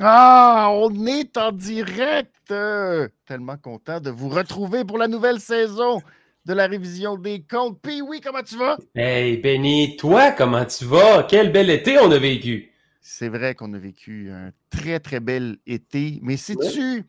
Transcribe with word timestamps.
Ah, 0.00 0.70
on 0.72 1.06
est 1.06 1.36
en 1.36 1.52
direct! 1.52 2.50
Euh, 2.50 3.08
tellement 3.26 3.56
content 3.56 4.00
de 4.00 4.10
vous 4.10 4.28
retrouver 4.28 4.84
pour 4.84 4.98
la 4.98 5.06
nouvelle 5.06 5.38
saison 5.38 6.02
de 6.44 6.52
la 6.52 6.66
révision 6.66 7.16
des 7.16 7.44
comptes. 7.44 7.80
Puis 7.80 8.02
oui, 8.02 8.20
comment 8.20 8.42
tu 8.42 8.56
vas? 8.56 8.76
Hey 8.96 9.36
Benny, 9.36 9.96
toi, 9.96 10.32
comment 10.32 10.64
tu 10.64 10.84
vas? 10.84 11.22
Quel 11.22 11.52
bel 11.52 11.70
été 11.70 12.00
on 12.00 12.10
a 12.10 12.18
vécu! 12.18 12.72
C'est 13.00 13.28
vrai 13.28 13.54
qu'on 13.54 13.72
a 13.72 13.78
vécu 13.78 14.32
un 14.32 14.50
très, 14.68 14.98
très 14.98 15.20
bel 15.20 15.58
été, 15.64 16.18
mais 16.22 16.36
sais-tu, 16.36 17.04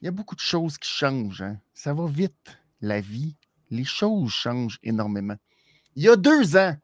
il 0.00 0.04
y 0.04 0.08
a 0.08 0.12
beaucoup 0.12 0.36
de 0.36 0.40
choses 0.40 0.78
qui 0.78 0.88
changent. 0.88 1.42
Hein? 1.42 1.58
Ça 1.74 1.94
va 1.94 2.06
vite, 2.06 2.60
la 2.80 3.00
vie. 3.00 3.34
Les 3.70 3.84
choses 3.84 4.30
changent 4.30 4.78
énormément. 4.84 5.36
Il 5.96 6.04
y 6.04 6.08
a 6.08 6.14
deux 6.14 6.56
ans, 6.56 6.76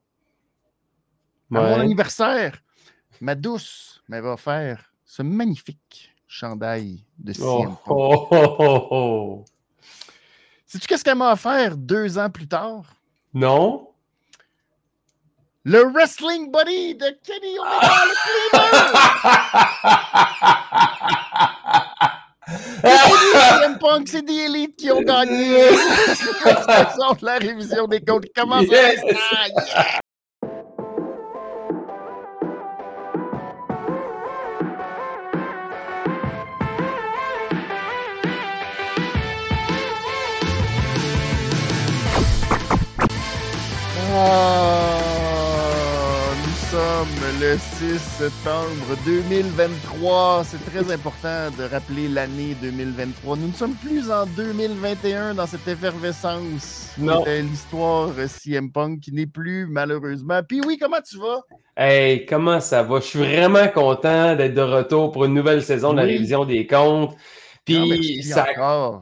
à 1.53 1.61
mon 1.61 1.81
anniversaire, 1.81 2.61
ma 3.21 3.37
douce 3.37 4.03
m'avait 4.09 4.29
offert 4.29 4.94
ce 5.05 5.23
magnifique 5.23 6.10
chandail 6.27 7.05
de 7.19 7.33
CM 7.33 7.77
oh, 7.87 8.29
oh, 8.30 8.56
oh, 8.60 8.88
oh, 8.91 9.45
Sais-tu 10.66 10.87
qu'est-ce 10.87 11.05
qu'elle 11.05 11.19
m'a 11.19 11.33
offert 11.33 11.77
deux 11.77 12.19
ans 12.19 12.30
plus 12.30 12.48
tard? 12.48 12.83
Non. 13.32 13.88
Le 15.62 15.84
Wrestling 15.93 16.51
Buddy 16.51 16.95
de 16.96 17.16
Kenny 17.24 17.59
Omega, 17.59 18.05
le 23.66 23.79
Punk, 23.79 24.09
c'est 24.09 24.23
des 24.23 24.32
élites 24.32 24.77
qui 24.77 24.91
ont 24.91 25.01
gagné 25.01 25.71
la 27.23 27.38
révision 27.38 27.87
des 27.87 28.01
comptes. 28.01 28.27
Comment 28.34 28.60
ça? 28.62 30.01
Nous 46.45 46.54
sommes 46.70 47.40
le 47.40 47.59
6 47.59 47.98
septembre 47.98 48.96
2023. 49.04 50.45
C'est 50.45 50.65
très 50.71 50.93
important 50.93 51.51
de 51.59 51.65
rappeler 51.65 52.06
l'année 52.09 52.56
2023. 52.62 53.37
Nous 53.37 53.48
ne 53.48 53.52
sommes 53.52 53.74
plus 53.74 54.10
en 54.12 54.26
2021 54.26 55.34
dans 55.34 55.46
cette 55.46 55.66
effervescence. 55.66 56.93
Non. 56.96 57.24
L'histoire 57.26 58.10
CM 58.29 58.71
Punk 58.71 59.01
qui 59.01 59.12
n'est 59.12 59.26
plus 59.26 59.66
malheureusement. 59.66 60.40
Puis 60.46 60.60
oui, 60.65 60.78
comment 60.80 61.01
tu 61.01 61.18
vas? 61.18 61.40
Hey, 61.76 62.24
comment 62.24 62.60
ça 62.60 62.84
va? 62.84 63.01
Je 63.01 63.06
suis 63.06 63.18
vraiment 63.18 63.66
content 63.66 64.37
d'être 64.37 64.54
de 64.54 64.60
retour 64.60 65.10
pour 65.10 65.25
une 65.25 65.34
nouvelle 65.34 65.62
saison 65.62 65.93
de 65.93 65.97
la 65.97 66.04
révision 66.04 66.44
des 66.44 66.69
comptes. 66.69 67.16
Puis 67.65 68.22
ça. 68.22 68.47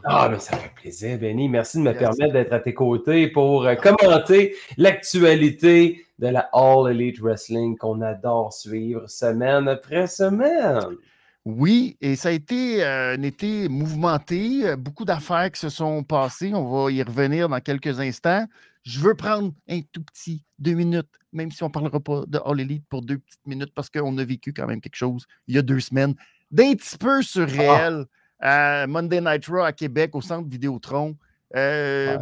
Ah, 0.04 0.28
mais 0.30 0.38
ça 0.38 0.56
fait 0.56 0.72
plaisir, 0.74 1.18
Benny. 1.18 1.48
Merci 1.48 1.78
de 1.78 1.82
me 1.82 1.92
permettre 1.92 2.32
d'être 2.32 2.52
à 2.52 2.60
tes 2.60 2.74
côtés 2.74 3.26
pour 3.28 3.66
euh, 3.66 3.74
commenter 3.74 4.54
l'actualité 4.76 6.06
de 6.18 6.28
la 6.28 6.48
All 6.52 6.90
Elite 6.90 7.20
Wrestling 7.20 7.76
qu'on 7.76 8.00
adore 8.02 8.52
suivre 8.52 9.08
semaine 9.08 9.66
après 9.66 10.06
semaine. 10.06 10.96
Oui, 11.44 11.96
et 12.00 12.14
ça 12.14 12.28
a 12.28 12.32
été 12.32 12.84
euh, 12.84 13.16
un 13.16 13.22
été 13.22 13.68
mouvementé, 13.68 14.76
beaucoup 14.76 15.04
d'affaires 15.04 15.50
qui 15.50 15.58
se 15.58 15.68
sont 15.68 16.04
passées. 16.04 16.52
On 16.54 16.84
va 16.84 16.92
y 16.92 17.02
revenir 17.02 17.48
dans 17.48 17.60
quelques 17.60 17.98
instants. 17.98 18.46
Je 18.84 19.00
veux 19.00 19.14
prendre 19.14 19.52
un 19.68 19.80
tout 19.92 20.02
petit 20.02 20.44
deux 20.60 20.74
minutes, 20.74 21.10
même 21.32 21.50
si 21.50 21.64
on 21.64 21.68
ne 21.68 21.72
parlera 21.72 21.98
pas 21.98 22.22
de 22.28 22.38
All 22.44 22.60
Elite 22.60 22.84
pour 22.88 23.02
deux 23.02 23.18
petites 23.18 23.46
minutes, 23.46 23.72
parce 23.74 23.90
qu'on 23.90 24.16
a 24.18 24.24
vécu 24.24 24.52
quand 24.52 24.66
même 24.68 24.80
quelque 24.80 24.96
chose 24.96 25.26
il 25.48 25.56
y 25.56 25.58
a 25.58 25.62
deux 25.62 25.80
semaines 25.80 26.14
d'un 26.52 26.74
petit 26.74 26.98
peu 26.98 27.22
surréel. 27.22 28.06
Monday 28.42 29.20
Night 29.20 29.46
Raw 29.46 29.62
à 29.62 29.72
Québec, 29.72 30.14
au 30.14 30.20
centre 30.20 30.48
Vidéotron. 30.48 31.16
Euh. 31.56 32.18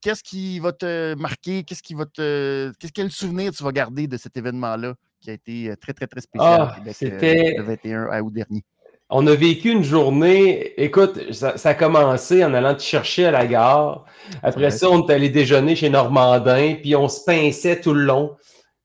Qu'est-ce 0.00 0.22
qui 0.22 0.58
va 0.58 0.72
te 0.72 1.14
marquer? 1.14 1.62
Qu'est-ce 1.62 1.82
qui 1.82 1.94
va 1.94 2.06
te. 2.06 2.72
Qu'est-ce 2.78 2.92
quel 2.92 3.10
souvenir 3.10 3.52
tu 3.52 3.62
vas 3.62 3.72
garder 3.72 4.06
de 4.06 4.16
cet 4.16 4.36
événement-là 4.36 4.94
qui 5.20 5.30
a 5.30 5.34
été 5.34 5.70
euh, 5.70 5.76
très, 5.76 5.92
très, 5.92 6.06
très 6.06 6.20
spécial 6.20 6.74
ah, 6.74 6.76
C'était 6.92 7.54
le 7.56 7.62
21 7.62 8.20
août 8.20 8.32
dernier? 8.32 8.64
On 9.10 9.26
a 9.26 9.34
vécu 9.34 9.70
une 9.70 9.84
journée, 9.84 10.72
écoute, 10.82 11.32
ça, 11.32 11.54
a 11.62 11.74
commencé 11.74 12.42
en 12.42 12.54
allant 12.54 12.74
te 12.74 12.82
chercher 12.82 13.26
à 13.26 13.30
la 13.30 13.46
gare. 13.46 14.06
Après 14.42 14.70
ça, 14.70 14.88
on 14.88 15.06
est 15.06 15.12
allé 15.12 15.28
déjeuner 15.28 15.76
chez 15.76 15.90
Normandin, 15.90 16.76
puis 16.80 16.96
on 16.96 17.08
se 17.08 17.22
pinçait 17.24 17.80
tout 17.80 17.92
le 17.92 18.02
long. 18.02 18.36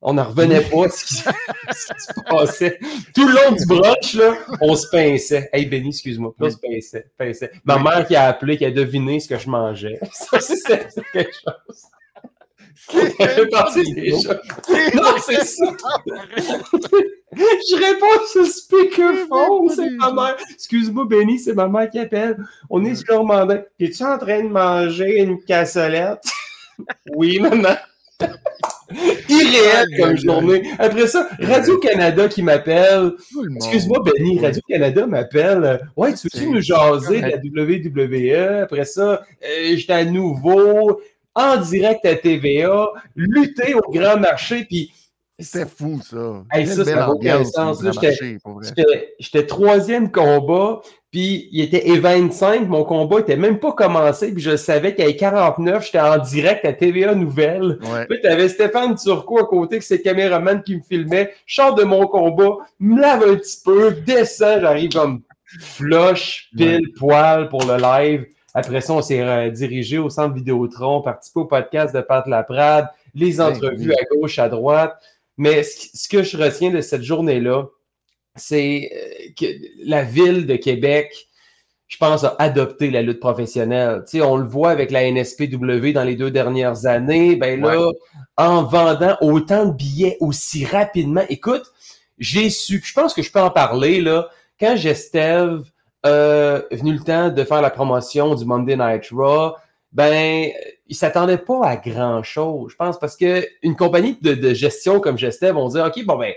On 0.02 0.14
n'en 0.14 0.24
revenait 0.24 0.62
pas 0.62 0.88
ce 0.90 1.06
qui, 1.06 1.16
se 1.16 1.24
passait. 2.30 2.80
Tout 3.14 3.28
le 3.28 3.34
long 3.34 3.52
du 3.52 3.66
brunch, 3.66 4.14
là, 4.14 4.34
on 4.62 4.74
se 4.76 4.88
pinçait. 4.88 5.50
Hey, 5.52 5.66
Benny, 5.66 5.90
excuse-moi. 5.90 6.34
On 6.40 6.50
se 6.50 6.58
pinçait, 6.58 7.08
pinçait. 7.18 7.52
Ma 7.66 7.78
mère 7.80 8.08
qui 8.08 8.16
a 8.16 8.30
appelé, 8.30 8.58
qui 8.58 8.64
a 8.64 8.72
deviné 8.72 9.20
ce 9.20 9.28
que 9.28 9.38
je 9.38 9.50
mangeais. 9.50 10.00
Ça, 10.12 10.40
c'est 10.40 10.56
quelque 11.12 11.34
chose. 11.34 11.84
C'est 12.92 13.50
partie 13.50 13.94
des 13.94 14.12
choses. 14.12 14.40
Non, 14.96 15.16
c'est 15.24 15.46
ça. 15.46 15.66
je 17.32 17.76
réponds 17.76 18.26
sur 18.32 18.46
speakerphone, 18.48 19.70
c'est 19.70 19.90
ma 19.92 20.12
mère. 20.12 20.38
Excuse-moi, 20.52 21.06
Benny, 21.06 21.38
c'est 21.38 21.54
ma 21.54 21.68
mère 21.68 21.90
qui 21.90 22.00
appelle. 22.00 22.38
On 22.70 22.84
est 22.86 22.96
sur 22.96 23.20
le 23.20 23.26
mandat. 23.26 23.64
Es-tu 23.80 24.04
en 24.04 24.18
train 24.18 24.44
de 24.44 24.48
manger 24.48 25.22
une 25.22 25.40
cassolette? 25.44 26.24
oui, 27.16 27.40
maman. 27.40 27.76
Irréel 29.30 29.88
comme 29.98 30.18
journée. 30.18 30.64
Après 30.80 31.08
ça, 31.08 31.30
Radio-Canada 31.40 32.28
qui 32.28 32.42
m'appelle. 32.42 33.14
Excuse-moi, 33.56 34.00
Benny, 34.04 34.40
Radio-Canada 34.40 35.06
m'appelle. 35.06 35.88
Ouais, 35.96 36.14
tu 36.14 36.28
veux-tu 36.32 36.50
nous 36.50 36.62
jaser 36.62 37.22
de 37.22 37.28
la 37.28 37.38
WWE? 37.38 38.64
Après 38.64 38.86
ça, 38.86 39.24
euh, 39.44 39.76
j'étais 39.76 39.94
à 39.94 40.06
nouveau 40.06 41.02
en 41.36 41.58
direct 41.58 42.06
à 42.06 42.16
TVA, 42.16 42.88
lutter 43.16 43.76
au 43.76 43.92
grand 43.92 44.18
marché, 44.18 44.66
puis 44.66 44.92
c'est 45.42 45.70
fou, 45.70 46.02
ça. 46.04 46.44
Hey, 46.52 46.68
ça, 46.68 46.84
ça 46.84 47.08
n'a 47.08 47.46
sens. 47.46 47.82
J'étais 49.20 49.46
troisième 49.46 50.12
combat, 50.12 50.82
puis 51.12 51.50
il 51.52 51.62
était 51.62 51.80
E25. 51.88 52.68
Mon 52.68 52.84
combat 52.84 53.18
n'était 53.18 53.36
même 53.36 53.60
pas 53.60 53.72
commencé, 53.72 54.32
puis 54.32 54.42
je 54.42 54.56
savais 54.56 54.94
qu'à 54.94 55.12
49, 55.12 55.84
j'étais 55.84 56.00
en 56.00 56.18
direct 56.20 56.66
à 56.66 56.74
TVA 56.74 57.16
Nouvelles. 57.16 57.80
Puis 58.10 58.20
tu 58.22 58.28
avais 58.28 58.48
Stéphane 58.48 58.96
Turcot 58.96 59.40
à 59.40 59.46
côté, 59.46 59.80
que 59.80 59.86
c'est 59.86 60.02
caméraman 60.02 60.62
qui 60.62 60.76
me 60.76 60.82
filmait. 60.82 61.34
Je 61.46 61.56
sors 61.56 61.74
de 61.74 61.84
mon 61.84 62.06
combat, 62.06 62.58
me 62.80 63.02
lave 63.02 63.24
un 63.24 63.36
petit 63.36 63.60
peu, 63.64 63.92
descends, 63.92 64.62
j'arrive 64.62 64.92
comme 64.92 65.22
flush, 65.46 66.50
pile, 66.56 66.92
poil 66.98 67.50
pour 67.50 67.66
le 67.66 67.78
live. 67.78 68.26
Après 68.54 68.82
ça, 68.82 68.94
on 68.94 69.02
s'est 69.02 69.22
euh, 69.22 69.50
dirigé 69.50 69.98
au 69.98 70.10
centre 70.10 70.36
Vidéotron, 70.36 71.02
participé 71.02 71.40
au 71.40 71.46
podcast 71.46 71.96
de 71.96 72.02
Pat 72.02 72.26
Laprade, 72.28 72.88
les 73.16 73.42
entrevues 73.42 73.94
à 73.94 74.16
gauche, 74.16 74.38
à 74.38 74.50
droite. 74.50 74.96
Mais 75.38 75.64
ce 75.64 76.08
que 76.10 76.22
je 76.22 76.38
retiens 76.38 76.70
de 76.70 76.82
cette 76.82 77.04
journée-là, 77.04 77.66
c'est 78.40 78.90
euh, 78.94 79.30
que 79.40 79.46
la 79.84 80.04
ville 80.04 80.48
de 80.48 80.56
Québec, 80.56 81.30
je 81.88 81.98
pense, 81.98 82.24
a 82.24 82.36
adopté 82.40 82.92
la 82.92 83.02
lutte 83.02 83.20
professionnelle. 83.20 84.04
Tu 84.06 84.18
sais, 84.18 84.22
on 84.24 84.38
le 84.38 84.48
voit 84.48 84.72
avec 84.72 84.92
la 84.92 85.10
NSPW 85.12 85.92
dans 85.94 86.04
les 86.04 86.16
deux 86.16 86.32
dernières 86.32 86.86
années. 86.86 87.36
Ben 87.36 87.60
là, 87.62 87.92
en 88.38 88.64
vendant 88.64 89.18
autant 89.22 89.66
de 89.66 89.74
billets 89.74 90.18
aussi 90.20 90.66
rapidement, 90.66 91.24
écoute, 91.30 91.64
j'ai 92.20 92.50
su, 92.50 92.82
je 92.84 92.94
pense 92.94 93.14
que 93.14 93.22
je 93.22 93.32
peux 93.32 93.40
en 93.40 93.50
parler, 93.50 94.02
là, 94.02 94.30
quand 94.60 94.76
Gestev 94.76 95.64
euh, 96.06 96.62
venu 96.72 96.94
le 96.94 97.00
temps 97.00 97.30
de 97.30 97.44
faire 97.44 97.62
la 97.62 97.70
promotion 97.70 98.36
du 98.36 98.46
Monday 98.46 98.76
Night 98.76 99.10
Raw, 99.12 99.56
ben, 99.92 100.50
il 100.88 100.96
s'attendait 100.96 101.38
pas 101.38 101.66
à 101.66 101.78
grand 101.78 102.22
chose, 102.24 102.72
je 102.72 102.76
pense, 102.76 103.00
parce 103.00 103.18
que 103.18 103.44
une 103.64 103.76
compagnie 103.76 104.18
de, 104.22 104.54
gestion 104.54 105.00
comme 105.00 105.18
Gestev 105.18 105.54
vont 105.54 105.70
dire, 105.70 105.86
OK, 105.86 106.06
bon, 106.06 106.18
ben, 106.18 106.34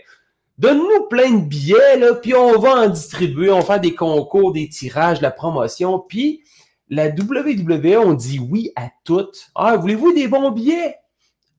donne-nous 0.58 1.06
plein 1.08 1.30
de 1.30 1.44
billets, 1.44 1.98
là, 1.98 2.14
puis 2.14 2.34
on 2.34 2.58
va 2.58 2.84
en 2.84 2.88
distribuer, 2.88 3.50
on 3.50 3.60
va 3.60 3.64
faire 3.64 3.80
des 3.80 3.94
concours, 3.94 4.52
des 4.52 4.68
tirages, 4.68 5.20
la 5.20 5.30
promotion, 5.30 5.98
puis 5.98 6.42
la 6.88 7.08
WWE, 7.08 7.98
on 7.98 8.14
dit 8.14 8.38
oui 8.38 8.70
à 8.76 8.90
toutes. 9.04 9.50
Ah, 9.54 9.76
voulez-vous 9.76 10.12
des 10.12 10.28
bons 10.28 10.50
billets? 10.50 10.96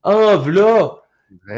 En 0.03 0.37
voilà. 0.37 0.99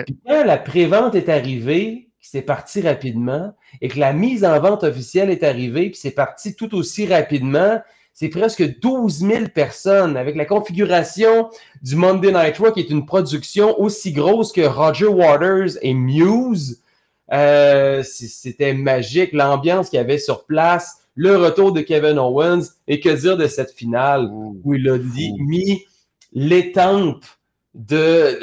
Puis 0.05 0.17
quand 0.25 0.45
la 0.45 0.57
prévente 0.57 1.15
est 1.15 1.29
arrivée, 1.29 2.09
c'est 2.21 2.41
parti 2.41 2.81
rapidement, 2.81 3.53
et 3.81 3.87
que 3.87 3.99
la 3.99 4.13
mise 4.13 4.45
en 4.45 4.59
vente 4.59 4.83
officielle 4.83 5.29
est 5.29 5.43
arrivée, 5.43 5.89
puis 5.89 5.99
c'est 5.99 6.11
parti 6.11 6.55
tout 6.55 6.73
aussi 6.75 7.05
rapidement, 7.05 7.79
c'est 8.13 8.29
presque 8.29 8.79
12 8.79 9.19
000 9.19 9.43
personnes 9.53 10.15
avec 10.15 10.37
la 10.37 10.45
configuration 10.45 11.49
du 11.81 11.97
Monday 11.97 12.31
Night 12.31 12.57
Raw 12.57 12.71
qui 12.71 12.79
est 12.79 12.89
une 12.89 13.05
production 13.05 13.77
aussi 13.79 14.13
grosse 14.13 14.53
que 14.53 14.65
Roger 14.65 15.07
Waters 15.07 15.71
et 15.81 15.93
Muse. 15.93 16.81
Euh, 17.33 18.03
c'était 18.03 18.73
magique, 18.73 19.33
l'ambiance 19.33 19.89
qu'il 19.89 19.97
y 19.97 19.99
avait 19.99 20.19
sur 20.19 20.45
place, 20.45 21.05
le 21.15 21.37
retour 21.37 21.71
de 21.71 21.81
Kevin 21.81 22.19
Owens 22.19 22.63
et 22.87 22.99
que 22.99 23.09
dire 23.09 23.37
de 23.37 23.47
cette 23.47 23.71
finale 23.71 24.29
où 24.31 24.73
il 24.73 24.87
a 24.89 24.97
dit, 24.97 25.33
mis 25.39 25.85
l'étampe 26.33 27.25
de 27.73 28.39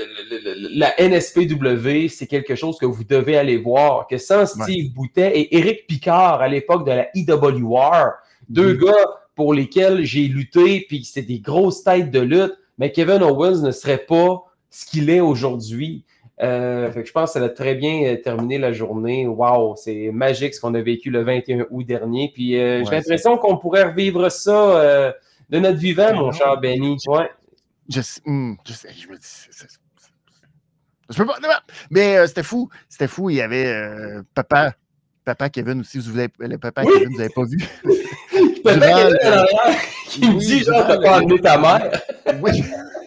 la 0.74 0.94
NSPW, 0.98 2.08
c'est 2.08 2.26
quelque 2.26 2.54
chose 2.54 2.78
que 2.78 2.86
vous 2.86 3.04
devez 3.04 3.36
aller 3.36 3.56
voir. 3.56 4.06
Que 4.06 4.18
sans 4.18 4.46
Steve 4.46 4.92
Boutet 4.92 5.38
et 5.38 5.56
Eric 5.56 5.86
Picard 5.86 6.40
à 6.40 6.48
l'époque 6.48 6.86
de 6.86 6.92
la 6.92 7.08
EWR, 7.14 8.12
deux 8.48 8.74
gars 8.74 9.20
pour 9.34 9.54
lesquels 9.54 10.04
j'ai 10.04 10.28
lutté, 10.28 10.84
puis 10.86 11.04
c'était 11.04 11.26
des 11.26 11.38
grosses 11.38 11.82
têtes 11.82 12.10
de 12.10 12.20
lutte, 12.20 12.52
mais 12.78 12.92
Kevin 12.92 13.22
Owens 13.22 13.62
ne 13.62 13.70
serait 13.70 14.04
pas 14.06 14.44
ce 14.70 14.84
qu'il 14.86 15.08
est 15.08 15.20
aujourd'hui. 15.20 16.04
Euh, 16.40 16.90
je 17.04 17.12
pense 17.12 17.34
que 17.34 17.38
ça 17.38 17.44
a 17.44 17.48
très 17.48 17.74
bien 17.74 18.04
euh, 18.04 18.16
terminé 18.16 18.58
la 18.58 18.72
journée. 18.72 19.26
Wow, 19.26 19.76
c'est 19.76 20.10
magique 20.12 20.54
ce 20.54 20.60
qu'on 20.60 20.74
a 20.74 20.80
vécu 20.80 21.10
le 21.10 21.22
21 21.22 21.66
août 21.70 21.84
dernier. 21.84 22.30
Puis 22.32 22.58
euh, 22.58 22.84
j'ai 22.84 22.90
l'impression 22.90 23.36
qu'on 23.38 23.58
pourrait 23.58 23.84
revivre 23.84 24.30
ça 24.30 25.14
de 25.50 25.58
notre 25.58 25.78
vivant, 25.78 26.14
mon 26.14 26.32
cher 26.32 26.58
Benny. 26.58 26.96
Ouais. 27.06 27.30
Je 27.88 28.00
hmm, 28.24 28.54
je 28.66 28.72
sais, 28.72 28.88
je 28.92 29.08
me 29.08 29.16
dis. 29.16 29.48
Je 31.10 31.16
peux 31.16 31.26
pas. 31.26 31.36
Mais 31.90 32.26
c'était 32.26 32.42
fou. 32.42 32.68
C'était 32.88 33.08
fou. 33.08 33.30
Il 33.30 33.36
y 33.36 33.42
avait 33.42 33.74
papa. 34.34 34.74
Papa 35.24 35.50
Kevin 35.50 35.78
aussi, 35.78 36.00
vous 36.00 36.18
le 36.40 36.56
papa 36.56 36.82
Kevin, 36.82 37.10
vous 37.10 37.18
n'avez 37.18 37.32
pas 37.32 37.44
vu. 37.44 37.56
papa 38.64 38.88
Kevin 38.88 39.46
qui 40.08 40.28
me 40.28 40.36
dit 40.40 40.64
genre, 40.64 40.84
t'as 40.84 40.98
pas 40.98 41.18
amené 41.18 41.38
ta 41.38 41.56
mère. 41.58 41.92
oui. 42.42 42.64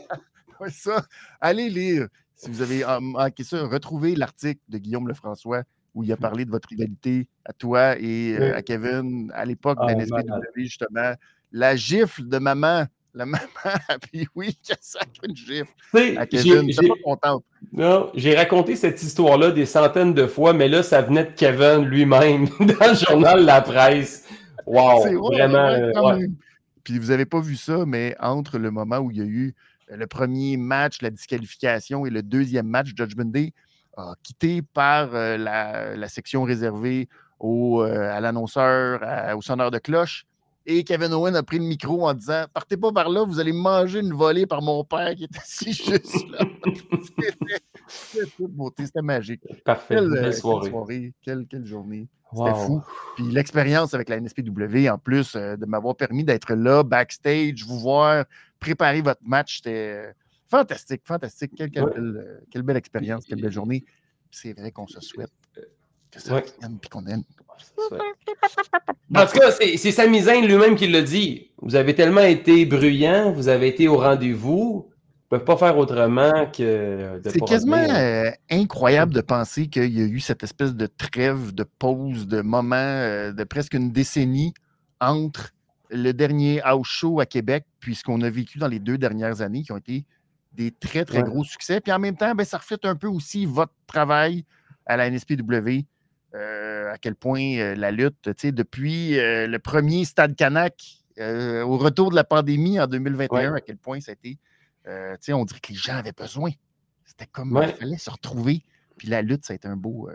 oui, 0.61 0.71
ça. 0.71 1.05
Allez 1.41 1.69
lire. 1.69 2.07
Si 2.35 2.49
vous 2.49 2.61
avez 2.61 2.83
manqué 3.01 3.43
ça, 3.43 3.65
retrouvez 3.65 4.15
l'article 4.15 4.61
de 4.69 4.77
Guillaume 4.77 5.07
Lefrançois 5.07 5.63
où 5.95 6.03
il 6.03 6.11
a 6.11 6.17
parlé 6.17 6.45
de 6.45 6.51
votre 6.51 6.67
rivalité 6.67 7.27
à 7.45 7.53
toi 7.53 7.97
et 7.97 8.35
euh, 8.37 8.55
à 8.55 8.61
Kevin 8.61 9.31
à 9.33 9.45
l'époque 9.45 9.79
de 9.79 9.93
la 9.93 10.17
ah, 10.17 10.39
justement. 10.55 11.13
La 11.51 11.75
gifle 11.75 12.27
de 12.27 12.37
maman. 12.37 12.85
La 13.13 13.25
maman, 13.25 13.47
puis 14.11 14.27
oui, 14.35 14.57
qui 14.61 14.73
a 14.73 14.77
sacré 14.81 15.27
une 15.29 15.35
gifle 15.37 16.17
à 16.17 16.25
Kevin? 16.25 16.69
J'ai 16.69 16.85
pas 16.85 16.95
contente. 17.01 17.45
Non, 17.71 18.11
j'ai 18.13 18.35
raconté 18.35 18.75
cette 18.75 19.01
histoire-là 19.01 19.51
des 19.51 19.65
centaines 19.65 20.13
de 20.13 20.27
fois, 20.27 20.51
mais 20.51 20.67
là, 20.67 20.83
ça 20.83 21.01
venait 21.01 21.23
de 21.23 21.31
Kevin 21.31 21.85
lui-même 21.85 22.49
dans 22.59 22.89
le 22.89 22.95
journal 22.95 23.45
La 23.45 23.61
Presse. 23.61 24.27
Wow, 24.65 25.29
vraiment. 25.31 25.69
Euh, 25.69 26.27
puis 26.83 26.99
vous 26.99 27.07
n'avez 27.07 27.25
pas 27.25 27.39
vu 27.39 27.55
ça, 27.55 27.85
mais 27.85 28.17
entre 28.19 28.57
le 28.57 28.69
moment 28.69 28.97
où 28.97 29.11
il 29.11 29.17
y 29.17 29.21
a 29.21 29.25
eu 29.25 29.55
le 29.87 30.07
premier 30.07 30.57
match, 30.57 31.01
la 31.01 31.09
disqualification, 31.09 32.05
et 32.05 32.09
le 32.09 32.23
deuxième 32.23 32.67
match, 32.67 32.87
Judgment 32.95 33.25
Day, 33.25 33.53
quitté 34.23 34.61
par 34.61 35.13
euh, 35.13 35.37
la, 35.37 36.07
section 36.09 36.43
réservée 36.43 37.07
au, 37.39 37.81
euh, 37.81 38.11
à 38.11 38.19
l'annonceur, 38.19 39.01
au 39.35 39.41
sonneur 39.41 39.71
de 39.71 39.79
cloche. 39.79 40.25
Et 40.67 40.83
Kevin 40.83 41.13
Owen 41.13 41.35
a 41.35 41.43
pris 41.43 41.59
le 41.59 41.65
micro 41.65 42.07
en 42.07 42.13
disant 42.13 42.45
Partez 42.53 42.75
pas 42.75 42.91
par 42.91 43.09
là, 43.09 43.23
vous 43.23 43.39
allez 43.39 43.53
manger 43.53 43.99
une 43.99 44.13
volée 44.13 44.47
par 44.47 44.63
mon 44.63 44.83
père 44.83 45.13
qui 45.13 45.25
est 45.25 45.37
assis 45.37 45.73
juste 45.89 46.27
là. 46.31 46.39
Magique. 49.01 49.41
Parfait. 49.63 49.95
Quelle, 49.95 50.33
soirée. 50.33 51.13
Quelle, 51.21 51.65
journée. 51.65 52.07
C'était 52.35 52.53
fou. 52.53 52.81
Puis 53.15 53.25
l'expérience 53.25 53.93
avec 53.93 54.09
la 54.09 54.19
NSPW, 54.19 54.89
en 54.89 54.97
plus 54.97 55.35
de 55.35 55.65
m'avoir 55.65 55.95
permis 55.95 56.23
d'être 56.23 56.53
là, 56.53 56.83
backstage, 56.83 57.63
vous 57.65 57.79
voir, 57.79 58.25
préparer 58.59 59.01
votre 59.01 59.21
match. 59.23 59.57
C'était 59.57 60.13
fantastique, 60.47 61.01
fantastique. 61.05 61.51
Quelle, 61.55 62.63
belle, 62.63 62.77
expérience, 62.77 63.25
quelle 63.25 63.41
belle 63.41 63.51
journée. 63.51 63.85
C'est 64.31 64.53
vrai 64.53 64.71
qu'on 64.71 64.87
se 64.87 64.99
souhaite 64.99 65.31
que 66.11 66.21
ça 66.21 66.41
qu'on 66.91 67.05
aime. 67.07 67.23
En 69.15 69.25
tout 69.25 69.39
cas, 69.39 69.51
c'est 69.51 69.77
Samizane 69.77 70.45
lui-même 70.45 70.75
qui 70.75 70.87
l'a 70.87 71.01
dit. 71.01 71.51
Vous 71.61 71.75
avez 71.75 71.95
tellement 71.95 72.21
été 72.21 72.65
bruyant, 72.65 73.31
vous 73.31 73.47
avez 73.47 73.67
été 73.67 73.87
au 73.87 73.97
rendez-vous. 73.97 74.89
Ils 75.25 75.33
ne 75.33 75.39
peuvent 75.39 75.45
pas 75.45 75.57
faire 75.57 75.77
autrement 75.79 76.45
que 76.51 77.19
de 77.19 77.29
C'est 77.29 77.39
quasiment 77.39 77.77
euh, 77.77 78.29
incroyable 78.51 79.11
de 79.11 79.21
penser 79.21 79.67
qu'il 79.67 79.91
y 79.91 80.01
a 80.03 80.05
eu 80.05 80.19
cette 80.19 80.43
espèce 80.43 80.75
de 80.75 80.85
trêve, 80.85 81.51
de 81.55 81.63
pause, 81.63 82.27
de 82.27 82.41
moment 82.41 82.75
euh, 82.75 83.31
de 83.31 83.43
presque 83.43 83.73
une 83.73 83.91
décennie 83.91 84.53
entre 85.01 85.49
le 85.89 86.11
dernier 86.11 86.61
house 86.61 86.87
show 86.87 87.19
à 87.19 87.25
Québec, 87.25 87.65
puis 87.79 87.95
ce 87.95 88.03
qu'on 88.03 88.21
a 88.21 88.29
vécu 88.29 88.59
dans 88.59 88.67
les 88.67 88.77
deux 88.77 88.99
dernières 88.99 89.41
années, 89.41 89.63
qui 89.63 89.71
ont 89.71 89.77
été 89.77 90.05
des 90.53 90.69
très, 90.69 91.05
très 91.05 91.23
gros 91.23 91.43
succès. 91.43 91.81
Puis 91.81 91.91
en 91.91 91.99
même 91.99 92.15
temps, 92.15 92.35
ben, 92.35 92.45
ça 92.45 92.59
reflète 92.59 92.85
un 92.85 92.95
peu 92.95 93.07
aussi 93.07 93.47
votre 93.47 93.73
travail 93.87 94.45
à 94.85 94.95
la 94.95 95.09
NSPW, 95.09 95.85
euh, 96.35 96.91
à 96.91 96.97
quel 96.99 97.15
point 97.15 97.73
la 97.75 97.89
lutte, 97.89 98.29
depuis 98.43 99.17
euh, 99.17 99.47
le 99.47 99.57
premier 99.57 100.05
Stade 100.05 100.35
Canac 100.35 101.01
au 101.17 101.77
retour 101.77 102.11
de 102.11 102.15
la 102.15 102.25
pandémie 102.25 102.79
en 102.79 102.87
2021, 102.87 103.55
à 103.55 103.61
quel 103.61 103.77
point 103.77 104.01
ça 104.01 104.11
a 104.11 104.13
été, 104.13 104.37
on 104.87 105.45
dirait 105.45 105.59
que 105.59 105.71
les 105.71 105.79
gens 105.79 105.95
avaient 105.95 106.11
besoin. 106.11 106.51
C'était 107.05 107.27
comme, 107.27 107.59
il 107.63 107.73
fallait 107.73 107.97
se 107.97 108.09
retrouver. 108.09 108.63
Puis 108.97 109.07
la 109.07 109.21
lutte, 109.21 109.45
ça 109.45 109.53
a 109.53 109.55
été 109.55 109.67
un 109.67 109.75
beau, 109.75 110.09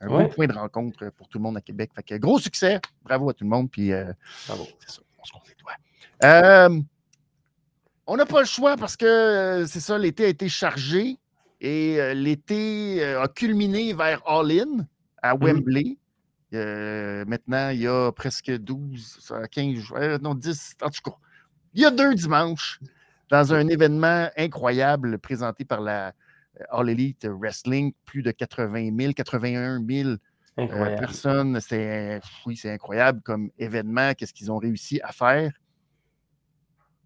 un 0.00 0.08
bon 0.08 0.28
point 0.28 0.46
de 0.46 0.52
rencontre 0.52 1.10
pour 1.10 1.28
tout 1.28 1.38
le 1.38 1.42
monde 1.42 1.56
à 1.56 1.60
Québec. 1.60 1.90
Fait 1.94 2.02
que 2.02 2.14
gros 2.16 2.38
succès. 2.38 2.80
Bravo 3.02 3.30
à 3.30 3.34
tout 3.34 3.44
le 3.44 3.50
monde. 3.50 3.70
Puis, 3.70 3.92
euh, 3.92 4.12
Bravo. 4.46 4.66
C'est 4.80 4.90
ça, 4.90 5.02
on 5.18 5.24
se 5.24 5.32
compte 5.32 5.48
les 5.48 5.54
doigts. 5.54 5.76
Euh, 6.22 6.80
on 8.06 8.16
n'a 8.16 8.26
pas 8.26 8.40
le 8.40 8.46
choix 8.46 8.76
parce 8.76 8.96
que 8.96 9.06
euh, 9.06 9.66
c'est 9.66 9.80
ça, 9.80 9.98
l'été 9.98 10.26
a 10.26 10.28
été 10.28 10.48
chargé 10.48 11.18
et 11.60 12.14
l'été 12.14 13.02
a 13.02 13.26
culminé 13.28 13.94
vers 13.94 14.20
All 14.26 14.50
In 14.50 14.86
à 15.22 15.34
mmh 15.34 15.44
Wembley. 15.44 15.96
maintenant, 17.26 17.70
il 17.70 17.80
y 17.80 17.86
a 17.86 18.12
presque 18.12 18.50
12, 18.50 19.32
15, 19.50 20.20
non, 20.20 20.34
10, 20.34 20.76
en 20.82 20.90
tout 20.90 21.10
cas. 21.10 21.16
Il 21.72 21.80
y 21.80 21.86
a 21.86 21.90
deux 21.90 22.14
dimanches 22.14 22.80
dans 23.30 23.54
un 23.54 23.68
événement 23.68 24.28
incroyable 24.36 25.18
présenté 25.18 25.64
par 25.64 25.80
la, 25.80 26.08
euh, 26.60 26.64
All 26.70 26.90
Elite 26.90 27.26
Wrestling, 27.26 27.92
plus 28.04 28.22
de 28.22 28.30
80 28.30 28.90
000, 28.96 29.12
81 29.12 29.84
000 29.86 30.16
personnes. 30.56 31.60
C'est, 31.60 32.20
oui, 32.46 32.56
c'est 32.56 32.70
incroyable 32.70 33.20
comme 33.22 33.50
événement. 33.58 34.12
Qu'est-ce 34.14 34.32
qu'ils 34.32 34.52
ont 34.52 34.58
réussi 34.58 35.00
à 35.02 35.12
faire? 35.12 35.52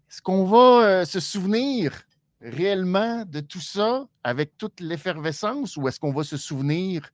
Est-ce 0.09 0.21
qu'on 0.21 0.45
va 0.45 0.83
euh, 0.83 1.05
se 1.05 1.19
souvenir 1.19 2.03
réellement 2.41 3.25
de 3.25 3.41
tout 3.41 3.61
ça 3.61 4.07
avec 4.23 4.57
toute 4.57 4.79
l'effervescence 4.79 5.77
ou 5.77 5.87
est-ce 5.87 5.99
qu'on 5.99 6.13
va 6.13 6.23
se 6.23 6.37
souvenir 6.37 7.09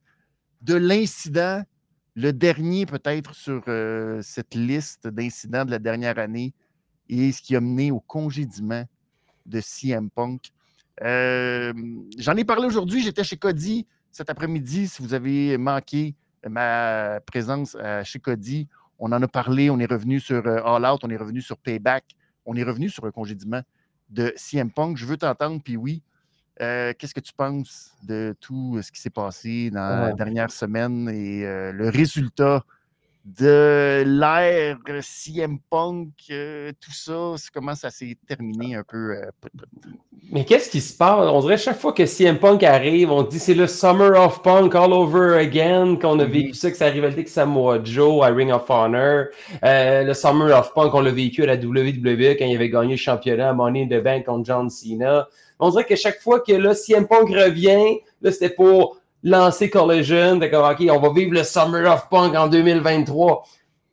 de 0.62 0.75
l'incident, 0.75 1.63
le 2.16 2.31
dernier 2.31 2.86
peut-être 2.86 3.36
sur 3.36 3.62
euh, 3.68 4.22
cette 4.22 4.56
liste 4.56 5.07
d'incidents 5.07 5.66
de 5.66 5.72
la 5.72 5.80
dernière 5.80 6.19
année 6.19 6.54
et 7.10 7.31
ce 7.31 7.42
qui 7.42 7.56
a 7.56 7.62
mené 7.62 7.92
au 7.92 8.00
congédiement 8.00 8.86
de 9.45 9.59
CM 9.62 10.09
Punk? 10.09 10.51
J'en 11.01 12.36
ai 12.36 12.44
parlé 12.45 12.65
aujourd'hui. 12.65 13.03
J'étais 13.03 13.24
chez 13.24 13.38
Cody 13.38 13.86
cet 14.12 14.30
après-midi. 14.30 14.88
Si 14.88 15.01
vous 15.01 15.13
avez 15.13 15.57
manqué 15.57 16.15
ma 16.47 17.19
présence 17.25 17.75
chez 18.03 18.19
Cody, 18.19 18.68
on 18.99 19.11
en 19.11 19.21
a 19.21 19.28
parlé. 19.28 19.69
On 19.69 19.80
est 19.80 19.92
revenu 19.92 20.19
sur 20.19 20.47
All 20.47 20.85
Out, 20.85 21.02
on 21.04 21.09
est 21.09 21.18
revenu 21.18 21.42
sur 21.42 21.57
Payback, 21.57 22.06
on 22.45 22.56
est 22.56 22.64
revenu 22.64 22.90
sur 22.90 23.06
le 23.06 23.11
congédiement 23.11 23.61
de 24.09 24.31
CM 24.35 24.71
Punk. 24.71 24.97
Je 24.97 25.06
veux 25.06 25.18
t'entendre, 25.18 25.61
puis 25.64 25.78
oui. 25.78 26.02
Qu'est-ce 26.57 27.14
que 27.14 27.19
tu 27.19 27.33
penses 27.33 27.92
de 28.04 28.33
tout 28.40 28.80
ce 28.81 28.90
qui 28.90 29.02
s'est 29.02 29.09
passé 29.09 29.69
dans 29.71 30.06
la 30.06 30.14
dernière 30.14 30.52
semaine 30.52 31.09
et 31.09 31.42
le 31.44 31.90
résultat 31.90 32.64
de 33.25 34.03
l'ère 34.05 34.77
CM 35.01 35.57
Punk, 35.71 36.09
euh, 36.29 36.71
tout 36.79 36.91
ça, 36.91 37.33
comment 37.51 37.73
ça 37.73 37.89
s'est 37.89 38.15
terminé 38.27 38.75
un 38.75 38.83
peu. 38.83 39.13
Euh, 39.13 39.31
Mais 40.31 40.45
qu'est-ce 40.45 40.69
qui 40.69 40.79
se 40.79 40.95
passe? 40.95 41.27
On 41.31 41.39
dirait 41.39 41.57
chaque 41.57 41.79
fois 41.79 41.91
que 41.91 42.05
CM 42.05 42.37
Punk 42.37 42.61
arrive, 42.61 43.11
on 43.11 43.23
dit 43.23 43.39
c'est 43.39 43.55
le 43.55 43.65
Summer 43.65 44.11
of 44.23 44.44
Punk 44.44 44.75
all 44.75 44.94
over 44.94 45.39
again, 45.39 45.95
qu'on 45.95 46.19
a 46.19 46.25
vécu 46.25 46.53
ça, 46.53 46.69
que 46.69 46.77
sa 46.77 46.85
rivalité 46.85 47.21
avec 47.21 47.29
Samoa 47.29 47.83
Joe 47.83 48.23
à 48.23 48.27
Ring 48.27 48.51
of 48.51 48.69
Honor. 48.69 49.25
Euh, 49.63 50.03
le 50.03 50.13
Summer 50.13 50.55
of 50.55 50.71
Punk, 50.75 50.94
on 50.94 51.01
l'a 51.01 51.11
vécu 51.11 51.41
à 51.41 51.47
la 51.47 51.55
WWE 51.55 52.37
quand 52.37 52.45
il 52.45 52.55
avait 52.55 52.69
gagné 52.69 52.91
le 52.91 52.97
championnat 52.97 53.49
à 53.49 53.53
Money 53.53 53.83
in 53.83 53.87
the 53.87 54.03
Bank 54.03 54.25
contre 54.25 54.45
John 54.45 54.69
Cena. 54.69 55.27
On 55.59 55.71
dirait 55.71 55.85
que 55.85 55.95
chaque 55.95 56.21
fois 56.21 56.41
que 56.41 56.53
là, 56.53 56.75
CM 56.75 57.07
Punk 57.07 57.29
revient, 57.29 58.01
là, 58.21 58.31
c'était 58.31 58.49
pour 58.49 58.97
lancer 59.25 59.69
Collision, 59.69 60.37
d'accord, 60.37 60.71
OK, 60.71 60.87
on 60.89 60.99
va 60.99 61.11
vivre 61.11 61.33
le 61.33 61.44
Summer 61.44 61.91
of 61.91 62.07
Punk 62.09 62.35
en 62.35 62.47
2023. 62.47 63.44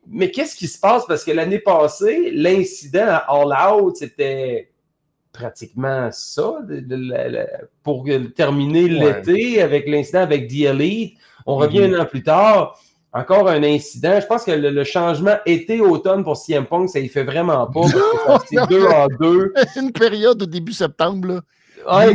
Mais 0.07 0.29
qu'est-ce 0.29 0.55
qui 0.55 0.67
se 0.67 0.79
passe? 0.79 1.05
Parce 1.07 1.23
que 1.23 1.31
l'année 1.31 1.59
passée, 1.59 2.31
l'incident 2.31 3.07
à 3.07 3.25
All 3.29 3.73
Out, 3.73 3.97
c'était 3.97 4.69
pratiquement 5.31 6.09
ça 6.11 6.59
pour 7.81 8.05
terminer 8.35 8.87
l'été 8.87 9.61
avec 9.61 9.87
l'incident 9.87 10.21
avec 10.21 10.47
The 10.49 10.65
Elite. 10.65 11.17
On 11.47 11.55
revient 11.55 11.79
mm-hmm. 11.79 11.95
un 11.95 12.01
an 12.01 12.05
plus 12.05 12.23
tard. 12.23 12.79
Encore 13.11 13.47
un 13.47 13.63
incident. 13.63 14.19
Je 14.19 14.25
pense 14.25 14.43
que 14.43 14.51
le, 14.51 14.83
changement 14.83 15.37
été-automne 15.45 16.23
pour 16.23 16.37
CM 16.37 16.65
Punk, 16.65 16.89
ça 16.89 16.99
y 16.99 17.07
fait 17.07 17.23
vraiment 17.23 17.67
pas. 17.67 17.81
Que 17.81 18.67
deux 18.69 18.85
en 18.87 19.07
deux. 19.19 19.53
Une 19.75 19.91
période 19.91 20.41
au 20.41 20.45
début 20.45 20.73
septembre. 20.73 21.27
Là. 21.27 21.41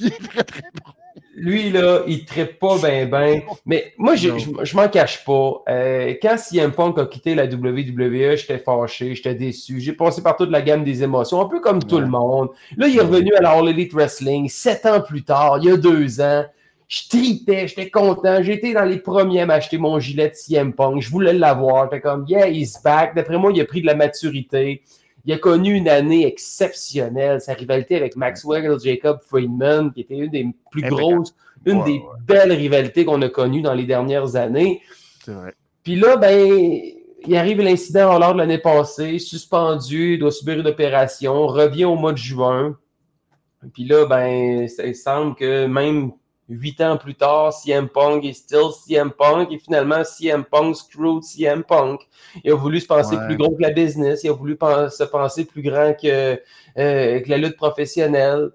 il, 0.00 0.06
est 0.06 0.28
très, 0.28 0.44
très 0.44 0.62
bon. 0.84 0.92
Lui, 1.36 1.70
là, 1.70 2.02
il 2.06 2.18
ne 2.18 2.24
traite 2.24 2.58
pas 2.58 2.76
bien, 2.78 3.06
bien. 3.06 3.42
Mais 3.66 3.92
moi, 3.98 4.14
je, 4.14 4.30
je, 4.62 4.76
m'en 4.76 4.88
cache 4.88 5.24
pas. 5.24 5.62
Euh, 5.68 6.14
quand 6.22 6.36
CM 6.38 6.72
Punk 6.72 6.98
a 6.98 7.06
quitté 7.06 7.34
la 7.34 7.44
WWE, 7.44 8.36
j'étais 8.36 8.58
fâché, 8.58 9.14
j'étais 9.14 9.34
déçu. 9.34 9.80
J'ai 9.80 9.92
passé 9.92 10.22
par 10.22 10.36
toute 10.36 10.50
la 10.50 10.62
gamme 10.62 10.84
des 10.84 11.02
émotions, 11.02 11.40
un 11.40 11.48
peu 11.48 11.60
comme 11.60 11.82
tout 11.82 11.98
le 11.98 12.06
monde. 12.06 12.50
Là, 12.76 12.86
il 12.86 12.96
est 12.96 13.02
revenu 13.02 13.34
à 13.34 13.40
la 13.40 13.50
All 13.50 13.68
Elite 13.68 13.92
Wrestling, 13.92 14.48
sept 14.48 14.86
ans 14.86 15.00
plus 15.00 15.24
tard, 15.24 15.58
il 15.60 15.68
y 15.68 15.72
a 15.72 15.76
deux 15.76 16.20
ans. 16.20 16.44
Je 16.86 17.08
tripais, 17.08 17.66
j'étais 17.66 17.90
content. 17.90 18.42
J'étais 18.42 18.72
dans 18.72 18.84
les 18.84 18.98
premiers 18.98 19.40
à 19.40 19.46
m'acheter 19.46 19.78
mon 19.78 19.98
gilet 19.98 20.28
de 20.28 20.34
CM 20.34 20.72
Punk. 20.74 21.00
Je 21.00 21.10
voulais 21.10 21.32
l'avoir. 21.32 21.84
J'étais 21.84 22.02
comme, 22.02 22.26
yeah, 22.28 22.48
he's 22.48 22.80
back. 22.82 23.16
D'après 23.16 23.38
moi, 23.38 23.50
il 23.52 23.60
a 23.60 23.64
pris 23.64 23.80
de 23.80 23.86
la 23.86 23.94
maturité. 23.94 24.82
Il 25.24 25.32
a 25.32 25.38
connu 25.38 25.74
une 25.74 25.88
année 25.88 26.26
exceptionnelle. 26.26 27.40
Sa 27.40 27.54
rivalité 27.54 27.96
avec 27.96 28.16
Maxwell 28.16 28.78
Jacob 28.78 29.20
Friedman, 29.26 29.92
qui 29.92 30.02
était 30.02 30.16
une 30.16 30.30
des 30.30 30.46
plus 30.70 30.82
grosses, 30.82 31.34
une 31.64 31.82
des 31.84 32.02
belles 32.26 32.52
rivalités 32.52 33.04
qu'on 33.04 33.22
a 33.22 33.28
connues 33.28 33.62
dans 33.62 33.74
les 33.74 33.86
dernières 33.86 34.36
années. 34.36 34.82
Vrai. 35.26 35.54
Puis 35.82 35.96
là, 35.96 36.16
ben, 36.16 36.82
il 37.26 37.36
arrive 37.36 37.60
l'incident 37.60 38.18
lors 38.18 38.34
de 38.34 38.38
l'année 38.38 38.58
passée, 38.58 39.18
suspendu, 39.18 40.18
doit 40.18 40.30
subir 40.30 40.58
une 40.58 40.66
opération, 40.66 41.46
revient 41.46 41.84
au 41.84 41.96
mois 41.96 42.12
de 42.12 42.18
juin. 42.18 42.76
Puis 43.72 43.84
là, 43.84 44.06
ben, 44.06 44.66
il 44.84 44.94
semble 44.94 45.34
que 45.34 45.66
même 45.66 46.12
Huit 46.48 46.78
ans 46.82 46.98
plus 46.98 47.14
tard, 47.14 47.54
CM 47.54 47.88
Punk 47.88 48.22
est 48.24 48.34
still 48.34 48.70
CM 48.86 49.10
Punk 49.10 49.50
et 49.50 49.58
finalement 49.58 50.04
CM 50.04 50.44
Punk 50.44 50.76
screwed 50.76 51.22
CM 51.22 51.64
Punk. 51.64 52.00
Il 52.44 52.52
a 52.52 52.54
voulu 52.54 52.80
se 52.80 52.86
penser 52.86 53.16
plus 53.26 53.36
gros 53.36 53.50
que 53.56 53.62
la 53.62 53.70
business, 53.70 54.24
il 54.24 54.30
a 54.30 54.34
voulu 54.34 54.58
se 54.60 55.04
penser 55.04 55.46
plus 55.46 55.62
grand 55.62 55.94
que, 55.94 56.38
euh, 56.78 57.20
que 57.20 57.30
la 57.30 57.38
lutte 57.38 57.56
professionnelle. 57.56 58.50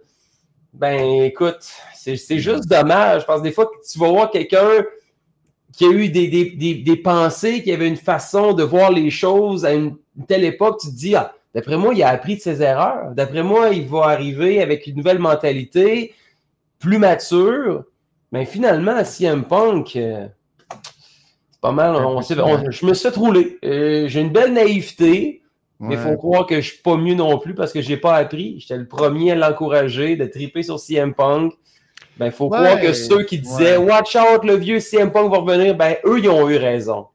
Ben 0.72 1.24
écoute, 1.24 1.67
c'est 1.96 2.38
juste 2.38 2.67
dommage. 2.67 3.22
Je 3.22 3.25
pense 3.25 3.41
des 3.41 3.51
fois 3.51 3.65
que 3.65 3.91
tu 3.91 3.98
vas 3.98 4.10
voir 4.10 4.29
quelqu'un 4.29 4.86
qui 5.74 5.86
a 5.86 5.89
eu 5.89 6.10
des, 6.10 6.27
des, 6.27 6.75
des, 6.75 6.98
pensées, 6.98 7.63
qui 7.63 7.72
avait 7.72 7.88
une 7.88 7.96
façon 7.96 8.53
de 8.53 8.63
voir 8.63 8.91
les 8.91 9.10
choses 9.10 9.65
à 9.65 9.74
une 9.74 9.96
telle 10.27 10.43
époque, 10.43 10.79
tu 10.81 10.89
te 10.89 10.96
dis, 10.96 11.15
ah, 11.15 11.34
d'après 11.55 11.77
moi, 11.77 11.93
il 11.93 12.03
a 12.03 12.10
appris 12.10 12.36
de 12.36 12.41
ses 12.41 12.62
erreurs. 12.62 13.12
D'après 13.15 13.43
moi, 13.43 13.69
il 13.69 13.88
va 13.88 14.05
arriver 14.05 14.62
avec 14.62 14.88
une 14.88 14.96
nouvelle 14.96 15.19
mentalité 15.19 16.13
plus 16.79 16.98
mature, 16.98 17.83
mais 18.31 18.45
finalement, 18.45 19.03
CM 19.03 19.43
Punk, 19.43 19.95
euh, 19.95 20.27
c'est 21.51 21.62
pas 21.62 21.71
mal. 21.71 21.95
je 22.69 22.86
me 22.86 22.93
suis 22.93 23.09
fait 23.09 23.15
rouler. 23.15 23.59
Euh, 23.63 24.07
j'ai 24.07 24.21
une 24.21 24.31
belle 24.31 24.53
naïveté, 24.53 25.41
mais 25.79 25.95
il 25.95 26.01
faut 26.01 26.15
croire 26.17 26.45
que 26.45 26.59
je 26.62 26.71
suis 26.71 26.81
pas 26.81 26.98
mieux 26.98 27.15
non 27.15 27.38
plus 27.38 27.53
parce 27.53 27.71
que 27.71 27.81
j'ai 27.81 27.98
pas 27.98 28.15
appris. 28.15 28.59
J'étais 28.59 28.77
le 28.77 28.88
premier 28.88 29.31
à 29.31 29.36
l'encourager, 29.36 30.15
de 30.15 30.25
triper 30.25 30.63
sur 30.63 30.79
CM 30.79 31.13
Punk. 31.13 31.53
Ben, 32.17 32.27
il 32.27 32.31
faut 32.31 32.50
croire 32.50 32.79
que 32.81 32.93
ceux 32.93 33.24
qui 33.24 33.39
disaient 33.39 33.77
Watch 33.77 34.15
out, 34.15 34.43
le 34.43 34.55
vieux 34.55 34.79
CM 34.79 35.12
Punk 35.12 35.31
va 35.31 35.38
revenir, 35.39 35.75
ben, 35.75 35.95
eux, 36.05 36.19
ils 36.19 36.29
ont 36.29 36.50
eu 36.50 36.57
raison. 36.57 37.07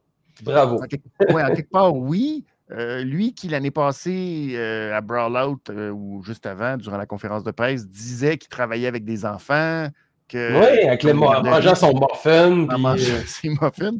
Bravo. 0.43 0.81
Oui, 1.29 1.41
en 1.41 1.55
quelque 1.55 1.69
part, 1.69 1.95
oui. 1.95 2.43
Euh, 2.71 3.03
lui 3.03 3.33
qui, 3.33 3.47
l'année 3.47 3.71
passée, 3.71 4.53
euh, 4.53 4.95
à 4.95 5.01
Brawl 5.01 5.37
Out, 5.37 5.69
euh, 5.69 5.91
ou 5.91 6.23
juste 6.23 6.45
avant, 6.47 6.77
durant 6.77 6.97
la 6.97 7.05
conférence 7.05 7.43
de 7.43 7.51
presse, 7.51 7.87
disait 7.87 8.37
qu'il 8.37 8.49
travaillait 8.49 8.87
avec 8.87 9.05
des 9.05 9.25
enfants. 9.25 9.87
Que, 10.27 10.59
oui, 10.59 10.87
avec 10.87 11.03
les 11.03 11.13
mangeant 11.13 11.75
son 11.75 11.93
muffin. 11.93 12.67
ses 13.27 13.49
muffins. 13.49 13.99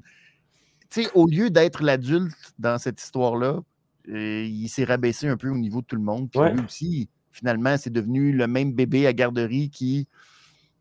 Tu 0.89 1.03
sais, 1.03 1.10
au 1.13 1.27
lieu 1.27 1.51
d'être 1.51 1.84
l'adulte 1.84 2.53
dans 2.57 2.79
cette 2.79 3.00
histoire-là, 3.01 3.60
il 4.07 4.67
s'est 4.67 4.86
rabaissé 4.86 5.27
un 5.27 5.38
peu 5.38 5.50
au 5.50 5.57
niveau 5.57 5.81
de 5.81 5.86
tout 5.86 5.95
le 5.95 6.01
monde. 6.01 6.29
Puis 6.31 6.39
lui 6.51 6.65
aussi, 6.65 7.10
finalement, 7.31 7.77
c'est 7.77 7.91
devenu 7.91 8.31
le 8.31 8.48
même 8.48 8.74
bébé 8.74 9.05
à 9.05 9.13
garderie 9.13 9.69
qui 9.69 10.07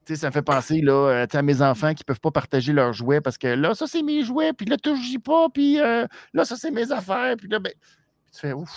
ça 0.06 0.28
me 0.28 0.32
fait 0.32 0.42
penser 0.42 0.80
là, 0.80 1.26
à 1.32 1.42
mes 1.42 1.62
enfants 1.62 1.94
qui 1.94 2.02
ne 2.02 2.06
peuvent 2.06 2.20
pas 2.20 2.30
partager 2.30 2.72
leurs 2.72 2.92
jouets 2.92 3.20
parce 3.20 3.38
que 3.38 3.46
là, 3.46 3.74
ça, 3.74 3.86
c'est 3.86 4.02
mes 4.02 4.22
jouets, 4.22 4.52
puis 4.52 4.66
là, 4.66 4.76
tu 4.76 4.94
joues 4.96 5.20
pas, 5.20 5.48
puis 5.48 5.76
là, 5.76 6.44
ça, 6.44 6.56
c'est 6.56 6.70
mes 6.70 6.90
affaires. 6.92 7.36
Puis 7.36 7.48
là, 7.48 7.58
ben, 7.58 7.72
tu 8.32 8.40
fais 8.40 8.52
ouf, 8.52 8.70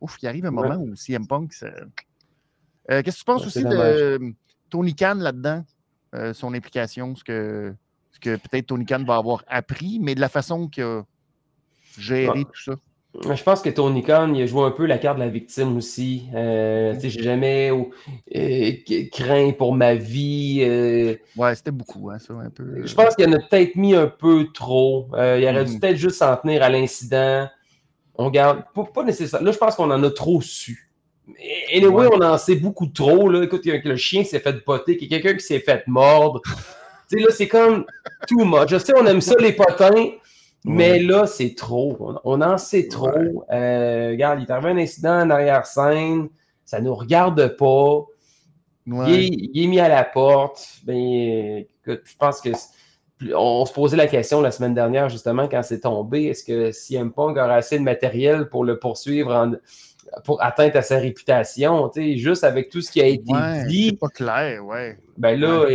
ouf, 0.00 0.16
il 0.22 0.28
arrive 0.28 0.46
un 0.46 0.50
moment 0.50 0.76
où 0.76 0.94
CM 0.96 1.26
Punk. 1.26 1.50
Qu'est-ce 1.50 3.00
que 3.02 3.10
tu 3.10 3.24
penses 3.24 3.46
aussi 3.46 3.64
de 3.64 4.34
Tony 4.68 4.94
Khan 4.94 5.14
là-dedans, 5.14 5.64
son 6.32 6.54
implication, 6.54 7.14
ce 7.14 7.24
que, 7.24 7.74
ce 8.12 8.20
que 8.20 8.36
peut-être 8.36 8.66
Tony 8.66 8.84
Khan 8.84 9.04
va 9.04 9.16
avoir 9.16 9.44
appris, 9.46 9.98
mais 10.00 10.14
de 10.14 10.20
la 10.20 10.28
façon 10.28 10.68
qu'il 10.68 10.84
a 10.84 11.02
géré 11.98 12.44
tout 12.44 12.60
ça? 12.60 12.74
Je 13.22 13.42
pense 13.44 13.62
que 13.62 13.70
Tony 13.70 14.02
Khan, 14.02 14.32
il 14.34 14.42
a 14.42 14.46
joué 14.46 14.64
un 14.64 14.72
peu 14.72 14.86
la 14.86 14.98
carte 14.98 15.18
de 15.18 15.22
la 15.22 15.28
victime 15.28 15.76
aussi. 15.76 16.24
Euh, 16.34 16.94
j'ai 17.00 17.22
jamais 17.22 17.70
euh, 17.70 18.72
craint 19.12 19.52
pour 19.52 19.72
ma 19.74 19.94
vie. 19.94 20.58
Euh. 20.62 21.14
ouais, 21.36 21.54
c'était 21.54 21.70
beaucoup, 21.70 22.10
hein, 22.10 22.18
ça, 22.18 22.34
un 22.34 22.50
peu. 22.50 22.84
Je 22.84 22.94
pense 22.94 23.14
qu'il 23.14 23.28
en 23.28 23.32
a 23.32 23.38
peut-être 23.38 23.76
mis 23.76 23.94
un 23.94 24.08
peu 24.08 24.48
trop. 24.52 25.08
il 25.12 25.44
aurait 25.44 25.64
dû 25.64 25.76
mm. 25.76 25.80
peut-être 25.80 25.96
juste 25.96 26.16
s'en 26.16 26.36
tenir 26.36 26.62
à 26.62 26.68
l'incident. 26.68 27.48
On 28.16 28.30
garde. 28.30 28.64
Pas, 28.74 29.04
nécessairement. 29.04 29.46
Là, 29.46 29.52
je 29.52 29.58
pense 29.58 29.76
qu'on 29.76 29.90
en 29.90 30.02
a 30.02 30.10
trop 30.10 30.40
su. 30.40 30.90
Et 31.38 31.78
anyway, 31.78 32.08
on 32.12 32.20
en 32.20 32.36
sait 32.36 32.56
beaucoup 32.56 32.86
trop. 32.86 33.28
Là. 33.28 33.44
Écoute, 33.44 33.64
le 33.64 33.96
chien 33.96 34.24
s'est 34.24 34.40
fait 34.40 34.64
botter, 34.64 34.96
qu'il 34.96 35.10
y 35.10 35.14
a 35.14 35.20
quelqu'un 35.20 35.38
qui 35.38 35.44
s'est 35.44 35.60
fait 35.60 35.84
mordre. 35.86 36.40
tu 37.08 37.18
sais, 37.18 37.24
là, 37.24 37.28
c'est 37.30 37.48
comme 37.48 37.86
too 38.26 38.44
much. 38.44 38.70
Je 38.70 38.78
sais, 38.78 38.92
on 38.96 39.06
aime 39.06 39.20
ça, 39.20 39.34
les 39.38 39.52
potins. 39.52 40.10
Mais 40.64 40.98
là, 40.98 41.26
c'est 41.26 41.54
trop. 41.54 42.18
On, 42.24 42.40
en 42.40 42.56
sait 42.56 42.88
trop. 42.88 43.44
Euh, 43.52 44.10
regarde, 44.10 44.40
il 44.40 44.44
est 44.44 44.50
arrivé 44.50 44.70
un 44.70 44.78
incident 44.78 45.20
en 45.20 45.30
arrière-scène. 45.30 46.28
Ça 46.64 46.80
ne 46.80 46.86
nous 46.86 46.94
regarde 46.94 47.56
pas. 47.56 48.06
Il, 48.86 49.50
est, 49.54 49.66
mis 49.66 49.78
à 49.78 49.88
la 49.88 50.04
porte. 50.04 50.66
Ben, 50.84 51.64
je 51.86 52.16
pense 52.18 52.40
que 52.40 52.50
on 53.34 53.64
se 53.64 53.72
posait 53.72 53.96
la 53.96 54.06
question 54.06 54.40
la 54.40 54.50
semaine 54.50 54.74
dernière, 54.74 55.08
justement, 55.08 55.48
quand 55.48 55.62
c'est 55.62 55.80
tombé. 55.80 56.24
Est-ce 56.24 56.44
que 56.44 56.72
CM 56.72 57.12
Punk 57.12 57.36
aura 57.36 57.54
assez 57.54 57.78
de 57.78 57.84
matériel 57.84 58.48
pour 58.48 58.64
le 58.64 58.78
poursuivre 58.78 59.32
en, 59.34 59.52
pour 60.24 60.42
atteindre 60.42 60.76
à 60.76 60.82
sa 60.82 60.98
réputation, 60.98 61.90
juste 62.16 62.44
avec 62.44 62.70
tout 62.70 62.80
ce 62.80 62.90
qui 62.90 63.00
a 63.00 63.06
été 63.06 63.32
dit. 63.66 63.88
C'est 63.90 63.98
pas 63.98 64.08
clair, 64.08 64.64
ouais. 64.64 64.98
Ben 65.16 65.38
là, 65.38 65.66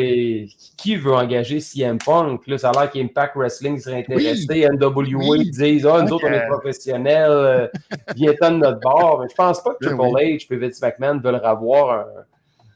qui 0.78 0.96
veut 0.96 1.14
engager 1.14 1.60
CM 1.60 1.98
Punk? 1.98 2.46
Là, 2.48 2.58
ça 2.58 2.72
a 2.72 2.82
l'air 2.82 2.92
qu'Impact 2.92 3.36
Wrestling 3.36 3.80
serait 3.80 4.00
intéressé, 4.00 4.68
NWA 4.70 5.38
disent 5.38 5.86
Ah, 5.86 6.02
nous 6.02 6.14
autres, 6.14 6.28
on 6.28 6.34
est 6.34 6.48
professionnels, 6.48 7.32
euh, 7.32 7.68
viens 8.16 8.34
de 8.34 8.58
notre 8.58 8.80
bord. 8.80 9.20
Mais 9.22 9.28
je 9.30 9.36
pense 9.36 9.64
pas 9.64 9.76
que 9.80 9.88
ben 9.88 9.98
Triple 9.98 10.18
H 10.18 10.48
et 10.50 10.58
Vince 10.58 10.82
McMahon 10.82 11.20
veulent 11.20 11.42
avoir 11.44 11.92
un 11.92 12.06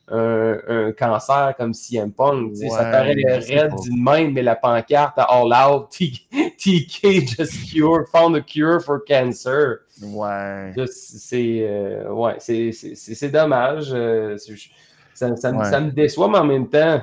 un, 0.09 0.91
cancer 0.97 1.53
comme 1.57 1.73
CM 1.73 2.11
Punk. 2.11 2.55
ça 2.55 2.85
paraît 2.85 3.15
raide 3.15 3.73
d'une 3.83 4.01
main, 4.01 4.29
mais 4.29 4.41
la 4.41 4.55
pancarte 4.55 5.17
à 5.17 5.23
All 5.23 5.53
Out, 5.53 5.89
TK 5.91 7.27
just 7.27 7.71
cured, 7.71 8.07
found 8.11 8.35
a 8.35 8.41
cure 8.41 8.81
for 8.81 8.99
cancer. 9.05 9.79
Ouais. 10.01 10.73
C'est 10.87 11.59
euh, 11.61 12.11
ouais, 12.11 12.35
c'est 12.39 13.29
dommage. 13.29 13.89
Euh, 13.93 14.37
ça, 15.13 15.29
me 15.29 15.91
déçoit, 15.91 16.27
mais 16.27 16.39
en 16.39 16.45
même 16.45 16.69
temps, 16.69 17.01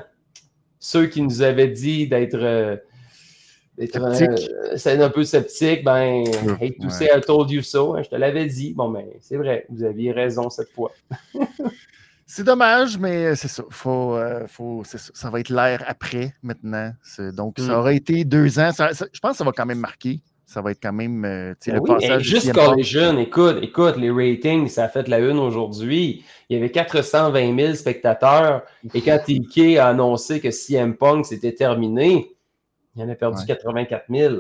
ceux 0.79 1.07
qui 1.07 1.23
nous 1.23 1.43
avaient 1.43 1.69
dit 1.69 2.07
d'être. 2.07 2.37
Euh, 2.37 2.77
c'est 4.77 5.01
un 5.01 5.09
peu 5.09 5.25
sceptique, 5.25 5.85
ben, 5.85 6.25
hey, 6.61 6.77
to 6.77 6.91
say 6.91 7.09
I 7.17 7.21
told 7.23 7.51
you 7.51 7.63
so, 7.63 7.95
hein, 7.95 8.03
je 8.03 8.11
te 8.11 8.17
l'avais 8.17 8.45
dit. 8.45 8.75
Bon, 8.75 8.91
ben, 8.91 9.07
c'est 9.21 9.37
vrai, 9.37 9.65
vous 9.71 9.85
aviez 9.85 10.13
raison 10.13 10.51
cette 10.51 10.69
fois. 10.71 10.93
C'est 12.33 12.45
dommage, 12.45 12.97
mais 12.97 13.35
c'est 13.35 13.49
ça. 13.49 13.65
Faut, 13.71 14.15
euh, 14.15 14.47
faut, 14.47 14.85
ça. 14.85 15.31
va 15.31 15.41
être 15.41 15.49
l'air 15.49 15.83
après 15.89 16.33
maintenant. 16.45 16.93
Donc, 17.35 17.59
ça 17.59 17.73
mm. 17.75 17.79
aurait 17.79 17.97
été 17.97 18.25
deux 18.25 18.61
ans. 18.61 18.71
je 18.71 19.19
pense 19.19 19.33
que 19.33 19.37
ça 19.39 19.43
va 19.43 19.51
quand 19.51 19.67
même 19.67 19.81
marquer. 19.81 20.21
Ça 20.47 20.63
va 20.63 20.71
être 20.71 20.79
quand 20.81 20.93
même 20.93 21.25
euh, 21.25 21.55
ben 21.67 21.75
le 21.75 21.81
passage. 21.81 22.23
Juste 22.23 22.53
jeunes, 22.83 23.19
écoute, 23.19 23.59
écoute, 23.63 23.97
les 23.97 24.13
ratings, 24.13 24.69
ça 24.69 24.85
a 24.85 24.89
fait 24.89 25.09
la 25.09 25.19
une 25.19 25.41
aujourd'hui. 25.41 26.25
Il 26.49 26.55
y 26.55 26.57
avait 26.57 26.71
420 26.71 27.59
000 27.59 27.75
spectateurs. 27.75 28.63
Et 28.95 29.01
quand 29.01 29.19
TK 29.19 29.79
a 29.79 29.89
annoncé 29.89 30.41
que 30.41 30.53
CM 30.53 30.95
Punk 30.97 31.27
c'était 31.27 31.53
terminé, 31.53 32.31
il 32.95 33.03
en 33.03 33.09
a 33.09 33.17
perdu 33.17 33.45
84 33.45 34.05
000. 34.09 34.35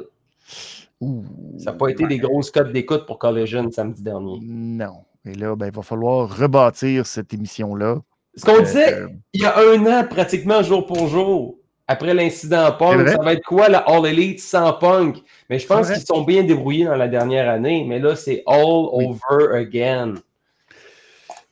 ça 1.58 1.72
n'a 1.72 1.76
pas 1.76 1.88
été 1.88 2.06
des 2.06 2.18
grosses 2.18 2.52
cotes 2.52 2.72
d'écoute 2.72 3.04
pour 3.04 3.18
Collision 3.18 3.68
samedi 3.72 4.00
dernier. 4.00 4.38
Non. 4.42 5.04
Et 5.24 5.34
là, 5.34 5.54
ben, 5.54 5.66
il 5.66 5.72
va 5.72 5.82
falloir 5.82 6.34
rebâtir 6.34 7.06
cette 7.06 7.34
émission-là. 7.34 7.98
Ce 8.36 8.44
qu'on 8.44 8.62
disait 8.62 8.94
euh, 8.94 9.08
il 9.32 9.42
y 9.42 9.44
a 9.44 9.58
un 9.58 9.86
an, 9.86 10.06
pratiquement 10.08 10.62
jour 10.62 10.86
pour 10.86 11.08
jour, 11.08 11.58
après 11.88 12.14
l'incident 12.14 12.72
Punk, 12.72 13.08
ça 13.08 13.18
va 13.20 13.32
être 13.32 13.44
quoi 13.44 13.68
la 13.68 13.78
All 13.78 14.06
Elite 14.06 14.40
sans 14.40 14.72
Punk? 14.74 15.18
Mais 15.48 15.58
je 15.58 15.66
pense 15.66 15.90
qu'ils 15.90 16.06
sont 16.06 16.22
bien 16.22 16.44
débrouillés 16.44 16.84
dans 16.84 16.96
la 16.96 17.08
dernière 17.08 17.50
année, 17.50 17.84
mais 17.88 17.98
là, 17.98 18.14
c'est 18.14 18.44
all 18.46 18.86
over 18.92 19.56
again. 19.56 20.14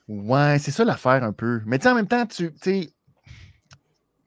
Ouais, 0.07 0.59
c'est 0.61 0.71
ça 0.71 0.85
l'affaire 0.85 1.25
un 1.25 1.33
peu. 1.33 1.61
Mais 1.67 1.85
en 1.87 1.95
même 1.97 2.07
temps, 2.07 2.25
tu 2.25 2.55
sais, 2.63 2.89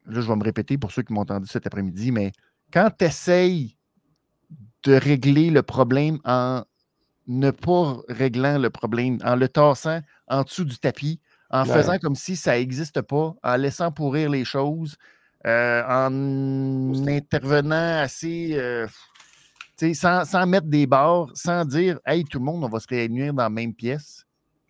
là, 0.05 0.21
je 0.21 0.27
vais 0.27 0.35
me 0.35 0.43
répéter 0.43 0.77
pour 0.77 0.91
ceux 0.91 1.01
qui 1.01 1.13
m'ont 1.13 1.21
entendu 1.21 1.47
cet 1.47 1.65
après-midi, 1.65 2.11
mais 2.11 2.33
quand 2.73 2.89
tu 2.97 3.05
essayes 3.05 3.77
de 4.83 4.93
régler 4.93 5.49
le 5.49 5.63
problème 5.63 6.19
en 6.25 6.63
ne 7.27 7.51
pas 7.51 7.97
réglant 8.07 8.57
le 8.57 8.69
problème, 8.69 9.17
en 9.23 9.35
le 9.35 9.47
tassant 9.47 10.01
en 10.27 10.43
dessous 10.43 10.65
du 10.65 10.77
tapis, 10.77 11.19
en 11.49 11.65
faisant 11.65 11.97
comme 11.99 12.15
si 12.15 12.35
ça 12.35 12.57
n'existe 12.57 13.01
pas, 13.01 13.35
en 13.43 13.55
laissant 13.57 13.91
pourrir 13.91 14.29
les 14.29 14.45
choses, 14.45 14.97
en 15.45 17.07
intervenant 17.07 17.99
assez. 18.01 18.57
Sans, 19.93 20.25
sans, 20.25 20.45
mettre 20.45 20.67
des 20.67 20.85
barres, 20.85 21.29
sans 21.33 21.65
dire 21.65 21.99
Hey, 22.05 22.23
tout 22.23 22.37
le 22.37 22.45
monde, 22.45 22.63
on 22.63 22.69
va 22.69 22.79
se 22.79 22.87
réunir 22.87 23.33
dans 23.33 23.43
la 23.43 23.49
même 23.49 23.73
pièce, 23.73 24.25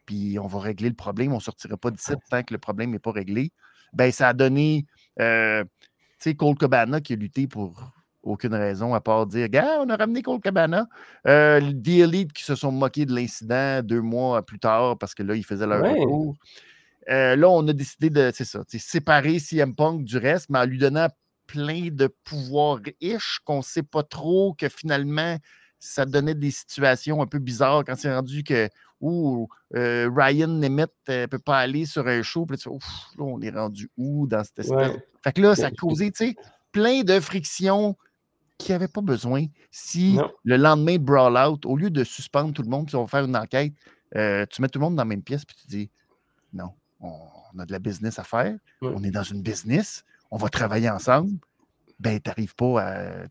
puis 0.05 0.39
on 0.39 0.47
va 0.47 0.59
régler 0.59 0.87
le 0.87 0.95
problème, 0.95 1.33
on 1.33 1.37
ne 1.37 1.41
sortira 1.41 1.75
pas 1.75 1.91
d'ici 1.91 2.13
tant 2.29 2.43
que 2.43 2.53
le 2.53 2.57
problème 2.57 2.91
n'est 2.91 2.99
pas 2.99 3.11
réglé. 3.11 3.51
Ben, 3.91 4.09
ça 4.11 4.29
a 4.29 4.33
donné 4.33 4.85
euh, 5.19 5.63
tu 5.63 6.29
sais, 6.29 6.35
Cold 6.35 6.57
Cabana 6.57 7.01
qui 7.01 7.13
a 7.13 7.15
lutté 7.15 7.47
pour 7.47 7.91
aucune 8.23 8.53
raison 8.53 8.93
à 8.93 9.01
part 9.01 9.25
dire 9.25 9.49
Gars, 9.49 9.79
on 9.81 9.89
a 9.89 9.95
ramené 9.95 10.21
Cold 10.21 10.41
Cabana. 10.41 10.87
Euh, 11.27 11.59
The 11.59 11.87
Elite 11.87 12.33
qui 12.33 12.43
se 12.43 12.55
sont 12.55 12.71
moqués 12.71 13.05
de 13.05 13.13
l'incident 13.13 13.81
deux 13.81 14.01
mois 14.01 14.45
plus 14.45 14.59
tard 14.59 14.97
parce 14.97 15.15
que 15.15 15.23
là, 15.23 15.35
ils 15.35 15.45
faisaient 15.45 15.67
leur 15.67 15.83
retour. 15.83 16.35
Euh, 17.09 17.35
là, 17.35 17.49
on 17.49 17.67
a 17.67 17.73
décidé 17.73 18.09
de 18.09 18.31
c'est 18.33 18.45
ça, 18.45 18.63
séparer 18.67 19.39
CM 19.39 19.75
Punk 19.75 20.03
du 20.03 20.17
reste, 20.17 20.49
mais 20.49 20.59
en 20.59 20.65
lui 20.65 20.77
donnant 20.77 21.07
plein 21.47 21.89
de 21.91 22.07
pouvoirs 22.23 22.79
riches 23.01 23.39
qu'on 23.43 23.57
ne 23.57 23.63
sait 23.63 23.83
pas 23.83 24.03
trop, 24.03 24.53
que 24.53 24.69
finalement, 24.69 25.37
ça 25.79 26.05
donnait 26.05 26.35
des 26.35 26.51
situations 26.51 27.21
un 27.21 27.25
peu 27.25 27.39
bizarres 27.39 27.83
quand 27.85 27.95
c'est 27.95 28.13
rendu 28.13 28.43
que 28.43 28.69
ou 29.01 29.49
euh, 29.75 30.09
Ryan 30.15 30.47
Nemeth 30.47 30.93
ne 31.07 31.25
peut 31.25 31.39
pas 31.39 31.57
aller 31.57 31.87
sur 31.87 32.07
un 32.07 32.21
show. 32.21 32.45
Puis 32.45 32.57
là, 32.65 32.71
on 33.17 33.41
est 33.41 33.49
rendu 33.49 33.89
où 33.97 34.27
dans 34.27 34.43
cette 34.43 34.59
espèce. 34.59 34.91
Fait 35.23 35.33
que 35.33 35.41
là, 35.41 35.55
ça 35.55 35.67
a 35.67 35.71
causé 35.71 36.11
plein 36.71 37.01
de 37.01 37.19
frictions 37.19 37.97
qui 38.61 38.71
n'avaient 38.71 38.87
pas 38.87 39.01
besoin. 39.01 39.45
Si 39.69 40.17
le 40.43 40.57
lendemain 40.57 40.93
de 40.93 41.03
Brawl 41.03 41.37
Out, 41.37 41.65
au 41.65 41.75
lieu 41.75 41.89
de 41.89 42.03
suspendre 42.03 42.53
tout 42.53 42.61
le 42.61 42.69
monde, 42.69 42.87
puis 42.87 42.95
on 42.95 43.01
va 43.01 43.07
faire 43.07 43.25
une 43.25 43.35
enquête, 43.35 43.73
euh, 44.15 44.45
tu 44.49 44.61
mets 44.61 44.67
tout 44.67 44.79
le 44.79 44.85
monde 44.85 44.95
dans 44.95 45.03
la 45.03 45.05
même 45.05 45.23
pièce, 45.23 45.45
puis 45.45 45.55
tu 45.59 45.67
dis 45.67 45.89
non, 46.53 46.71
on, 46.99 47.59
a 47.59 47.65
de 47.65 47.71
la 47.71 47.79
business 47.79 48.19
à 48.19 48.23
faire, 48.23 48.55
on 48.81 49.03
est 49.03 49.11
dans 49.11 49.23
une 49.23 49.41
business, 49.41 50.03
on 50.29 50.37
va 50.37 50.49
travailler 50.49 50.89
ensemble. 50.89 51.31
Ben, 51.99 52.19
tu 52.19 52.29
n'arrives 52.29 52.55
pas 52.55 52.81
à 52.81 53.27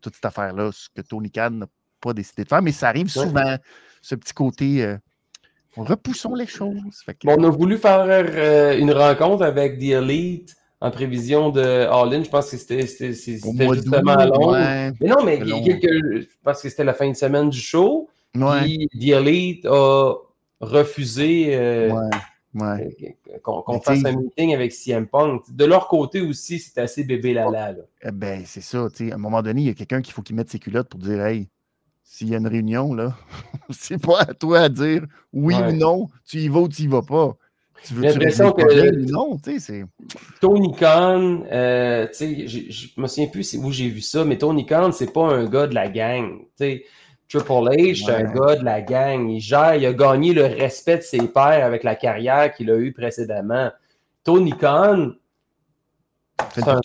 toute 0.00 0.14
cette 0.14 0.24
affaire-là, 0.24 0.70
ce 0.72 0.88
que 0.94 1.02
Tony 1.02 1.30
Khan 1.30 1.50
n'a 1.50 1.66
pas 2.00 2.12
décidé 2.12 2.44
de 2.44 2.48
faire, 2.48 2.62
mais 2.62 2.72
ça 2.72 2.88
arrive 2.88 3.08
souvent 3.08 3.56
ce 4.00 4.14
petit 4.14 4.32
côté. 4.32 4.84
Euh, 4.84 4.96
repoussons 5.76 6.34
les 6.34 6.46
choses. 6.46 7.04
on 7.26 7.44
a 7.44 7.50
voulu 7.50 7.76
faire 7.78 8.06
euh, 8.08 8.78
une 8.78 8.92
rencontre 8.92 9.44
avec 9.44 9.78
The 9.78 9.82
Elite 9.82 10.56
en 10.80 10.90
prévision 10.90 11.50
de 11.50 11.60
All-In. 11.60 12.22
Je 12.22 12.30
pense 12.30 12.50
que 12.50 12.56
c'était 12.56 12.82
justement 12.86 14.12
à 14.12 14.26
Londres. 14.26 14.92
mais 15.00 15.08
non, 15.08 15.24
mais 15.24 15.38
quelques, 15.38 16.20
je 16.20 16.26
pense 16.42 16.62
que 16.62 16.68
c'était 16.68 16.84
la 16.84 16.94
fin 16.94 17.08
de 17.08 17.16
semaine 17.16 17.50
du 17.50 17.60
show. 17.60 18.08
Puis 18.32 18.88
The 18.92 19.08
Elite 19.08 19.66
a 19.66 20.14
refusé 20.60 21.54
euh, 21.54 21.92
qu'on 23.42 23.80
fasse 23.80 24.04
un 24.04 24.12
meeting 24.12 24.54
avec 24.54 24.72
CM 24.72 25.06
Punk. 25.06 25.42
De 25.50 25.64
leur 25.64 25.88
côté 25.88 26.20
aussi, 26.20 26.58
c'était 26.58 26.82
assez 26.82 27.04
bébé 27.04 27.34
lala. 27.34 27.72
Là. 27.72 27.82
Eh 28.02 28.10
ben, 28.10 28.42
c'est 28.46 28.60
ça. 28.60 28.86
À 28.86 29.14
un 29.14 29.18
moment 29.18 29.42
donné, 29.42 29.62
il 29.62 29.66
y 29.66 29.70
a 29.70 29.74
quelqu'un 29.74 30.02
qu'il 30.02 30.12
faut 30.12 30.22
qu'il 30.22 30.36
mette 30.36 30.50
ses 30.50 30.58
culottes 30.58 30.88
pour 30.88 31.00
dire 31.00 31.24
Hey, 31.24 31.48
s'il 32.02 32.28
y 32.28 32.34
a 32.34 32.38
une 32.38 32.46
réunion, 32.46 32.94
là, 32.94 33.16
c'est 33.70 34.00
pas 34.00 34.20
à 34.20 34.34
toi 34.34 34.60
à 34.60 34.68
dire 34.68 35.04
oui 35.32 35.54
ou 35.54 35.72
non, 35.72 36.08
tu 36.24 36.38
y 36.38 36.48
vas 36.48 36.60
ou 36.60 36.68
tu 36.68 36.82
y 36.82 36.86
vas 36.86 37.02
pas. 37.02 37.36
Tu 37.84 37.94
veux 37.94 38.02
l'impression 38.02 38.52
que 38.52 39.10
non, 39.10 39.36
tu 39.36 39.52
sais, 39.52 39.58
c'est. 39.58 39.84
Tony 40.40 40.74
Khan, 40.74 41.44
euh, 41.50 42.06
tu 42.08 42.14
sais, 42.14 42.48
je 42.48 43.00
me 43.00 43.06
souviens 43.06 43.28
plus 43.28 43.54
où 43.54 43.70
j'ai 43.70 43.88
vu 43.88 44.00
ça, 44.00 44.24
mais 44.24 44.38
Tony 44.38 44.66
Khan, 44.66 44.90
c'est 44.92 45.12
pas 45.12 45.26
un 45.26 45.44
gars 45.46 45.66
de 45.66 45.74
la 45.74 45.88
gang. 45.88 46.40
Tu 46.40 46.46
sais, 46.56 46.84
Triple 47.28 47.70
H, 47.70 48.04
c'est 48.04 48.12
un 48.12 48.32
gars 48.32 48.56
de 48.56 48.64
la 48.64 48.80
gang. 48.82 49.28
Il 49.28 49.40
gère, 49.40 49.74
il 49.74 49.86
a 49.86 49.92
gagné 49.92 50.32
le 50.32 50.44
respect 50.44 50.98
de 50.98 51.02
ses 51.02 51.28
pairs 51.28 51.64
avec 51.64 51.82
la 51.84 51.94
carrière 51.94 52.52
qu'il 52.52 52.70
a 52.70 52.76
eue 52.76 52.92
précédemment. 52.92 53.70
Tony 54.24 54.52
Khan, 54.52 55.12
c'est 56.52 56.68
un, 56.68 56.80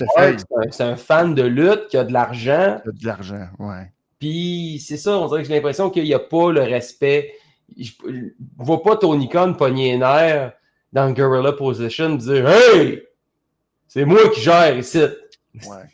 un, 0.79 0.95
fan 0.95 1.35
de 1.35 1.43
lutte 1.43 1.87
qui 1.89 1.97
a 1.97 2.03
de 2.03 2.13
l'argent. 2.13 2.79
De 2.85 3.05
l'argent, 3.05 3.47
ouais. 3.59 3.91
Puis 4.19 4.83
c'est 4.85 4.97
ça, 4.97 5.17
on 5.17 5.27
dirait 5.27 5.41
que 5.41 5.47
j'ai 5.47 5.55
l'impression 5.55 5.89
qu'il 5.89 6.03
n'y 6.03 6.13
a 6.13 6.19
pas 6.19 6.51
le 6.51 6.61
respect. 6.61 7.33
Je 7.77 7.91
ne 8.07 8.29
vois 8.57 8.83
pas 8.83 8.95
Tony 8.95 9.27
Khan 9.27 9.53
pogner 9.53 9.95
un 9.95 10.01
air 10.01 10.53
dans 10.91 11.07
le 11.07 11.13
Gorilla 11.13 11.53
Position 11.53 12.15
dire 12.15 12.47
Hey! 12.49 13.03
C'est 13.87 14.05
moi 14.05 14.29
qui 14.29 14.41
gère 14.41 14.77
ici. 14.77 14.99
Ouais. 15.53 15.85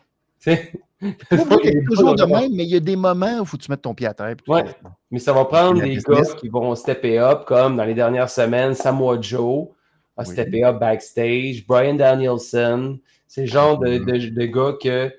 C'est 0.99 1.83
toujours 1.85 2.15
de 2.15 2.25
même, 2.25 2.53
mais 2.55 2.63
il 2.63 2.69
y 2.69 2.75
a 2.75 2.79
des 2.79 2.95
moments 2.95 3.39
où 3.39 3.43
il 3.43 3.45
faut 3.45 3.57
que 3.57 3.63
tu 3.63 3.71
mettes 3.71 3.83
ton 3.83 3.93
pied 3.93 4.07
à 4.07 4.13
terre. 4.13 4.35
Ouais. 4.47 4.65
Mais 5.11 5.19
ça 5.19 5.33
va 5.33 5.45
prendre 5.45 5.81
des 5.81 5.97
gars 5.97 6.23
qui 6.39 6.49
vont 6.49 6.73
stepper 6.75 7.19
up, 7.19 7.45
comme 7.45 7.75
dans 7.75 7.83
les 7.83 7.93
dernières 7.93 8.29
semaines, 8.29 8.73
Samoa 8.73 9.19
Joe 9.21 9.67
a 10.15 10.25
steppé 10.25 10.63
up 10.63 10.79
backstage, 10.79 11.65
Brian 11.67 11.93
Danielson. 11.93 12.99
C'est 13.27 13.41
le 13.41 13.47
genre 13.47 13.77
de, 13.77 13.99
de, 13.99 14.29
de, 14.29 14.45
gars 14.45 14.73
que 14.81 15.13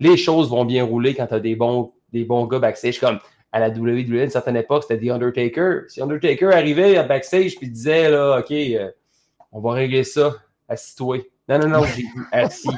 les 0.00 0.16
choses 0.16 0.50
vont 0.50 0.66
bien 0.66 0.84
rouler 0.84 1.14
quand 1.14 1.26
tu 1.26 1.34
as 1.34 1.40
des 1.40 1.56
bons 1.56 1.92
des 2.12 2.24
bons 2.24 2.46
gars 2.46 2.58
backstage, 2.58 3.00
comme 3.00 3.18
à 3.52 3.60
la 3.60 3.68
WWE, 3.68 4.20
à 4.20 4.24
une 4.24 4.30
certaine 4.30 4.56
époque, 4.56 4.84
c'était 4.86 5.06
The 5.06 5.10
Undertaker. 5.10 5.82
Si 5.88 6.00
Undertaker 6.02 6.52
arrivait 6.52 6.96
à 6.96 7.02
backstage 7.02 7.56
et 7.60 7.66
disait, 7.66 8.10
là, 8.10 8.38
OK, 8.38 8.50
euh, 8.50 8.90
on 9.52 9.60
va 9.60 9.72
régler 9.72 10.04
ça, 10.04 10.34
assis-toi. 10.68 11.18
Non, 11.48 11.58
non, 11.58 11.68
non, 11.68 11.84
j'ai 11.84 12.04
assis. 12.32 12.68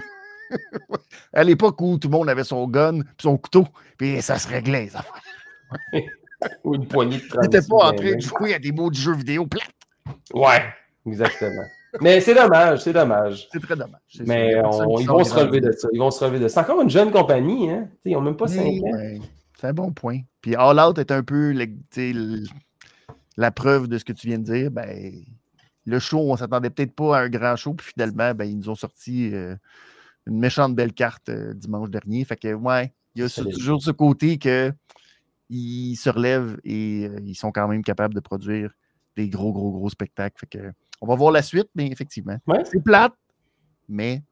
à 1.33 1.45
l'époque 1.45 1.81
où 1.81 1.99
tout 1.99 2.09
le 2.09 2.13
monde 2.13 2.29
avait 2.29 2.45
son 2.45 2.67
gun 2.69 3.01
son 3.19 3.37
couteau, 3.37 3.67
puis 3.97 4.21
ça 4.21 4.39
se 4.39 4.49
réglait, 4.49 4.89
ça. 4.89 5.05
Ou 6.65 6.75
une 6.75 6.87
poignée 6.87 7.19
de 7.19 7.41
n'était 7.41 7.67
pas 7.67 7.89
en 7.89 7.93
train 7.95 8.17
de 8.17 8.21
jouer 8.21 8.55
à 8.55 8.59
des 8.59 8.71
mots 8.71 8.91
de 8.91 8.95
jeux 8.95 9.15
vidéo 9.15 9.47
plates. 9.47 9.71
Ouais, 10.35 10.63
exactement. 11.07 11.65
Mais 12.01 12.21
c'est 12.21 12.35
dommage, 12.35 12.81
c'est 12.81 12.93
dommage. 12.93 13.49
C'est 13.51 13.61
très 13.61 13.77
dommage. 13.77 14.01
Mais 14.27 14.53
ils 14.99 15.07
vont 15.07 15.25
se 15.25 15.35
relever 15.35 15.61
de 15.61 15.73
ça. 15.73 15.89
Ils 15.93 15.99
vont 15.99 16.11
se 16.11 16.23
relever 16.23 16.41
de 16.41 16.49
ça. 16.49 16.55
C'est 16.55 16.71
encore 16.71 16.83
une 16.83 16.91
jeune 16.91 17.11
compagnie, 17.11 17.71
hein? 17.71 17.89
ils 18.05 18.13
n'ont 18.13 18.21
même 18.21 18.37
pas 18.37 18.49
5 18.49 18.61
ans. 18.61 19.21
C'est 19.59 19.69
un 19.69 19.73
bon 19.73 19.93
point. 19.93 20.19
Puis 20.41 20.55
All 20.57 20.79
Out 20.79 20.99
est 20.99 21.13
un 21.13 21.23
peu 21.23 21.55
la 23.37 23.51
preuve 23.51 23.89
de 23.89 23.97
ce 23.97 24.05
que 24.05 24.13
tu 24.13 24.27
viens 24.27 24.39
de 24.39 24.45
dire. 24.45 24.71
Ben, 24.71 25.25
le 25.85 25.99
show, 25.99 26.19
on 26.19 26.33
ne 26.33 26.39
s'attendait 26.39 26.71
peut-être 26.71 26.95
pas 26.95 27.19
à 27.19 27.21
un 27.23 27.29
grand 27.29 27.57
show, 27.57 27.75
puis 27.75 27.93
finalement, 27.93 28.35
ben, 28.35 28.45
ils 28.45 28.57
nous 28.57 28.69
ont 28.69 28.75
sorti 28.75 29.31
euh, 29.33 29.55
une 30.27 30.39
méchante 30.39 30.75
belle 30.75 30.93
carte 30.93 31.29
euh, 31.29 31.53
dimanche 31.55 31.91
dernier. 31.91 32.25
Fait 32.25 32.37
que, 32.37 32.55
ouais, 32.55 32.93
il 33.15 33.23
y 33.23 33.25
a 33.25 33.29
toujours 33.29 33.83
ce 33.83 33.91
côté 33.91 34.39
que 34.39 34.73
ils 35.51 35.97
se 35.97 36.09
relèvent 36.09 36.59
et 36.65 37.07
euh, 37.07 37.21
ils 37.25 37.35
sont 37.35 37.53
quand 37.53 37.69
même 37.69 37.85
capables 37.85 38.15
de 38.15 38.21
produire 38.21 38.73
des 39.17 39.29
gros, 39.29 39.53
gros, 39.53 39.71
gros 39.71 39.91
spectacles. 39.91 40.39
Fait 40.39 40.59
que 40.59 40.73
on 41.01 41.07
va 41.07 41.15
voir 41.15 41.33
la 41.33 41.43
suite, 41.43 41.69
mais 41.75 41.87
effectivement, 41.89 42.39
c'est 42.65 42.83
plate, 42.83 43.13
mais. 43.89 44.23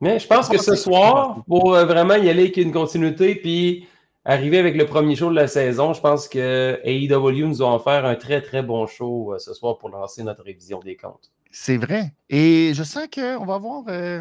Mais 0.00 0.18
je 0.18 0.26
pense 0.26 0.48
que 0.48 0.58
ce 0.58 0.74
soir, 0.74 1.42
pour 1.46 1.70
vraiment 1.70 2.16
y 2.16 2.28
aller 2.28 2.42
avec 2.42 2.58
une 2.58 2.70
continuité, 2.70 3.34
puis 3.36 3.86
arriver 4.26 4.58
avec 4.58 4.76
le 4.76 4.84
premier 4.84 5.16
show 5.16 5.30
de 5.30 5.34
la 5.34 5.48
saison, 5.48 5.94
je 5.94 6.00
pense 6.00 6.28
que 6.28 6.78
AEW 6.84 7.46
nous 7.46 7.62
a 7.62 7.74
offert 7.74 8.04
un 8.04 8.14
très, 8.14 8.42
très 8.42 8.62
bon 8.62 8.86
show 8.86 9.32
euh, 9.32 9.38
ce 9.38 9.54
soir 9.54 9.78
pour 9.78 9.88
lancer 9.88 10.22
notre 10.22 10.42
révision 10.42 10.80
des 10.80 10.96
comptes. 10.96 11.32
C'est 11.50 11.78
vrai. 11.78 12.12
Et 12.28 12.72
je 12.74 12.82
sens 12.82 13.06
qu'on 13.12 13.46
va 13.46 13.58
voir. 13.58 13.84
Euh, 13.88 14.20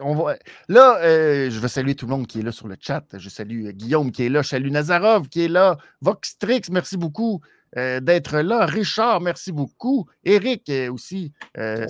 on 0.00 0.14
va... 0.14 0.36
Là, 0.68 0.98
je 1.02 1.58
veux 1.58 1.66
saluer 1.66 1.96
tout 1.96 2.06
le 2.06 2.12
monde 2.12 2.28
qui 2.28 2.38
est 2.38 2.42
là 2.42 2.52
sur 2.52 2.68
le 2.68 2.76
chat. 2.78 3.04
Je 3.14 3.28
salue 3.28 3.70
Guillaume 3.70 4.12
qui 4.12 4.26
est 4.26 4.28
là. 4.28 4.42
Je 4.42 4.48
salue 4.50 4.70
Nazarov 4.70 5.28
qui 5.28 5.44
est 5.44 5.48
là. 5.48 5.76
Voxtrix, 6.00 6.62
merci 6.70 6.96
beaucoup. 6.96 7.40
Euh, 7.78 8.00
d'être 8.00 8.38
là. 8.38 8.66
Richard, 8.66 9.20
merci 9.20 9.50
beaucoup. 9.50 10.06
Eric 10.24 10.68
euh, 10.68 10.92
aussi, 10.92 11.32
euh, 11.56 11.86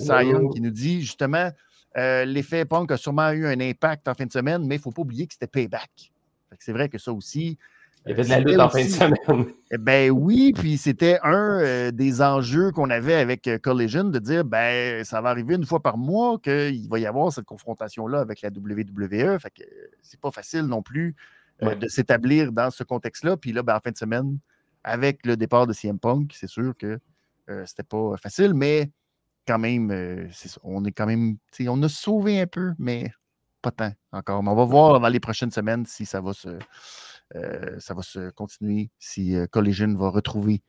qui 0.53 0.61
nous 0.61 0.71
dit 0.71 1.01
justement 1.01 1.51
euh, 1.97 2.23
l'effet 2.25 2.63
punk 2.63 2.91
a 2.91 2.97
sûrement 2.97 3.31
eu 3.31 3.45
un 3.45 3.59
impact 3.59 4.07
en 4.07 4.13
fin 4.13 4.25
de 4.25 4.31
semaine, 4.31 4.65
mais 4.65 4.75
il 4.75 4.77
ne 4.77 4.83
faut 4.83 4.91
pas 4.91 5.01
oublier 5.01 5.27
que 5.27 5.33
c'était 5.33 5.47
payback. 5.47 6.12
C'est 6.59 6.73
vrai 6.73 6.89
que 6.89 6.97
ça 6.97 7.11
aussi. 7.11 7.57
Il 8.05 8.09
y 8.09 8.13
avait 8.13 8.23
de 8.23 8.29
la 8.29 8.39
lutte 8.39 8.59
en 8.59 8.69
fin 8.69 8.83
de 8.83 8.89
semaine. 8.89 9.45
Eh 9.71 9.77
ben 9.77 10.11
oui, 10.11 10.53
puis 10.53 10.77
c'était 10.77 11.19
un 11.23 11.91
des 11.91 12.21
enjeux 12.21 12.71
qu'on 12.71 12.89
avait 12.89 13.15
avec 13.15 13.49
Collision 13.63 14.03
de 14.03 14.19
dire 14.19 14.43
ben 14.45 15.03
ça 15.03 15.21
va 15.21 15.29
arriver 15.29 15.55
une 15.55 15.65
fois 15.65 15.81
par 15.81 15.97
mois 15.97 16.37
qu'il 16.37 16.87
va 16.89 16.99
y 16.99 17.05
avoir 17.05 17.31
cette 17.31 17.45
confrontation-là 17.45 18.19
avec 18.19 18.41
la 18.41 18.49
WWE. 18.49 19.39
Fait 19.39 19.49
que 19.49 19.63
c'est 20.01 20.19
pas 20.19 20.31
facile 20.31 20.63
non 20.63 20.83
plus 20.83 21.15
de 21.61 21.87
s'établir 21.87 22.51
dans 22.51 22.69
ce 22.69 22.83
contexte-là. 22.83 23.37
Puis 23.37 23.51
là, 23.51 23.63
ben, 23.63 23.75
en 23.75 23.79
fin 23.79 23.91
de 23.91 23.97
semaine, 23.97 24.37
avec 24.83 25.25
le 25.25 25.37
départ 25.37 25.67
de 25.67 25.73
CM 25.73 25.99
Punk, 25.99 26.33
c'est 26.35 26.47
sûr 26.47 26.73
que 26.77 26.99
euh, 27.49 27.65
c'était 27.65 27.83
pas 27.83 28.15
facile, 28.17 28.53
mais 28.53 28.91
quand 29.47 29.59
même, 29.59 29.91
euh, 29.91 30.27
on 30.63 30.85
est 30.85 30.91
quand 30.91 31.05
même, 31.05 31.37
on 31.67 31.83
a 31.83 31.89
sauvé 31.89 32.39
un 32.41 32.47
peu, 32.47 32.73
mais 32.77 33.11
pas 33.63 33.71
tant 33.71 33.93
encore. 34.11 34.43
Mais 34.43 34.49
on 34.49 34.55
va 34.55 34.65
voir 34.65 34.99
dans 34.99 35.07
les 35.07 35.19
prochaines 35.19 35.51
semaines 35.51 35.85
si 35.85 36.05
ça 36.05 36.21
va 36.21 36.33
se, 36.33 36.49
euh, 37.35 37.79
ça 37.79 37.93
va 37.93 38.03
se 38.03 38.29
continuer, 38.31 38.91
si 38.99 39.35
Collision 39.51 39.95
va 39.95 40.09
retrouver 40.09 40.61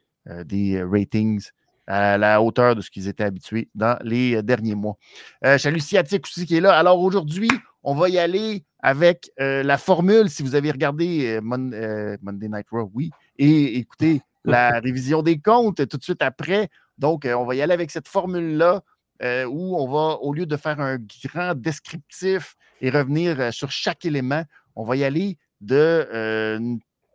des 0.47 0.83
ratings 0.83 1.51
à 1.87 2.17
la 2.17 2.41
hauteur 2.41 2.75
de 2.75 2.81
ce 2.81 2.91
qu'ils 2.91 3.09
étaient 3.09 3.25
habitués 3.25 3.69
dans 3.75 3.99
les 4.03 4.43
derniers 4.43 4.75
mois. 4.75 4.97
Euh, 5.45 5.59
Chalut 5.59 5.81
Sciatique 5.81 6.25
aussi 6.25 6.47
qui 6.47 6.57
est 6.57 6.61
là. 6.63 6.75
Alors 6.75 6.99
aujourd'hui, 7.01 7.51
on 7.83 7.95
va 7.95 8.09
y 8.09 8.19
aller 8.19 8.65
avec 8.81 9.31
la 9.39 9.79
formule, 9.79 10.31
si 10.31 10.43
vous 10.43 10.55
avez 10.55 10.71
regardé 10.71 11.39
Monday 11.43 12.49
Night 12.49 12.67
Raw, 12.71 12.91
oui, 12.95 13.11
et 13.39 13.79
écoutez 13.79 14.23
la 14.45 14.79
révision 14.81 15.23
des 15.23 15.39
comptes 15.39 15.87
tout 15.89 15.97
de 15.97 16.03
suite 16.03 16.23
après. 16.23 16.69
Donc, 16.99 17.27
on 17.27 17.45
va 17.45 17.55
y 17.55 17.63
aller 17.63 17.73
avec 17.73 17.91
cette 17.91 18.09
formule-là 18.09 18.83
euh, 19.23 19.45
où 19.45 19.77
on 19.77 19.87
va, 19.89 20.19
au 20.21 20.33
lieu 20.33 20.45
de 20.45 20.57
faire 20.57 20.81
un 20.81 20.99
grand 21.25 21.55
descriptif 21.55 22.57
et 22.81 22.91
revenir 22.91 23.39
euh, 23.39 23.51
sur 23.53 23.71
chaque 23.71 24.05
élément, 24.05 24.43
on 24.75 24.85
va 24.85 24.97
y 24.97 25.05
aller 25.05 25.39
de. 25.61 26.59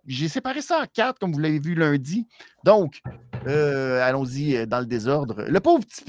j'ai 0.07 0.29
séparé 0.29 0.61
ça 0.61 0.81
en 0.81 0.85
quatre, 0.91 1.19
comme 1.19 1.33
vous 1.33 1.39
l'avez 1.39 1.59
vu 1.59 1.75
lundi. 1.75 2.25
Donc, 2.63 3.01
allons-y 3.45 4.65
dans 4.65 4.79
le 4.79 4.85
désordre. 4.85 5.43
Le 5.43 5.59
pauvre 5.59 5.85
petit 5.85 6.03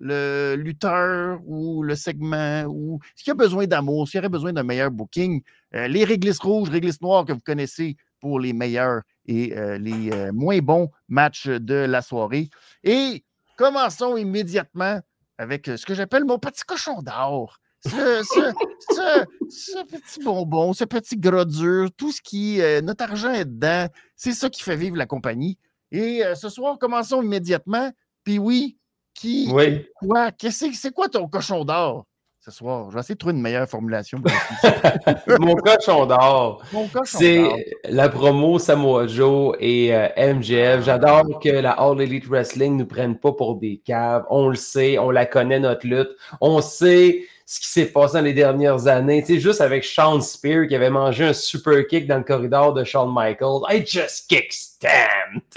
le 0.00 0.56
lutteur 0.56 1.38
ou 1.46 1.82
le 1.82 1.94
segment, 1.94 2.64
ou 2.64 2.98
s'il 3.14 3.30
a 3.30 3.34
besoin 3.34 3.66
d'amour, 3.66 4.08
s'il 4.08 4.18
aurait 4.20 4.30
besoin 4.30 4.52
d'un 4.52 4.64
meilleur 4.64 4.90
booking, 4.90 5.42
les 5.72 6.04
réglisses 6.04 6.40
rouges, 6.40 6.70
réglisses 6.70 7.02
noires 7.02 7.26
que 7.26 7.32
vous 7.32 7.40
connaissez 7.40 7.96
pour 8.18 8.40
les 8.40 8.54
meilleurs 8.54 9.02
et 9.26 9.54
les 9.78 10.32
moins 10.32 10.58
bons 10.58 10.90
matchs 11.06 11.46
de 11.46 11.74
la 11.74 12.00
soirée. 12.00 12.48
Et 12.82 13.22
commençons 13.56 14.16
immédiatement 14.16 15.00
avec 15.38 15.66
ce 15.66 15.84
que 15.84 15.94
j'appelle 15.94 16.24
mon 16.24 16.38
petit 16.38 16.62
cochon 16.62 17.02
d'or. 17.02 17.58
Ce, 17.84 19.82
petit 19.84 20.24
bonbon, 20.24 20.72
ce 20.72 20.84
petit 20.84 21.16
gras 21.16 21.44
dur, 21.44 21.90
tout 21.96 22.12
ce 22.12 22.22
qui. 22.22 22.60
notre 22.82 23.04
argent 23.04 23.32
est 23.32 23.44
dedans. 23.44 23.88
C'est 24.16 24.32
ça 24.32 24.48
qui 24.48 24.62
fait 24.62 24.76
vivre 24.76 24.96
la 24.96 25.06
compagnie. 25.06 25.58
Et 25.92 26.22
ce 26.34 26.48
soir, 26.48 26.78
commençons 26.78 27.20
immédiatement. 27.22 27.90
Puis 28.24 28.38
oui, 28.38 28.78
qui. 29.14 29.50
Oui. 29.52 29.86
Quoi? 29.96 30.30
C'est 30.50 30.94
quoi 30.94 31.08
ton 31.08 31.28
cochon 31.28 31.64
d'or? 31.64 32.06
Ce 32.44 32.50
soir. 32.50 32.90
Je 32.90 32.94
vais 32.94 33.00
essayer 33.00 33.14
de 33.14 33.18
trouver 33.18 33.34
une 33.34 33.40
meilleure 33.40 33.66
formulation. 33.66 34.18
Mon 35.40 35.54
cochon 35.54 36.04
d'or. 36.04 36.62
C'est 37.04 37.42
la 37.88 38.10
promo 38.10 38.58
Samoa 38.58 39.06
Joe 39.06 39.56
et 39.60 39.94
euh, 39.94 40.08
MJF. 40.34 40.84
J'adore 40.84 41.40
que 41.40 41.48
la 41.48 41.70
All 41.70 42.02
Elite 42.02 42.26
Wrestling 42.26 42.74
ne 42.74 42.80
nous 42.80 42.86
prenne 42.86 43.16
pas 43.16 43.32
pour 43.32 43.54
des 43.54 43.80
caves. 43.82 44.24
On 44.28 44.48
le 44.48 44.56
sait, 44.56 44.98
on 44.98 45.10
la 45.10 45.24
connaît, 45.24 45.58
notre 45.58 45.86
lutte. 45.86 46.10
On 46.42 46.60
sait 46.60 47.22
ce 47.46 47.60
qui 47.60 47.68
s'est 47.68 47.86
passé 47.86 48.18
dans 48.18 48.24
les 48.24 48.34
dernières 48.34 48.88
années. 48.88 49.22
Tu 49.22 49.34
sais, 49.34 49.40
juste 49.40 49.62
avec 49.62 49.82
Sean 49.82 50.20
Spear 50.20 50.66
qui 50.66 50.74
avait 50.74 50.90
mangé 50.90 51.24
un 51.24 51.32
super 51.32 51.86
kick 51.86 52.06
dans 52.06 52.18
le 52.18 52.24
corridor 52.24 52.74
de 52.74 52.84
Shawn 52.84 53.10
Michaels. 53.10 53.62
I 53.70 53.86
just 53.86 54.28
kick 54.28 54.52
Stan. 54.52 54.88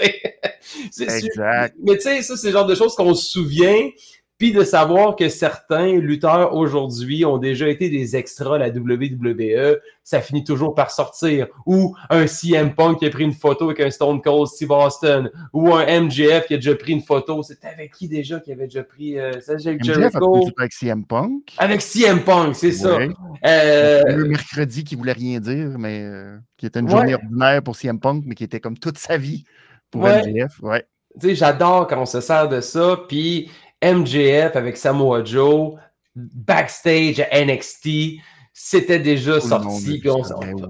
exact. 1.00 1.76
Mais 1.82 1.96
tu 1.96 2.02
sais, 2.02 2.22
ça, 2.22 2.34
c'est 2.38 2.46
le 2.46 2.52
genre 2.54 2.66
de 2.66 2.74
choses 2.74 2.94
qu'on 2.94 3.14
se 3.14 3.30
souvient. 3.30 3.90
Puis 4.38 4.52
de 4.52 4.62
savoir 4.62 5.16
que 5.16 5.28
certains 5.28 5.98
lutteurs 5.98 6.54
aujourd'hui 6.54 7.24
ont 7.24 7.38
déjà 7.38 7.68
été 7.68 7.90
des 7.90 8.14
extras 8.14 8.54
à 8.54 8.58
la 8.58 8.68
WWE, 8.68 9.78
ça 10.04 10.20
finit 10.20 10.44
toujours 10.44 10.76
par 10.76 10.92
sortir. 10.92 11.48
Ou 11.66 11.96
un 12.08 12.28
CM 12.28 12.72
Punk 12.72 13.00
qui 13.00 13.06
a 13.06 13.10
pris 13.10 13.24
une 13.24 13.32
photo 13.32 13.64
avec 13.64 13.80
un 13.80 13.90
Stone 13.90 14.22
Cold 14.22 14.46
Steve 14.46 14.70
Austin. 14.70 15.28
Ou 15.52 15.74
un 15.74 16.02
MJF 16.02 16.46
qui 16.46 16.54
a 16.54 16.56
déjà 16.56 16.76
pris 16.76 16.92
une 16.92 17.02
photo. 17.02 17.42
C'était 17.42 17.66
avec 17.66 17.92
qui 17.94 18.06
déjà 18.06 18.38
qui 18.38 18.52
avait 18.52 18.66
déjà 18.66 18.84
pris 18.84 19.18
euh, 19.18 19.40
ça, 19.40 19.54
avec 19.54 19.82
Jericho? 19.82 20.48
avec 20.56 20.72
CM 20.72 21.04
Punk? 21.04 21.54
Avec 21.58 21.82
CM 21.82 22.20
Punk, 22.20 22.54
c'est 22.54 22.72
ça. 22.72 22.96
Euh... 23.44 24.02
Le 24.06 24.24
mercredi 24.24 24.84
qui 24.84 24.94
voulait 24.94 25.12
rien 25.12 25.40
dire, 25.40 25.76
mais 25.80 26.02
euh, 26.04 26.38
qui 26.56 26.66
était 26.66 26.78
une 26.78 26.88
journée 26.88 27.14
ordinaire 27.14 27.60
pour 27.64 27.74
CM 27.74 27.98
Punk, 27.98 28.22
mais 28.24 28.36
qui 28.36 28.44
était 28.44 28.60
comme 28.60 28.78
toute 28.78 28.98
sa 28.98 29.16
vie 29.16 29.42
pour 29.90 30.04
MJF. 30.04 30.60
Ouais. 30.62 30.86
Sais, 31.20 31.34
j'adore 31.34 31.88
quand 31.88 32.00
on 32.00 32.06
se 32.06 32.20
sert 32.20 32.48
de 32.48 32.60
ça. 32.60 33.00
Puis 33.08 33.50
MJF 33.82 34.56
avec 34.56 34.76
Samoa 34.76 35.24
Joe, 35.24 35.74
backstage 36.14 37.20
à 37.20 37.44
NXT, 37.44 38.20
c'était 38.52 38.98
déjà 38.98 39.40
sorti. 39.40 40.02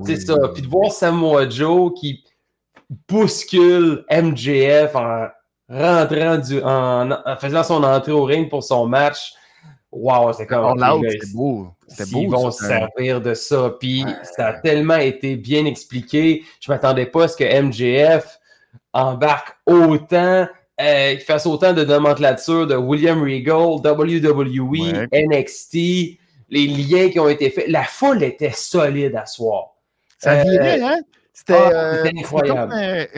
C'est 0.05 0.21
ça. 0.21 0.37
Puis 0.53 0.63
de 0.63 0.69
voir 0.69 0.93
Samoa 0.93 1.49
Joe 1.49 1.93
qui 1.99 2.23
bouscule 3.09 4.05
MJF 4.11 4.95
en 4.95 5.29
rentrant 5.69 6.39
du, 6.39 6.61
en, 6.63 7.37
faisant 7.41 7.63
son 7.63 7.83
entrée 7.83 8.13
au 8.13 8.25
ring 8.25 8.49
pour 8.49 8.63
son 8.63 8.87
match. 8.87 9.35
Wow, 9.91 10.35
c'est 10.35 10.47
comme. 10.47 10.79
c'était 11.09 11.33
beau. 11.35 11.73
Ils 12.21 12.31
vont 12.31 12.51
se 12.51 12.67
servir 12.67 13.23
de 13.23 13.33
ça. 13.33 13.75
Puis 13.81 14.05
ça 14.37 14.49
a 14.49 14.53
tellement 14.61 14.97
été 14.97 15.37
bien 15.37 15.65
expliqué. 15.65 16.45
Je 16.61 16.71
ne 16.71 16.75
m'attendais 16.75 17.07
pas 17.07 17.25
à 17.25 17.29
ce 17.29 17.37
que 17.37 17.63
MJF 17.63 18.39
embarque 18.93 19.57
autant 19.67 20.47
euh, 20.81 21.17
qui 21.17 21.25
fasse 21.25 21.45
autant 21.45 21.73
de 21.73 21.85
nomenclature 21.85 22.67
de 22.67 22.77
William 22.77 23.21
Regal, 23.21 23.81
WWE, 23.85 25.09
NXT, 25.13 25.75
les 26.51 26.67
liens 26.67 27.11
qui 27.11 27.19
ont 27.19 27.29
été 27.29 27.51
faits. 27.51 27.67
La 27.69 27.83
foule 27.83 28.23
était 28.23 28.53
solide 28.53 29.17
à 29.17 29.27
soir. 29.27 29.75
Ça 30.19 30.35
euh, 30.35 30.45
virait, 30.45 30.81
hein? 30.81 31.01
C'était 31.33 31.55
ah, 31.55 31.71
euh, 31.73 32.05
incroyable. 32.17 32.73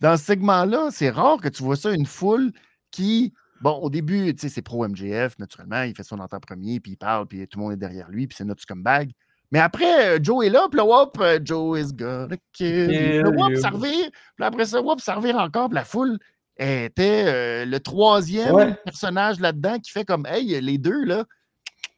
dans 0.00 0.16
ce 0.16 0.24
segment-là, 0.24 0.90
c'est 0.92 1.10
rare 1.10 1.38
que 1.40 1.48
tu 1.48 1.64
vois 1.64 1.76
ça, 1.76 1.90
une 1.90 2.06
foule 2.06 2.52
qui, 2.92 3.32
bon, 3.60 3.72
au 3.78 3.90
début, 3.90 4.32
tu 4.34 4.42
sais, 4.42 4.48
c'est 4.48 4.62
pro-MJF, 4.62 5.38
naturellement, 5.40 5.82
il 5.82 5.94
fait 5.94 6.02
son 6.04 6.20
entrée 6.20 6.38
premier, 6.40 6.78
puis 6.78 6.92
il 6.92 6.96
parle, 6.96 7.26
puis 7.26 7.48
tout 7.48 7.58
le 7.58 7.64
monde 7.64 7.72
est 7.72 7.76
derrière 7.76 8.08
lui, 8.10 8.28
puis 8.28 8.36
c'est 8.36 8.44
notre 8.44 8.62
scumbag. 8.62 9.10
Mais 9.50 9.60
après, 9.60 10.22
Joe 10.22 10.46
est 10.46 10.50
là, 10.50 10.66
puis 10.70 10.78
le 10.78 10.84
whoop, 10.84 11.20
Joe 11.44 11.80
is 11.80 11.92
gonna 11.92 12.36
kill. 12.52 13.22
Le 13.22 13.28
whoop, 13.28 13.56
ça 13.56 13.70
revient, 13.70 14.10
puis 14.36 14.44
après 14.44 14.66
ça, 14.66 14.80
whoop, 14.80 15.00
ça 15.00 15.14
revient 15.14 15.34
encore, 15.34 15.68
puis 15.68 15.76
la 15.76 15.84
foule 15.84 16.18
était 16.58 17.24
euh, 17.26 17.64
le 17.64 17.80
troisième 17.80 18.76
personnage 18.84 19.40
là-dedans 19.40 19.78
qui 19.78 19.90
fait 19.90 20.04
comme 20.04 20.26
Hey, 20.26 20.60
les 20.60 20.78
deux, 20.78 21.04
là, 21.04 21.24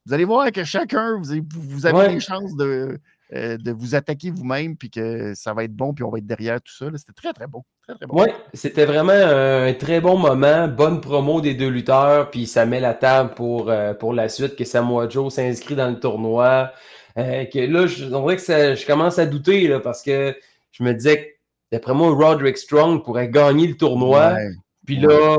vous 0.07 0.15
allez 0.15 0.25
voir 0.25 0.51
que 0.53 0.65
chacun, 0.65 1.19
vous 1.19 1.33
avez, 1.33 1.43
vous 1.55 1.87
avez 1.87 2.15
des 2.15 2.21
chances 2.21 2.57
de, 2.57 2.99
euh, 3.35 3.57
de 3.59 3.73
vous 3.73 3.95
attaquer 3.95 4.31
vous-même, 4.31 4.77
puis 4.77 4.89
que 4.89 5.35
ça 5.35 5.53
va 5.53 5.65
être 5.65 5.75
bon, 5.75 5.93
puis 5.93 6.05
on 6.05 6.11
va 6.11 6.19
être 6.19 6.27
derrière 6.27 6.61
tout 6.61 6.73
ça. 6.73 6.87
C'était 6.97 7.13
très, 7.13 7.33
très 7.33 7.47
bon. 7.47 7.65
Très, 7.87 8.07
bon. 8.07 8.23
Oui, 8.23 8.29
c'était 8.55 8.87
vraiment 8.87 9.13
un 9.13 9.73
très 9.75 10.01
bon 10.01 10.17
moment. 10.17 10.69
Bonne 10.69 11.01
promo 11.01 11.41
des 11.41 11.55
deux 11.55 11.69
lutteurs, 11.69 12.31
puis 12.31 12.47
ça 12.47 12.67
met 12.67 12.81
la 12.81 12.95
table 12.95 13.35
pour, 13.35 13.69
euh, 13.69 13.95
pour 13.95 14.15
la 14.15 14.29
suite, 14.29 14.57
que 14.57 14.65
Samoa 14.65 15.09
Joe 15.09 15.33
s'inscrit 15.33 15.75
dans 15.75 15.91
le 15.91 15.99
tournoi. 15.99 16.73
que 17.17 17.67
là, 17.67 17.87
je, 17.87 18.07
on 18.15 18.27
que 18.27 18.37
je 18.37 18.87
commence 18.87 19.19
à 19.19 19.27
douter, 19.27 19.69
là, 19.69 19.81
parce 19.81 20.03
que 20.03 20.37
je 20.71 20.85
me 20.85 20.93
disais 20.93 21.19
que 21.19 21.36
D'après 21.73 21.95
moi, 21.95 22.11
Roderick 22.11 22.57
Strong 22.57 23.03
pourrait 23.03 23.29
gagner 23.29 23.67
le 23.67 23.77
tournoi. 23.77 24.37
Puis 24.85 24.97
là, 24.97 25.39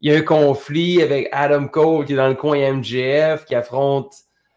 il 0.00 0.12
y 0.12 0.14
a 0.14 0.18
un 0.18 0.22
conflit 0.22 1.02
avec 1.02 1.28
Adam 1.32 1.66
Cole 1.66 2.04
qui 2.04 2.12
est 2.12 2.16
dans 2.16 2.28
le 2.28 2.34
coin 2.34 2.58
MJF, 2.74 3.44
qui 3.44 3.54
affronte 3.54 4.14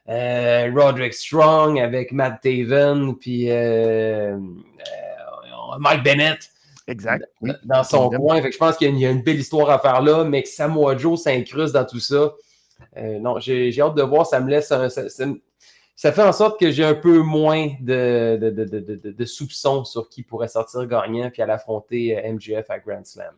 euh, 0.09 0.71
Roderick 0.75 1.13
Strong 1.13 1.79
avec 1.79 2.11
Matt 2.11 2.41
Taven, 2.41 3.15
puis 3.15 3.49
euh, 3.49 4.35
euh, 4.35 5.77
Mike 5.79 6.03
Bennett. 6.03 6.39
Exact. 6.87 7.25
Dans 7.63 7.83
son 7.83 8.09
coin. 8.09 8.41
Fait 8.41 8.51
je 8.51 8.57
pense 8.57 8.77
qu'il 8.77 8.97
y, 8.97 9.05
a 9.05 9.09
une 9.09 9.21
belle 9.21 9.39
histoire 9.39 9.69
à 9.69 9.79
faire 9.79 10.01
là, 10.01 10.23
mais 10.23 10.43
que 10.43 10.49
Samoa 10.49 10.95
Joe 10.95 11.21
s'incruste 11.21 11.73
dans 11.73 11.83
tout 11.83 11.99
ça. 11.99 12.33
non, 12.95 13.39
j'ai 13.39 13.73
hâte 13.81 13.95
de 13.95 14.03
voir. 14.03 14.25
Ça 14.25 14.39
me 14.39 14.49
laisse 14.49 14.71
un, 14.71 14.87
ça 14.87 15.25
fait 15.97 16.21
en 16.21 16.31
sorte 16.31 16.59
que 16.59 16.69
j'ai 16.69 16.85
un 16.85 16.93
peu 16.93 17.19
moins 17.19 17.71
de, 17.79 18.37
de, 18.37 19.25
soupçons 19.25 19.83
sur 19.83 20.09
qui 20.09 20.21
pourrait 20.21 20.47
sortir 20.47 20.85
gagnant 20.85 21.31
puis 21.31 21.41
aller 21.41 21.53
affronter 21.53 22.15
euh, 22.15 22.33
MGF 22.33 22.69
à 22.69 22.77
Grand 22.77 23.03
Slam. 23.03 23.33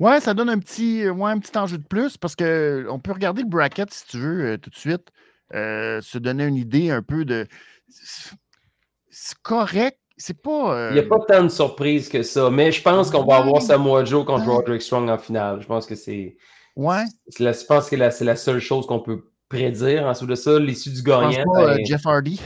Ouais, 0.00 0.20
ça 0.20 0.34
donne 0.34 0.50
un 0.50 0.58
petit, 0.58 1.04
un 1.04 1.38
petit 1.38 1.56
enjeu 1.56 1.78
de 1.78 1.86
plus 1.86 2.16
parce 2.16 2.34
qu'on 2.34 2.98
peut 2.98 3.12
regarder 3.12 3.42
le 3.42 3.48
bracket 3.48 3.92
si 3.92 4.06
tu 4.08 4.18
veux 4.18 4.44
euh, 4.44 4.58
tout 4.58 4.70
de 4.70 4.74
suite, 4.74 5.08
euh, 5.54 6.00
se 6.00 6.18
donner 6.18 6.46
une 6.46 6.56
idée 6.56 6.90
un 6.90 7.02
peu 7.02 7.24
de. 7.24 7.46
C'est 7.88 9.38
correct. 9.42 9.98
C'est 10.16 10.42
pas. 10.42 10.90
Il 10.90 10.94
n'y 10.94 11.00
a 11.00 11.04
pas 11.04 11.20
tant 11.20 11.44
de 11.44 11.48
surprises 11.48 12.08
que 12.08 12.24
ça, 12.24 12.50
mais 12.50 12.72
je 12.72 12.82
pense 12.82 13.10
qu'on 13.10 13.24
va 13.24 13.36
avoir 13.36 13.62
Samoa 13.62 14.04
Joe 14.04 14.26
contre 14.26 14.46
Roderick 14.46 14.82
Strong 14.82 15.08
en 15.08 15.16
finale. 15.16 15.62
Je 15.62 15.66
pense 15.66 15.86
que 15.86 15.94
c'est. 15.94 16.36
Ouais. 16.74 17.04
Je 17.38 17.66
pense 17.66 17.88
que 17.88 18.10
c'est 18.10 18.24
la 18.24 18.36
seule 18.36 18.60
chose 18.60 18.86
qu'on 18.86 19.00
peut 19.00 19.29
prédire 19.50 20.06
ensuite 20.06 20.30
de 20.30 20.34
ça 20.34 20.58
l'issue 20.58 20.90
du 20.90 21.02
gagnant. 21.02 21.44
Pas, 21.52 21.76
ben, 21.76 21.84
Jeff 21.84 22.06
Hardy. 22.06 22.40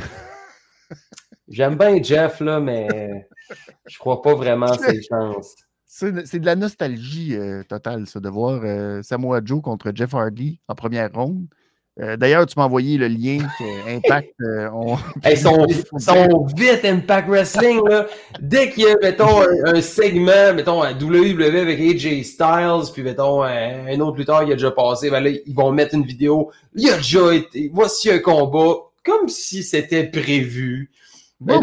J'aime 1.46 1.76
bien 1.76 2.02
Jeff, 2.02 2.40
là, 2.40 2.58
mais 2.58 3.28
je 3.86 3.98
crois 3.98 4.22
pas 4.22 4.34
vraiment 4.34 4.66
à 4.66 4.78
ses 4.78 5.02
chances. 5.08 5.54
C'est 5.86 6.40
de 6.40 6.46
la 6.46 6.56
nostalgie 6.56 7.36
euh, 7.36 7.62
totale, 7.62 8.08
ça, 8.08 8.18
de 8.18 8.28
voir 8.28 8.62
euh, 8.64 9.02
Samoa 9.02 9.40
Joe 9.44 9.62
contre 9.62 9.92
Jeff 9.94 10.12
Hardy 10.14 10.58
en 10.66 10.74
première 10.74 11.12
ronde. 11.12 11.46
Euh, 12.00 12.16
d'ailleurs, 12.16 12.44
tu 12.46 12.54
m'as 12.56 12.64
envoyé 12.64 12.98
le 12.98 13.06
lien 13.06 13.38
Impact. 13.86 14.34
Ils 15.24 15.36
sont, 15.38 15.66
vite, 16.56 16.84
Impact 16.84 17.28
Wrestling. 17.28 17.88
Là. 17.88 18.06
Dès 18.40 18.70
qu'il 18.70 18.84
y 18.84 18.86
a, 18.88 18.96
mettons, 19.00 19.42
un, 19.64 19.80
segment, 19.80 20.54
mettons, 20.54 20.82
un 20.82 20.92
WWE 20.92 21.42
avec 21.56 21.78
AJ 21.78 22.24
Styles, 22.24 22.92
puis 22.92 23.04
mettons, 23.04 23.44
un, 23.44 24.00
autre 24.00 24.16
lutteur 24.16 24.44
qui 24.44 24.50
a 24.50 24.54
déjà 24.54 24.72
passé, 24.72 25.08
ben 25.08 25.20
là, 25.20 25.30
ils 25.30 25.54
vont 25.54 25.70
mettre 25.70 25.94
une 25.94 26.04
vidéo. 26.04 26.50
Il 26.74 26.88
y 26.88 26.90
a 26.90 26.96
déjà 26.96 27.32
été. 27.32 27.70
Voici 27.72 28.10
un 28.10 28.18
combat. 28.18 28.74
Comme 29.04 29.28
si 29.28 29.62
c'était 29.62 30.04
prévu. 30.04 30.90
Ben, 31.38 31.60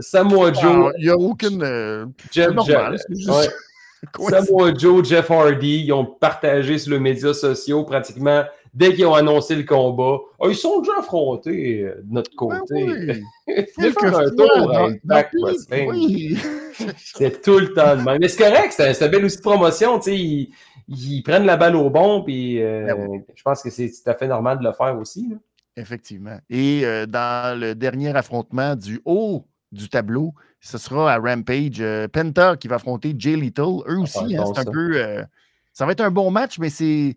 Samoa 0.00 0.52
Joe. 0.52 0.92
Il 0.98 1.04
n'y 1.04 1.10
a 1.10 1.16
aucune. 1.16 1.62
Euh, 1.62 2.06
Jeff, 2.30 2.50
Samoa 4.28 4.72
Joe, 4.74 5.04
Jeff 5.04 5.30
Hardy, 5.30 5.84
ils 5.86 5.92
ont 5.92 6.04
partagé 6.04 6.78
sur 6.78 6.92
les 6.92 7.00
médias 7.00 7.34
sociaux 7.34 7.84
pratiquement 7.84 8.44
dès 8.74 8.92
qu'ils 8.94 9.06
ont 9.06 9.14
annoncé 9.14 9.54
le 9.54 9.62
combat, 9.62 10.18
ah, 10.40 10.46
ils 10.48 10.56
sont 10.56 10.80
déjà 10.80 10.98
affrontés 10.98 11.82
euh, 11.82 12.02
de 12.02 12.12
notre 12.12 12.30
ben 12.30 12.36
côté. 12.36 12.86
Ben 12.86 13.22
oui. 13.46 13.56
faire 14.00 14.18
un 14.18 14.30
tour 14.30 14.74
à 14.74 14.86
Impact 14.86 15.34
C'est 16.98 17.40
tout 17.40 17.60
le 17.60 17.72
temps 17.72 17.96
de 17.96 18.02
même. 18.02 18.18
Mais 18.20 18.28
c'est 18.28 18.42
correct, 18.42 18.74
c'est 18.76 19.00
une 19.00 19.10
belle 19.10 19.24
aussi 19.24 19.40
promotion. 19.40 20.00
ils 20.00 21.22
prennent 21.24 21.46
la 21.46 21.56
balle 21.56 21.76
au 21.76 21.88
bon, 21.88 22.22
puis 22.22 22.60
euh, 22.60 22.86
ben 22.86 23.22
je 23.34 23.42
pense 23.42 23.62
que 23.62 23.70
c'est 23.70 23.88
tout 23.88 24.10
à 24.10 24.14
fait 24.14 24.26
normal 24.26 24.58
de 24.58 24.64
le 24.64 24.72
faire 24.72 24.98
aussi. 24.98 25.32
Effectivement. 25.76 26.38
Et 26.50 26.82
euh, 26.84 27.06
dans 27.06 27.58
le 27.58 27.74
dernier 27.74 28.14
affrontement 28.16 28.74
du 28.76 29.00
haut 29.04 29.46
du 29.72 29.88
tableau, 29.88 30.34
ce 30.60 30.78
sera 30.78 31.12
à 31.12 31.18
Rampage 31.18 31.82
Penta 32.12 32.56
qui 32.56 32.68
va 32.68 32.76
affronter 32.76 33.14
Jay 33.16 33.36
Little. 33.36 33.82
Eux 33.86 33.98
aussi, 33.98 34.36
hein, 34.36 34.44
c'est 34.54 34.60
un 34.60 34.70
peu. 34.70 35.24
ça 35.72 35.84
va 35.86 35.92
être 35.92 36.00
un 36.00 36.10
bon 36.10 36.30
match, 36.30 36.58
mais 36.58 36.70
c'est 36.70 37.16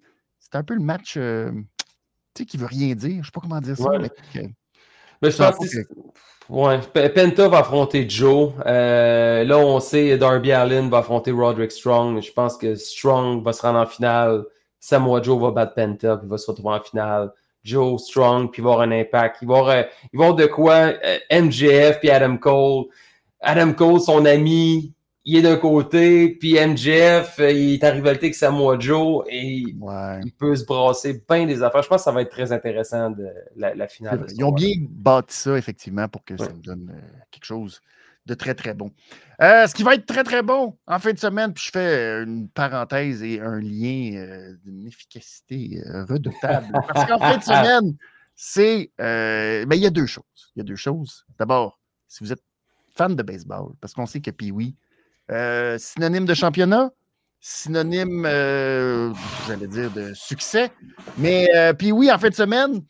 un 0.55 0.63
peu 0.63 0.73
le 0.73 0.81
match 0.81 1.13
tu 1.13 1.19
sais, 2.37 2.45
qui 2.45 2.57
veut 2.57 2.67
rien 2.67 2.95
dire. 2.95 3.09
Je 3.09 3.17
ne 3.17 3.23
sais 3.23 3.31
pas 3.33 3.41
comment 3.41 3.59
dire 3.59 3.77
ça. 3.77 3.89
Mais, 5.21 5.31
je 5.31 5.37
pense 5.37 5.57
que 5.57 5.77
Ouais, 6.49 6.79
Penta 7.09 7.49
va 7.49 7.59
affronter 7.59 8.09
Joe. 8.09 8.53
Euh, 8.65 9.43
là, 9.43 9.57
on 9.57 9.81
sait 9.81 10.17
Darby 10.17 10.53
Allin 10.53 10.87
va 10.87 10.99
affronter 10.99 11.31
Roderick 11.31 11.73
Strong. 11.73 12.21
Je 12.21 12.31
pense 12.31 12.57
que 12.57 12.75
Strong 12.75 13.43
va 13.43 13.51
se 13.51 13.61
rendre 13.61 13.79
en 13.79 13.85
finale. 13.85 14.45
Samoa 14.79 15.21
Joe 15.21 15.41
va 15.41 15.51
battre 15.51 15.73
Penta, 15.73 16.15
puis 16.15 16.29
va 16.29 16.37
se 16.37 16.49
retrouver 16.49 16.75
en 16.75 16.79
finale. 16.79 17.33
Joe 17.65 18.01
Strong, 18.01 18.49
puis 18.49 18.61
va 18.61 18.71
avoir 18.71 18.87
un 18.87 18.91
impact. 18.93 19.39
Il 19.41 19.47
va 19.49 19.57
avoir, 19.57 19.75
il 20.13 20.17
va 20.17 20.25
avoir 20.25 20.35
de 20.35 20.45
quoi 20.45 20.73
euh, 20.73 21.17
MJF 21.31 21.99
puis 21.99 22.09
Adam 22.09 22.37
Cole. 22.37 22.85
Adam 23.41 23.73
Cole, 23.73 23.99
son 23.99 24.25
ami, 24.25 24.93
il 25.29 25.35
est 25.35 25.41
d'un 25.41 25.57
côté, 25.57 26.29
puis 26.29 26.53
MJF, 26.53 27.39
euh, 27.39 27.51
il 27.51 27.73
est 27.73 27.83
en 27.83 27.91
rivalité 27.91 28.27
avec 28.27 28.35
Samoa 28.35 28.79
Joe 28.79 29.25
et 29.29 29.45
il 29.45 30.31
peut 30.37 30.55
se 30.55 30.63
brasser 30.63 31.21
bien 31.29 31.45
des 31.45 31.61
affaires. 31.61 31.83
Je 31.83 31.89
pense 31.89 31.97
que 31.99 32.05
ça 32.05 32.13
va 32.13 32.21
être 32.21 32.31
très 32.31 32.53
intéressant 32.53 33.09
de 33.09 33.27
la, 33.57 33.87
finale. 33.89 34.25
Ils 34.33 34.45
ont 34.45 34.53
bien 34.53 34.71
bâti 34.79 35.35
ça, 35.35 35.57
effectivement, 35.57 36.07
pour 36.07 36.23
que 36.23 36.37
ça 36.37 36.47
me 36.47 36.61
donne 36.61 36.93
euh, 36.95 37.19
quelque 37.29 37.43
chose 37.43 37.81
de 38.25 38.35
très, 38.35 38.55
très 38.55 38.73
bon. 38.73 38.93
Euh, 39.41 39.67
ce 39.67 39.75
qui 39.75 39.83
va 39.83 39.95
être 39.95 40.05
très, 40.05 40.23
très 40.23 40.43
bon 40.43 40.77
en 40.87 40.97
fin 40.97 41.11
de 41.11 41.19
semaine, 41.19 41.53
puis 41.53 41.65
je 41.65 41.71
fais 41.71 42.23
une 42.23 42.47
parenthèse 42.47 43.21
et 43.21 43.41
un 43.41 43.59
lien 43.59 44.55
d'une 44.63 44.87
efficacité 44.87 45.81
redoutable. 46.07 46.71
Parce 46.71 47.05
qu'en 47.05 47.19
fin 47.19 47.37
de 47.37 47.43
semaine, 47.43 47.97
c'est. 48.33 48.91
Ben, 48.97 49.73
il 49.73 49.81
y 49.81 49.87
a 49.87 49.89
deux 49.89 50.05
choses. 50.05 50.53
Il 50.55 50.59
y 50.59 50.61
a 50.61 50.63
deux 50.63 50.77
choses. 50.77 51.25
D'abord, 51.37 51.81
si 52.07 52.23
vous 52.23 52.31
êtes 52.31 52.43
fan 52.95 53.13
de 53.13 53.23
baseball, 53.23 53.73
parce 53.81 53.93
qu'on 53.93 54.05
sait 54.05 54.21
que 54.21 54.31
Pee-Wee 54.31 54.73
euh, 55.29 55.77
synonyme 55.77 56.25
de 56.25 56.33
championnat, 56.33 56.91
synonyme, 57.41 58.25
euh, 58.25 59.13
j'allais 59.47 59.67
dire, 59.67 59.91
de 59.91 60.13
succès. 60.13 60.71
Mais 61.17 61.47
euh, 61.55 61.73
puis 61.73 61.91
oui, 61.91 62.11
en 62.11 62.17
fin 62.17 62.29
de 62.29 62.33
semaine, 62.33 62.81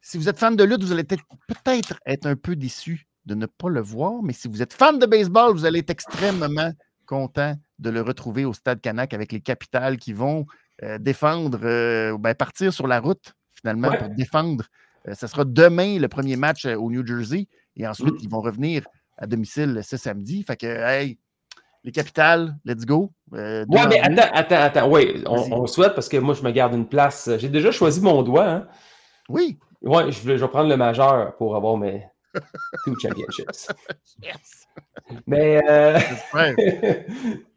si 0.00 0.18
vous 0.18 0.28
êtes 0.28 0.38
fan 0.38 0.56
de 0.56 0.64
lutte, 0.64 0.82
vous 0.82 0.92
allez 0.92 1.04
peut-être 1.04 1.98
être 2.06 2.26
un 2.26 2.34
peu 2.34 2.56
déçu 2.56 3.06
de 3.26 3.34
ne 3.34 3.46
pas 3.46 3.68
le 3.68 3.80
voir, 3.80 4.22
mais 4.22 4.32
si 4.32 4.48
vous 4.48 4.62
êtes 4.62 4.72
fan 4.72 4.98
de 4.98 5.06
baseball, 5.06 5.52
vous 5.52 5.64
allez 5.64 5.78
être 5.78 5.90
extrêmement 5.90 6.72
content 7.06 7.54
de 7.78 7.90
le 7.90 8.02
retrouver 8.02 8.44
au 8.44 8.52
Stade 8.52 8.80
Canac 8.80 9.14
avec 9.14 9.32
les 9.32 9.40
capitales 9.40 9.96
qui 9.96 10.12
vont 10.12 10.46
défendre, 10.98 11.58
ben, 12.18 12.34
partir 12.34 12.72
sur 12.74 12.86
la 12.86 13.00
route 13.00 13.32
finalement 13.54 13.90
pour 13.96 14.10
défendre. 14.10 14.64
ce 15.10 15.26
sera 15.26 15.44
demain 15.46 15.98
le 15.98 16.08
premier 16.08 16.36
match 16.36 16.66
au 16.66 16.90
New 16.90 17.06
Jersey 17.06 17.48
et 17.76 17.86
ensuite 17.86 18.14
mmh. 18.14 18.22
ils 18.22 18.28
vont 18.28 18.40
revenir 18.40 18.84
à 19.16 19.26
domicile 19.26 19.80
ce 19.82 19.96
samedi. 19.96 20.42
Fait 20.42 20.56
que, 20.56 20.66
hey, 20.66 21.18
les 21.84 21.92
capitales, 21.92 22.56
let's 22.64 22.86
go. 22.86 23.12
Euh, 23.34 23.64
ouais, 23.68 23.86
mais 23.88 24.00
attends, 24.00 24.32
attends, 24.32 24.60
attends. 24.60 24.90
Oui, 24.90 25.22
on, 25.26 25.66
souhaite 25.66 25.94
parce 25.94 26.08
que 26.08 26.16
moi, 26.16 26.34
je 26.34 26.42
me 26.42 26.50
garde 26.50 26.74
une 26.74 26.88
place. 26.88 27.30
J'ai 27.38 27.48
déjà 27.48 27.70
choisi 27.70 28.00
mon 28.00 28.22
doigt. 28.22 28.48
Hein. 28.48 28.66
Oui. 29.28 29.58
Oui, 29.82 30.10
je, 30.10 30.32
vais 30.32 30.48
prendre 30.48 30.70
le 30.70 30.78
majeur 30.78 31.36
pour 31.36 31.56
avoir 31.56 31.76
mes 31.76 32.06
two 32.84 32.94
championships. 32.98 33.68
yes. 34.22 34.66
Mais 35.26 35.62
euh, 35.68 35.98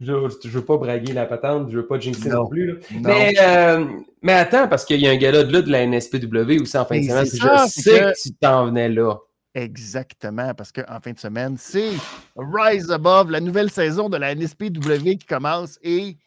je 0.01 0.11
ne 0.11 0.49
veux 0.49 0.65
pas 0.65 0.77
braguer 0.77 1.13
la 1.13 1.25
patente, 1.25 1.69
je 1.69 1.77
ne 1.77 1.81
veux 1.81 1.87
pas 1.87 1.99
jinxer 1.99 2.29
non, 2.29 2.45
plus. 2.47 2.79
Mais, 2.91 3.33
euh, 3.39 3.85
mais 4.21 4.33
attends, 4.33 4.67
parce 4.67 4.83
qu'il 4.83 4.99
y 4.99 5.07
a 5.07 5.11
un 5.11 5.15
gars-là 5.15 5.45
de, 5.45 5.61
de 5.61 5.71
la 5.71 5.85
NSPW 5.87 6.61
aussi 6.61 6.77
en 6.77 6.85
fin 6.85 6.99
de 6.99 7.03
semaine. 7.03 7.25
Je 7.25 7.69
sais 7.69 7.99
que 7.99 8.21
tu 8.21 8.33
t'en 8.33 8.67
venais 8.67 8.89
là. 8.89 9.15
Exactement, 9.53 10.53
parce 10.53 10.71
qu'en 10.71 10.99
fin 11.01 11.11
de 11.11 11.19
semaine, 11.19 11.57
c'est 11.57 11.93
Rise 12.35 12.91
Above, 12.91 13.31
la 13.31 13.39
nouvelle 13.39 13.71
saison 13.71 14.07
de 14.07 14.17
la 14.17 14.35
NSPW 14.35 15.17
qui 15.17 15.25
commence 15.27 15.79
et 15.81 16.17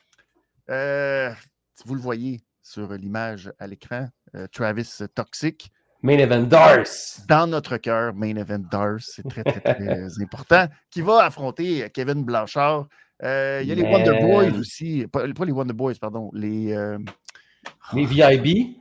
euh, 0.68 1.30
vous 1.84 1.94
le 1.94 2.00
voyez 2.00 2.40
sur 2.62 2.92
l'image 2.92 3.52
à 3.58 3.66
l'écran, 3.66 4.08
euh, 4.34 4.46
Travis 4.52 4.98
Toxic. 5.14 5.70
Main 6.02 6.18
Event 6.18 6.42
Dars. 6.42 6.86
Dans 7.28 7.46
notre 7.46 7.76
cœur, 7.76 8.14
Main 8.14 8.36
Event 8.36 8.64
Dars, 8.70 9.00
c'est 9.00 9.28
très, 9.28 9.44
très, 9.44 9.60
très 9.60 10.20
important, 10.22 10.66
qui 10.90 11.00
va 11.00 11.24
affronter 11.24 11.88
Kevin 11.92 12.24
Blanchard. 12.24 12.88
Euh, 13.22 13.60
il 13.62 13.68
y 13.68 13.72
a 13.72 13.74
les 13.74 13.82
Wonder 13.82 14.18
Boys 14.20 14.58
aussi, 14.58 15.06
pas, 15.06 15.26
les 15.26 15.52
Wonder 15.52 15.74
Boys, 15.74 15.94
pardon, 16.00 16.30
les. 16.32 16.74
les 17.92 18.04
VIB. 18.06 18.76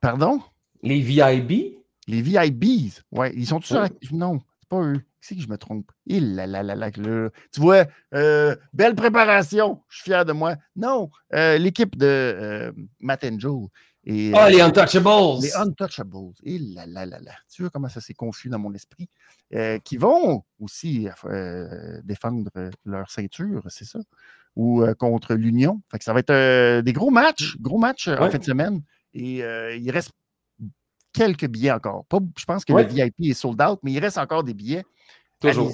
Pardon? 0.00 0.40
Les 0.82 1.00
VIB? 1.00 1.81
Les 2.08 2.20
VIBs, 2.20 3.02
ouais, 3.12 3.32
ils 3.36 3.46
sont 3.46 3.60
tous 3.60 3.68
sur 3.68 3.88
Non, 4.12 4.40
c'est 4.60 4.68
pas 4.68 4.82
eux. 4.82 5.00
C'est 5.20 5.36
que 5.36 5.40
je 5.40 5.48
me 5.48 5.56
trompe? 5.56 5.90
Il 6.04 6.34
là, 6.34 6.48
là, 6.48 6.62
là, 6.64 6.90
Tu 6.90 7.60
vois, 7.60 7.86
euh, 8.12 8.56
belle 8.72 8.96
préparation. 8.96 9.80
Je 9.88 9.98
suis 9.98 10.10
fier 10.10 10.24
de 10.24 10.32
moi. 10.32 10.56
Non, 10.74 11.10
euh, 11.32 11.58
l'équipe 11.58 11.96
de 11.96 12.06
euh, 12.06 12.72
Matt 12.98 13.22
and 13.22 13.38
Joe. 13.38 13.68
Et, 14.04 14.32
oh, 14.34 14.48
les 14.48 14.60
Untouchables! 14.60 15.40
Les 15.42 15.54
Untouchables. 15.54 16.32
Il 16.42 16.74
là, 16.74 16.86
là, 16.86 17.06
là, 17.06 17.20
là. 17.20 17.30
Tu 17.48 17.62
vois 17.62 17.70
comment 17.70 17.88
ça 17.88 18.00
s'est 18.00 18.14
confus 18.14 18.48
dans 18.48 18.58
mon 18.58 18.74
esprit? 18.74 19.08
qui 19.84 19.98
vont 19.98 20.44
aussi 20.60 21.08
défendre 22.04 22.50
leur 22.86 23.10
ceinture, 23.10 23.62
c'est 23.68 23.84
ça? 23.84 23.98
Ou 24.56 24.82
contre 24.98 25.34
l'Union. 25.34 25.82
Fait 25.90 25.98
que 25.98 26.04
ça 26.04 26.14
va 26.14 26.20
être 26.20 26.80
des 26.80 26.92
gros 26.94 27.10
matchs, 27.10 27.58
gros 27.60 27.76
matchs 27.76 28.08
en 28.08 28.30
fin 28.30 28.38
de 28.38 28.44
semaine. 28.44 28.82
Et 29.12 29.42
il 29.76 29.90
reste 29.90 30.12
quelques 31.12 31.46
billets 31.46 31.72
encore. 31.72 32.04
je 32.38 32.44
pense 32.44 32.64
que 32.64 32.72
le 32.72 32.82
VIP 32.84 33.30
est 33.30 33.34
sold 33.34 33.60
out, 33.60 33.78
mais 33.82 33.92
il 33.92 33.98
reste 33.98 34.18
encore 34.18 34.44
des 34.44 34.54
billets. 34.54 34.84
Toujours. 35.40 35.70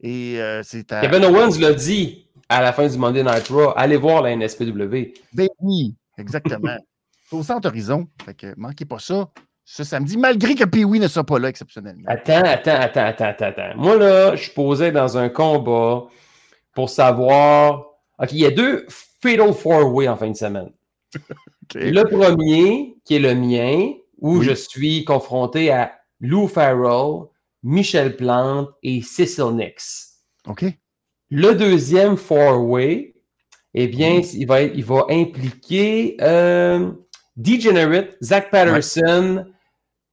Et 0.00 0.40
euh, 0.40 0.62
c'est 0.62 0.86
Kevin 0.86 1.24
Owens 1.24 1.58
l'a 1.58 1.72
dit 1.72 2.28
à 2.48 2.62
la 2.62 2.72
fin 2.72 2.86
du 2.86 2.96
Monday 2.96 3.22
Night 3.22 3.48
Raw. 3.48 3.72
Allez 3.76 3.96
voir 3.96 4.22
la 4.22 4.34
NSPW. 4.36 5.12
Ben 5.32 5.48
oui, 5.60 5.96
exactement. 6.16 6.76
au 7.32 7.42
Centre 7.42 7.68
Horizon. 7.68 8.08
Fait 8.24 8.34
que 8.34 8.54
manquez 8.56 8.84
pas 8.84 8.98
ça 8.98 9.28
ce 9.64 9.84
samedi, 9.84 10.16
malgré 10.16 10.54
que 10.54 10.64
Pee-Wee 10.64 10.98
ne 10.98 11.08
soit 11.08 11.24
pas 11.24 11.38
là 11.38 11.50
exceptionnellement. 11.50 12.04
Attends, 12.06 12.42
attends, 12.42 12.80
attends, 12.80 13.04
attends, 13.04 13.44
attends. 13.44 13.76
Moi, 13.76 13.98
là, 13.98 14.34
je 14.34 14.50
posé 14.50 14.92
dans 14.92 15.18
un 15.18 15.28
combat 15.28 16.06
pour 16.74 16.88
savoir. 16.88 17.84
OK, 18.18 18.32
il 18.32 18.38
y 18.38 18.46
a 18.46 18.50
deux 18.50 18.86
Fatal 18.88 19.52
Four-Way 19.52 20.08
en 20.08 20.16
fin 20.16 20.30
de 20.30 20.36
semaine. 20.36 20.70
Le 21.74 22.02
premier, 22.04 22.96
qui 23.04 23.16
est 23.16 23.18
le 23.18 23.34
mien, 23.34 23.92
où 24.18 24.42
je 24.42 24.52
suis 24.52 25.04
confronté 25.04 25.70
à 25.70 25.92
Lou 26.20 26.48
Farrell, 26.48 27.26
Michel 27.62 28.16
Plante 28.16 28.70
et 28.82 29.02
Cecil 29.02 29.54
Nix. 29.54 30.24
OK. 30.46 30.64
Le 31.30 31.54
deuxième 31.54 32.16
four-way, 32.16 33.14
eh 33.74 33.86
bien, 33.86 34.20
il, 34.32 34.46
va, 34.46 34.62
il 34.62 34.84
va 34.84 35.06
impliquer 35.10 36.16
euh, 36.20 36.90
Degenerate, 37.36 38.16
Zach 38.22 38.50
Patterson, 38.50 39.44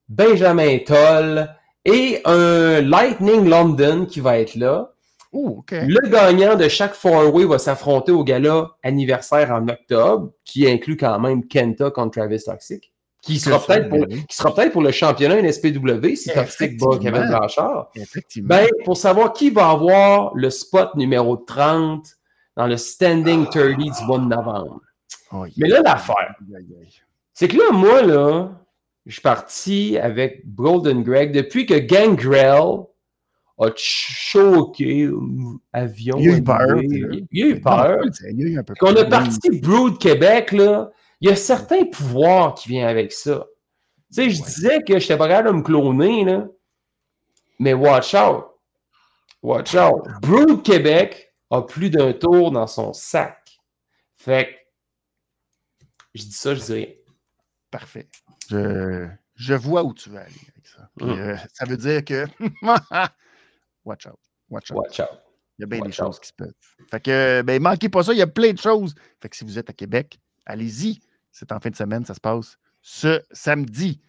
Benjamin 0.10 0.80
Toll 0.80 1.50
et 1.86 2.22
un 2.26 2.82
Lightning 2.82 3.48
London 3.48 4.06
qui 4.06 4.20
va 4.20 4.40
être 4.40 4.56
là. 4.56 4.92
Le 5.34 6.10
gagnant 6.10 6.56
de 6.56 6.68
chaque 6.70 6.94
four-way 6.94 7.46
va 7.46 7.60
s'affronter 7.60 8.12
au 8.12 8.24
gala 8.24 8.70
anniversaire 8.84 9.52
en 9.52 9.68
octobre, 9.68 10.32
qui 10.46 10.68
inclut 10.68 10.96
quand 10.96 11.20
même 11.20 11.46
Kenta 11.48 11.92
contre 11.92 12.20
Travis 12.20 12.44
Toxic 12.44 12.95
qui 13.26 13.40
sera 13.40 13.60
peut-être 13.60 13.90
pour, 13.90 14.08
qui 14.08 14.36
sera 14.36 14.54
peut-être 14.54 14.72
pour 14.72 14.84
le 14.84 14.92
championnat 14.92 15.42
NSPW 15.42 16.16
si 16.16 16.32
Toxic 16.32 16.80
bat 16.80 16.98
Kevin 17.02 17.28
Blanchard. 17.28 17.92
Ben, 18.38 18.68
pour 18.84 18.98
savoir 18.98 19.34
qui 19.34 19.50
va 19.50 19.70
avoir 19.70 20.36
le 20.36 20.50
spot 20.50 20.96
numéro 20.96 21.36
30 21.36 22.06
dans 22.56 22.68
le 22.68 22.78
standing 22.78 23.46
30 23.46 23.78
du 23.78 24.06
mois 24.06 24.20
de 24.20 24.26
novembre. 24.26 24.82
Mais 25.58 25.68
là, 25.68 25.82
l'affaire, 25.82 26.36
c'est 27.34 27.48
que 27.48 27.58
là, 27.58 27.72
moi, 27.72 28.04
là, 28.04 28.52
je 29.06 29.14
suis 29.14 29.22
parti 29.22 29.98
avec 29.98 30.44
Golden 30.54 31.04
Greg 31.04 31.32
depuis 31.32 31.66
que 31.66 31.74
Gangrel 31.74 32.86
a 33.58 33.70
choqué 33.76 35.10
avion. 35.74 36.18
Il 36.20 36.30
a 36.30 36.38
eu 36.38 36.44
peur. 36.44 36.82
Il 37.32 37.44
a 37.44 37.48
eu 37.48 37.60
peur. 37.60 38.02
Qu'on 38.80 38.96
a 38.96 39.06
parti 39.06 39.60
Brood 39.60 39.98
Québec, 39.98 40.52
là, 40.52 40.92
il 41.26 41.30
y 41.30 41.32
a 41.32 41.36
certains 41.36 41.86
pouvoirs 41.86 42.54
qui 42.54 42.70
viennent 42.70 42.88
avec 42.88 43.12
ça. 43.12 43.48
Tu 44.14 44.16
sais, 44.16 44.30
je 44.30 44.44
disais 44.44 44.84
que 44.84 45.00
je 45.00 45.06
n'étais 45.06 45.18
pas 45.18 45.28
capable 45.28 45.48
de 45.48 45.54
me 45.54 45.64
cloner, 45.64 46.24
là. 46.24 46.46
Mais 47.58 47.74
watch 47.74 48.14
out. 48.14 48.46
Watch 49.42 49.74
out. 49.74 50.06
Brood 50.22 50.62
Québec 50.62 51.34
a 51.50 51.64
plus 51.64 51.90
d'un 51.90 52.14
tour 52.14 52.52
dans 52.52 52.68
son 52.68 52.94
sac. 52.94 53.60
Fait 54.16 54.46
que, 54.46 55.88
je 56.14 56.26
dis 56.26 56.32
ça, 56.32 56.54
je 56.54 56.62
dis 56.62 56.74
rien. 56.74 56.88
Parfait. 57.72 58.08
Je, 58.52 59.54
vois 59.56 59.84
où 59.84 59.96
tu 59.96 60.12
veux 60.12 60.20
aller 60.20 60.30
avec 60.30 60.68
ça. 60.68 60.92
Mm. 61.02 61.10
Euh, 61.10 61.38
ça 61.54 61.66
veut 61.66 61.78
dire 61.78 62.06
que. 62.06 62.28
watch 63.84 64.06
out. 64.06 64.20
Watch 64.48 64.70
out. 64.70 64.78
Watch 64.78 65.00
out. 65.00 65.20
Il 65.58 65.62
y 65.62 65.64
a 65.64 65.68
bien 65.68 65.80
des 65.80 65.92
choses 65.92 66.20
qui 66.20 66.28
se 66.28 66.34
peuvent. 66.34 66.54
Fait 66.92 67.00
que, 67.00 67.42
ben, 67.42 67.60
manquez 67.60 67.90
pas 67.90 68.04
ça, 68.04 68.14
il 68.14 68.20
y 68.20 68.22
a 68.22 68.28
plein 68.28 68.54
de 68.54 68.60
choses. 68.60 68.94
Fait 69.20 69.28
que 69.28 69.36
si 69.36 69.44
vous 69.44 69.58
êtes 69.58 69.72
à 69.72 69.74
Québec, 69.74 70.20
allez-y. 70.46 71.00
C'est 71.38 71.52
en 71.52 71.60
fin 71.60 71.70
de 71.70 71.76
semaine, 71.76 72.06
ça 72.06 72.14
se 72.14 72.22
passe 72.22 72.58
ce 72.82 73.22
samedi. 73.32 74.00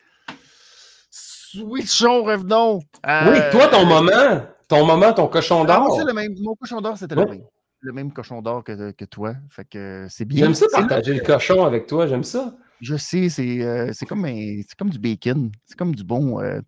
Switchons, 1.10 2.22
revenons. 2.22 2.76
Oui, 3.04 3.38
toi, 3.50 3.66
ton 3.66 3.84
moment, 3.84 4.42
ton 4.68 4.86
moment, 4.86 5.12
ton 5.12 5.26
cochon 5.26 5.64
ah, 5.64 5.78
d'or. 5.78 6.04
le 6.06 6.12
même. 6.12 6.34
Mon 6.40 6.54
cochon 6.54 6.80
d'or, 6.80 6.96
c'était 6.96 7.16
le 7.16 7.26
même. 7.26 7.42
Le 7.80 7.92
même 7.92 8.12
cochon 8.12 8.42
d'or 8.42 8.62
que, 8.62 8.92
que, 8.92 9.04
toi. 9.04 9.34
Fait 9.50 9.64
que 9.64 10.06
c'est 10.08 10.24
bien. 10.24 10.44
J'aime 10.44 10.54
ça 10.54 10.66
partager 10.70 11.14
le 11.14 11.20
cochon 11.20 11.64
avec 11.64 11.88
toi, 11.88 12.06
j'aime 12.06 12.22
ça. 12.22 12.54
Je 12.80 12.94
sais, 12.94 13.28
c'est 13.28 13.60
euh, 13.60 13.90
comme, 14.08 14.24
comme 14.78 14.90
du 14.90 14.98
bacon. 15.00 15.50
C'est 15.64 15.76
comme 15.76 15.96
du 15.96 16.04
bon. 16.04 16.40
Euh, 16.40 16.60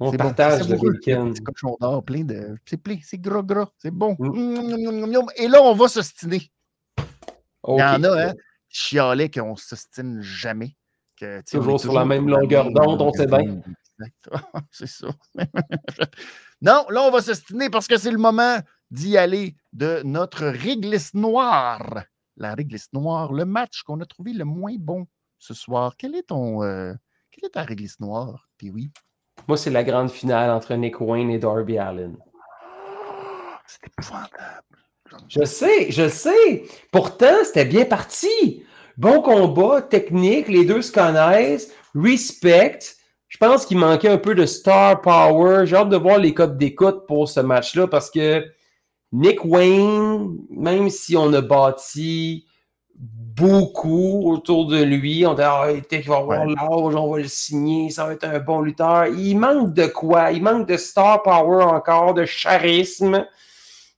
on 0.00 0.12
partage 0.12 0.66
le 0.66 0.76
bacon. 0.76 1.34
C'est 1.34 1.42
cochon 1.42 1.76
d'or, 1.78 2.02
plein 2.02 2.24
de. 2.24 2.56
C'est 2.64 2.78
plein, 2.78 2.96
c'est 3.02 3.20
gras, 3.20 3.42
gras. 3.42 3.68
C'est 3.76 3.90
bon. 3.90 4.16
Mm. 4.18 5.14
Et 5.36 5.48
là, 5.48 5.60
on 5.62 5.74
va 5.74 5.88
s'ostiner. 5.88 6.50
Il 7.68 7.78
y 7.78 7.82
en 7.82 8.02
a, 8.02 8.28
hein, 8.28 8.32
chialait 8.72 9.30
qu'on 9.30 9.54
s'ostine 9.54 10.20
jamais. 10.20 10.76
toujours 11.50 11.78
sur 11.78 11.92
la 11.92 12.04
même 12.04 12.28
longueur 12.28 12.70
d'onde, 12.70 13.00
on 13.00 13.12
sait 13.12 13.26
bien. 13.26 13.60
c'est 14.70 14.88
ça. 14.88 15.08
non, 16.62 16.86
là, 16.88 17.02
on 17.02 17.10
va 17.10 17.20
s'estiner 17.20 17.70
parce 17.70 17.86
que 17.86 17.96
c'est 17.96 18.10
le 18.10 18.18
moment 18.18 18.58
d'y 18.90 19.16
aller 19.16 19.54
de 19.72 20.02
notre 20.04 20.46
réglisse 20.46 21.14
noire. 21.14 22.04
La 22.36 22.54
réglisse 22.54 22.92
noire, 22.92 23.32
le 23.32 23.44
match 23.44 23.82
qu'on 23.82 24.00
a 24.00 24.06
trouvé 24.06 24.32
le 24.32 24.44
moins 24.44 24.74
bon 24.78 25.06
ce 25.38 25.54
soir. 25.54 25.94
Quel 25.96 26.14
est 26.14 26.28
ton. 26.28 26.62
Euh, 26.62 26.94
quelle 27.30 27.46
est 27.46 27.52
ta 27.52 27.62
réglisse 27.62 28.00
noire, 28.00 28.48
puis 28.56 28.70
oui? 28.70 28.90
Moi, 29.48 29.56
c'est 29.56 29.70
la 29.70 29.84
grande 29.84 30.10
finale 30.10 30.50
entre 30.50 30.74
Nick 30.74 31.00
Wayne 31.00 31.30
et 31.30 31.38
Darby 31.38 31.78
Allen. 31.78 32.16
C'était 33.66 33.90
épouvantable. 33.98 34.71
Je 35.28 35.44
sais, 35.44 35.90
je 35.90 36.08
sais. 36.08 36.64
Pourtant, 36.90 37.44
c'était 37.44 37.64
bien 37.64 37.84
parti. 37.84 38.64
Bon 38.98 39.22
combat, 39.22 39.82
technique, 39.82 40.48
les 40.48 40.64
deux 40.64 40.82
se 40.82 40.92
connaissent, 40.92 41.72
respect. 41.94 42.80
Je 43.28 43.38
pense 43.38 43.64
qu'il 43.64 43.78
manquait 43.78 44.08
un 44.08 44.18
peu 44.18 44.34
de 44.34 44.44
star 44.44 45.00
power. 45.00 45.66
J'ai 45.66 45.76
hâte 45.76 45.88
de 45.88 45.96
voir 45.96 46.18
les 46.18 46.34
codes 46.34 46.58
d'écoute 46.58 47.06
pour 47.06 47.28
ce 47.28 47.40
match-là 47.40 47.86
parce 47.86 48.10
que 48.10 48.44
Nick 49.12 49.44
Wayne, 49.44 50.36
même 50.50 50.90
si 50.90 51.16
on 51.16 51.32
a 51.32 51.40
bâti 51.40 52.46
beaucoup 52.94 54.30
autour 54.30 54.66
de 54.66 54.82
lui, 54.82 55.26
on 55.26 55.34
dit 55.34 55.42
ah, 55.42 55.66
il 55.70 56.02
va 56.02 56.16
avoir 56.16 56.44
l'âge, 56.44 56.94
on 56.94 57.10
va 57.10 57.18
le 57.18 57.28
signer, 57.28 57.88
ça 57.88 58.06
va 58.06 58.12
être 58.12 58.24
un 58.24 58.38
bon 58.38 58.60
lutteur. 58.60 59.06
Il 59.06 59.38
manque 59.38 59.72
de 59.72 59.86
quoi? 59.86 60.30
Il 60.32 60.42
manque 60.42 60.68
de 60.68 60.76
star 60.76 61.22
power 61.22 61.64
encore, 61.64 62.12
de 62.12 62.24
charisme. 62.24 63.26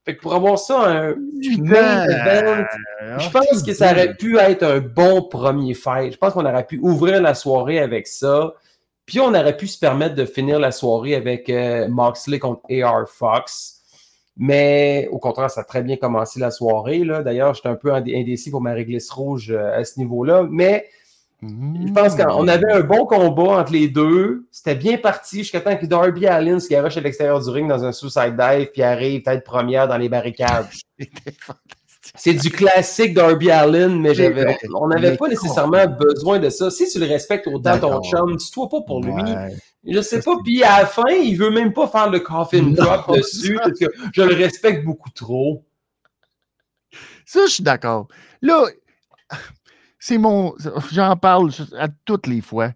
Fait 0.05 0.17
que 0.17 0.21
pour 0.21 0.35
avoir 0.35 0.59
ça, 0.59 0.81
un 0.81 1.15
main 1.59 2.05
event, 2.05 2.65
euh, 3.03 3.19
je 3.19 3.31
pense 3.31 3.63
que 3.63 3.73
ça 3.73 3.93
aurait 3.93 4.15
pu 4.15 4.39
être 4.39 4.63
un 4.63 4.81
bon 4.81 5.23
premier 5.23 5.73
fight. 5.73 6.13
Je 6.13 6.19
pense 6.19 6.35
qu'on 6.35 6.45
aurait 6.45 6.67
pu 6.67 6.79
ouvrir 6.83 7.23
la 7.23 7.35
soirée 7.35 7.79
avec 7.79 8.07
ça. 8.07 8.55
Puis 9.07 9.19
on 9.21 9.29
aurait 9.29 9.57
pu 9.57 9.67
se 9.67 9.79
permettre 9.79 10.15
de 10.15 10.27
finir 10.27 10.59
la 10.59 10.73
soirée 10.73 11.15
avec 11.15 11.49
euh, 11.49 11.89
Moxley 11.89 12.39
contre 12.39 12.61
AR 12.71 13.09
Fox. 13.09 13.81
Mais 14.37 15.09
au 15.11 15.19
contraire, 15.19 15.51
ça 15.51 15.63
a 15.63 15.65
très 15.65 15.83
bien 15.83 15.97
commencé 15.97 16.39
la 16.39 16.51
soirée. 16.51 17.03
D'ailleurs, 17.25 17.55
j'étais 17.55 17.69
un 17.69 17.77
peu 17.77 17.93
indécis 17.95 18.51
pour 18.51 18.61
ma 18.61 18.73
réglisse 18.73 19.11
rouge 19.11 19.53
euh, 19.53 19.79
à 19.79 19.85
ce 19.85 19.99
niveau-là. 19.99 20.47
Mais 20.51 20.87
je 21.87 21.93
pense 21.93 22.15
qu'on 22.15 22.49
avait 22.49 22.73
un 22.73 22.81
bon 22.81 23.07
combat 23.07 23.61
entre 23.61 23.73
les 23.73 23.89
deux. 23.89 24.47
C'était 24.51 24.75
bien 24.75 24.97
parti 24.97 25.39
jusqu'à 25.39 25.61
temps 25.61 25.77
que 25.77 25.87
Darby 25.87 26.27
Allin 26.27 26.61
se 26.61 26.69
garoche 26.69 26.97
à 26.97 27.01
l'extérieur 27.01 27.43
du 27.43 27.51
ring 27.51 27.69
dans 27.69 27.85
un 27.85 27.93
suicide 27.93 28.37
dive 28.37 28.71
puis 28.73 28.83
arrive 28.83 29.23
tête 29.23 29.45
première 29.45 29.89
dans 29.89 29.99
les 29.99 30.09
barricades. 30.09 30.67
C'est 32.17 32.35
du 32.35 32.51
classique 32.51 33.15
Darby 33.15 33.51
Allin, 33.51 33.89
mais 33.89 34.13
on 34.75 34.89
n'avait 34.89 35.17
pas 35.17 35.29
nécessairement 35.29 35.87
besoin 35.87 36.39
de 36.39 36.51
ça. 36.51 36.71
Si 36.71 36.89
tu 36.89 36.99
le 36.99 37.07
respectes 37.07 37.47
autant 37.47 37.79
ton 37.79 38.03
chum, 38.03 38.37
tu 38.37 38.51
toi 38.51 38.69
pas 38.69 38.83
pour 38.83 39.03
lui. 39.03 39.23
Je 39.87 40.01
sais 40.01 40.21
pas, 40.21 40.37
puis 40.43 40.63
à 40.63 40.81
la 40.81 40.87
fin, 40.87 41.11
il 41.11 41.37
veut 41.37 41.51
même 41.51 41.73
pas 41.73 41.89
faire 41.89 42.11
le 42.11 42.21
coffin 42.21 42.63
drop 42.63 43.17
dessus 43.17 43.57
parce 43.57 43.79
que 43.79 43.87
je 44.13 44.23
le 44.23 44.35
respecte 44.35 44.85
beaucoup 44.85 45.11
trop. 45.11 45.65
Ça, 47.27 47.41
je 47.47 47.53
suis 47.53 47.65
d'accord. 47.65 48.09
Là, 48.43 48.67
c'est 50.05 50.19
mon. 50.19 50.55
J'en 50.93 51.17
parle 51.17 51.51
à 51.79 51.89
toutes 52.05 52.27
les 52.27 52.43
fois. 52.43 52.73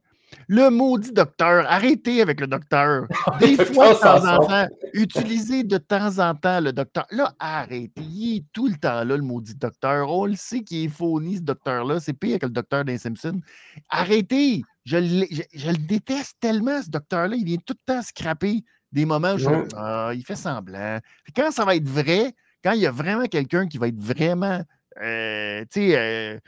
Le 0.47 0.71
maudit 0.71 1.13
docteur, 1.13 1.67
arrêtez 1.69 2.23
avec 2.23 2.41
le 2.41 2.47
docteur. 2.47 3.07
Des 3.41 3.63
fois, 3.63 3.93
de 3.93 3.99
temps 3.99 4.27
en 4.27 4.47
temps, 4.47 4.67
utilisez 4.95 5.63
de 5.63 5.77
temps 5.77 6.21
en 6.21 6.35
temps 6.35 6.61
le 6.61 6.73
docteur. 6.73 7.05
Là, 7.11 7.35
arrêtez. 7.39 8.01
Il 8.01 8.37
est 8.37 8.45
tout 8.55 8.67
le 8.67 8.77
temps 8.77 9.05
là, 9.05 9.17
le 9.17 9.21
maudit 9.21 9.57
docteur. 9.57 10.11
On 10.11 10.25
le 10.25 10.37
sait 10.37 10.63
qu'il 10.63 10.87
est 10.87 10.89
phony, 10.89 11.37
ce 11.37 11.43
docteur-là. 11.43 12.01
C'est 12.01 12.15
pire 12.15 12.39
que 12.39 12.47
le 12.47 12.53
docteur 12.53 12.87
des 12.87 12.97
Simpsons. 12.97 13.43
Arrêtez. 13.91 14.63
Je, 14.87 14.97
le 14.97 15.87
déteste 15.87 16.37
tellement, 16.41 16.81
ce 16.81 16.89
docteur-là. 16.89 17.37
Il 17.37 17.45
vient 17.45 17.59
tout 17.59 17.75
le 17.75 17.95
temps 17.95 18.01
scraper 18.01 18.65
des 18.91 19.05
moments 19.05 19.35
où 19.35 19.39
je, 19.39 19.49
ah, 19.77 20.13
il 20.15 20.25
fait 20.25 20.35
semblant. 20.35 20.99
quand 21.37 21.51
ça 21.51 21.67
va 21.67 21.77
être 21.77 21.89
vrai, 21.89 22.33
quand 22.65 22.73
il 22.73 22.81
y 22.81 22.87
a 22.87 22.91
vraiment 22.91 23.27
quelqu'un 23.27 23.69
qui 23.69 23.77
va 23.77 23.89
être 23.89 24.01
vraiment, 24.01 24.63
euh, 25.03 25.61
tu 25.71 25.91
sais, 25.91 25.99
euh, 25.99 26.39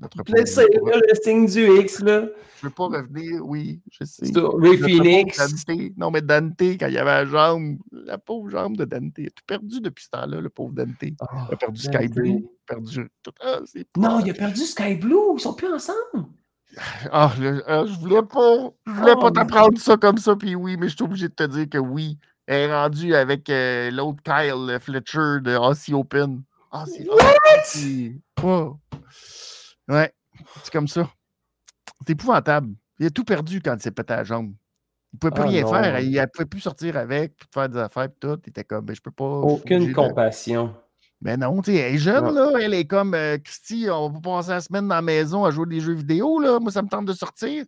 le 0.00 1.14
signe 1.22 1.46
du 1.46 1.80
X, 1.80 2.00
là. 2.00 2.26
Je 2.60 2.66
veux 2.66 2.72
pas 2.72 2.84
revenir, 2.84 3.40
oui, 3.46 3.80
je 3.90 4.04
sais. 4.04 4.30
Ray 4.34 4.76
Phoenix. 4.76 5.38
Non, 5.96 6.10
mais 6.10 6.20
Dante, 6.20 6.60
quand 6.60 6.86
il 6.86 6.92
y 6.94 6.98
avait 6.98 7.24
la 7.24 7.26
jambe, 7.26 7.78
la 7.90 8.18
pauvre 8.18 8.50
jambe 8.50 8.76
de 8.76 8.84
Dante, 8.84 9.14
il 9.18 9.26
a 9.26 9.30
tout 9.30 9.44
perdu 9.46 9.80
depuis 9.80 10.04
ce 10.04 10.10
temps-là, 10.10 10.40
le 10.40 10.50
pauvre 10.50 10.72
Dante. 10.74 11.02
il 11.02 11.14
a 11.20 11.56
perdu 11.56 11.80
Sky 11.80 12.08
Blue. 12.08 12.46
Perdu... 12.66 13.10
Ah, 13.40 13.60
non, 13.96 14.20
il 14.20 14.30
a 14.30 14.34
perdu 14.34 14.60
Sky 14.60 14.94
Blue. 14.96 15.34
Ils 15.34 15.40
sont 15.40 15.54
plus 15.54 15.72
ensemble. 15.72 15.96
Ah, 17.10 17.32
ah 17.66 17.84
je 17.84 17.98
voulais 17.98 18.22
pas, 18.22 18.70
je 18.86 18.92
voulais 18.92 19.14
pas 19.14 19.26
oh, 19.26 19.30
t'apprendre 19.30 19.76
ça 19.76 19.96
comme 19.96 20.18
ça, 20.18 20.36
puis 20.36 20.54
oui, 20.54 20.76
mais 20.78 20.88
je 20.88 20.94
suis 20.94 21.02
obligé 21.02 21.26
de 21.26 21.34
te 21.34 21.42
dire 21.42 21.68
que 21.68 21.78
oui. 21.78 22.16
Elle 22.46 22.70
est 22.70 22.72
rendue 22.72 23.14
avec 23.14 23.50
euh, 23.50 23.90
l'autre 23.90 24.22
Kyle 24.22 24.78
Fletcher 24.80 25.40
de 25.40 25.56
Aussie 25.56 25.94
Open. 25.94 26.42
Ah, 26.70 26.84
c'est 26.86 27.06
What? 28.40 28.78
Ouais, 29.90 30.12
c'est 30.62 30.72
comme 30.72 30.88
ça. 30.88 31.10
C'est 32.06 32.12
épouvantable. 32.12 32.74
Il 32.98 33.06
a 33.06 33.10
tout 33.10 33.24
perdu 33.24 33.60
quand 33.60 33.74
il 33.74 33.82
s'est 33.82 33.90
pété 33.90 34.14
la 34.14 34.24
jambe. 34.24 34.52
Il 35.12 35.16
ne 35.16 35.18
pouvait 35.18 35.32
plus 35.32 35.42
ah 35.42 35.48
rien 35.48 35.66
faire. 35.66 36.00
Il 36.00 36.12
ne 36.12 36.26
pouvait 36.26 36.46
plus 36.46 36.60
sortir 36.60 36.96
avec, 36.96 37.34
faire 37.52 37.68
des 37.68 37.78
affaires, 37.78 38.04
et 38.04 38.14
tout. 38.20 38.38
Il 38.46 38.50
était 38.50 38.62
comme, 38.62 38.84
ben, 38.84 38.94
je 38.94 39.00
peux 39.00 39.10
pas. 39.10 39.24
Aucune 39.24 39.92
compassion. 39.92 40.74
Mais 41.22 41.36
ben 41.36 41.40
non, 41.40 41.60
tu 41.60 41.72
sais, 41.72 41.78
elle 41.78 41.94
est 41.96 41.98
jeune, 41.98 42.32
là. 42.32 42.52
Elle 42.60 42.72
est 42.72 42.86
comme, 42.86 43.14
euh, 43.14 43.36
Christy, 43.38 43.88
on 43.90 44.08
va 44.08 44.20
passer 44.20 44.50
la 44.50 44.60
semaine 44.60 44.88
dans 44.88 44.94
la 44.94 45.02
maison 45.02 45.44
à 45.44 45.50
jouer 45.50 45.66
des 45.66 45.80
jeux 45.80 45.94
vidéo, 45.94 46.38
là. 46.38 46.58
Moi, 46.60 46.70
ça 46.70 46.82
me 46.82 46.88
tente 46.88 47.04
de 47.04 47.12
sortir. 47.12 47.64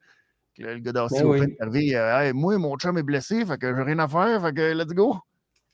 le 0.59 0.79
gars 0.79 0.93
d'Aussie 0.93 1.23
ben 1.23 1.43
est 1.43 1.61
arrivé, 1.61 1.97
euh, 1.97 2.33
moi, 2.33 2.57
mon 2.57 2.77
chum 2.77 2.97
est 2.97 3.03
blessé, 3.03 3.45
fait 3.45 3.59
que 3.59 3.75
j'ai 3.75 3.83
rien 3.83 3.99
à 3.99 4.09
faire, 4.09 4.41
fait 4.41 4.55
que 4.55 4.73
let's 4.73 4.95
go. 4.95 5.19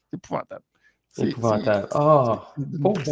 C'est 0.09 0.17
épouvantable. 0.17 0.63
C'est 1.09 1.29
épouvantable. 1.29 1.87
Ah, 1.91 2.53
oh, 2.57 2.63
pauvre 2.81 3.03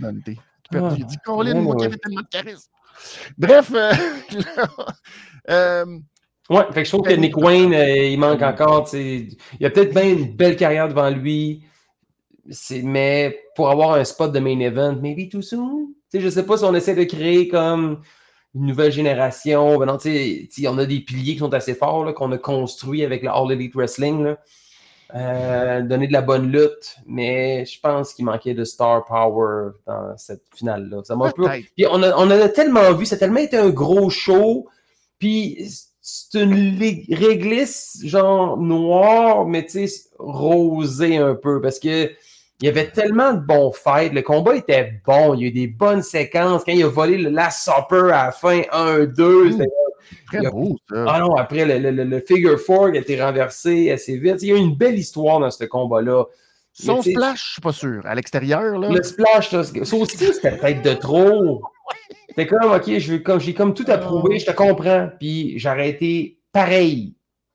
Dante 0.00 0.36
perdu. 0.68 0.96
il 0.98 1.06
dit 1.06 1.16
Colin, 1.24 1.60
moi 1.60 1.76
qui 1.76 1.84
avais 1.84 1.96
tellement 1.96 2.22
de 2.22 2.28
charisme. 2.28 2.70
Bref, 3.36 3.72
euh, 3.74 3.92
euh, 5.50 5.98
Ouais, 6.48 6.62
fait 6.72 6.82
que 6.82 6.84
je 6.84 6.92
trouve 6.92 7.06
que 7.06 7.12
Nick 7.12 7.36
Wayne, 7.36 7.74
euh, 7.74 8.06
il 8.06 8.18
manque 8.18 8.42
encore. 8.42 8.88
Il 8.94 9.36
a 9.62 9.70
peut-être 9.70 9.92
bien 9.92 10.04
une 10.04 10.36
belle 10.36 10.56
carrière 10.56 10.88
devant 10.88 11.10
lui. 11.10 11.64
Mais 12.84 13.40
pour 13.56 13.68
avoir 13.70 13.94
un 13.94 14.04
spot 14.04 14.30
de 14.30 14.38
main 14.38 14.60
event, 14.60 14.96
maybe 15.02 15.28
too 15.28 15.42
soon. 15.42 15.88
Je 16.14 16.20
je 16.20 16.28
sais 16.28 16.46
pas 16.46 16.56
si 16.56 16.64
on 16.64 16.74
essaie 16.74 16.94
de 16.94 17.02
créer 17.02 17.48
comme 17.48 18.02
une 18.54 18.66
nouvelle 18.66 18.92
génération. 18.92 19.76
Ben 19.78 19.86
non, 19.86 19.98
on 19.98 20.78
a 20.78 20.86
des 20.86 21.00
piliers 21.00 21.32
qui 21.32 21.40
sont 21.40 21.52
assez 21.52 21.74
forts 21.74 22.14
qu'on 22.14 22.30
a 22.30 22.38
construits 22.38 23.04
avec 23.04 23.22
le 23.22 23.30
All 23.30 23.50
Elite 23.50 23.74
Wrestling. 23.74 24.22
Là. 24.22 24.38
Euh, 25.14 25.82
donner 25.82 26.08
de 26.08 26.12
la 26.12 26.22
bonne 26.22 26.50
lutte, 26.50 26.96
mais 27.06 27.64
je 27.64 27.78
pense 27.78 28.12
qu'il 28.12 28.24
manquait 28.24 28.54
de 28.54 28.64
star 28.64 29.04
power 29.04 29.70
dans 29.86 30.16
cette 30.16 30.42
finale-là. 30.52 31.02
Ça 31.04 31.14
m'a 31.14 31.30
peu... 31.30 31.44
on, 31.44 32.02
a, 32.02 32.16
on 32.16 32.28
a 32.28 32.48
tellement 32.48 32.92
vu, 32.92 33.06
ça 33.06 33.14
a 33.14 33.18
tellement 33.18 33.38
été 33.38 33.56
un 33.56 33.70
gros 33.70 34.10
show, 34.10 34.66
puis 35.20 35.70
c'est 36.00 36.42
une 36.42 36.76
réglisse 37.14 38.00
genre 38.04 38.56
noire, 38.56 39.46
mais 39.46 39.64
tu 39.64 39.86
sais, 39.86 40.08
rosée 40.18 41.18
un 41.18 41.36
peu, 41.36 41.60
parce 41.60 41.78
que 41.78 42.10
il 42.60 42.66
y 42.66 42.68
avait 42.68 42.88
tellement 42.88 43.34
de 43.34 43.40
bons 43.40 43.72
fights. 43.72 44.12
Le 44.12 44.22
combat 44.22 44.56
était 44.56 45.00
bon. 45.04 45.34
Il 45.34 45.40
y 45.40 45.44
a 45.44 45.48
eu 45.48 45.52
des 45.52 45.66
bonnes 45.66 46.02
séquences. 46.02 46.64
Quand 46.64 46.72
il 46.72 46.82
a 46.84 46.88
volé 46.88 47.18
le 47.18 47.30
last 47.30 47.64
supper 47.64 48.12
à 48.12 48.26
la 48.26 48.32
fin, 48.32 48.60
1-2, 48.72 49.66
Très 50.26 50.50
beau, 50.50 50.76
ça. 50.88 51.04
Ah 51.08 51.20
non, 51.20 51.34
après, 51.36 51.64
le, 51.64 51.90
le, 51.90 52.20
figure 52.20 52.58
four 52.58 52.86
a 52.86 52.96
été 52.96 53.20
renversé 53.20 53.90
assez 53.90 54.16
vite. 54.18 54.42
Il 54.42 54.48
y 54.48 54.52
a 54.52 54.56
eu 54.56 54.58
une 54.58 54.76
belle 54.76 54.98
histoire 54.98 55.40
dans 55.40 55.50
ce 55.50 55.64
combat-là. 55.64 56.24
Son 56.72 57.02
splash, 57.02 57.44
je 57.46 57.52
suis 57.52 57.60
pas 57.62 57.72
sûr. 57.72 58.02
À 58.04 58.14
l'extérieur, 58.14 58.78
là. 58.78 58.90
Le 58.90 59.02
splash, 59.02 59.50
ça, 59.50 59.60
aussi, 59.60 60.16
c'était 60.16 60.56
peut-être 60.56 60.82
de 60.82 60.92
trop. 60.94 61.62
C'était 62.28 62.48
comme, 62.48 62.70
OK, 62.70 62.84
j'ai 62.86 63.22
comme, 63.22 63.40
comme 63.54 63.72
tout 63.72 63.86
approuvé, 63.88 64.38
je 64.38 64.44
te 64.44 64.50
comprends. 64.50 65.08
Puis 65.18 65.58
j'ai 65.58 65.68
arrêté 65.70 66.38
pareil. 66.52 67.14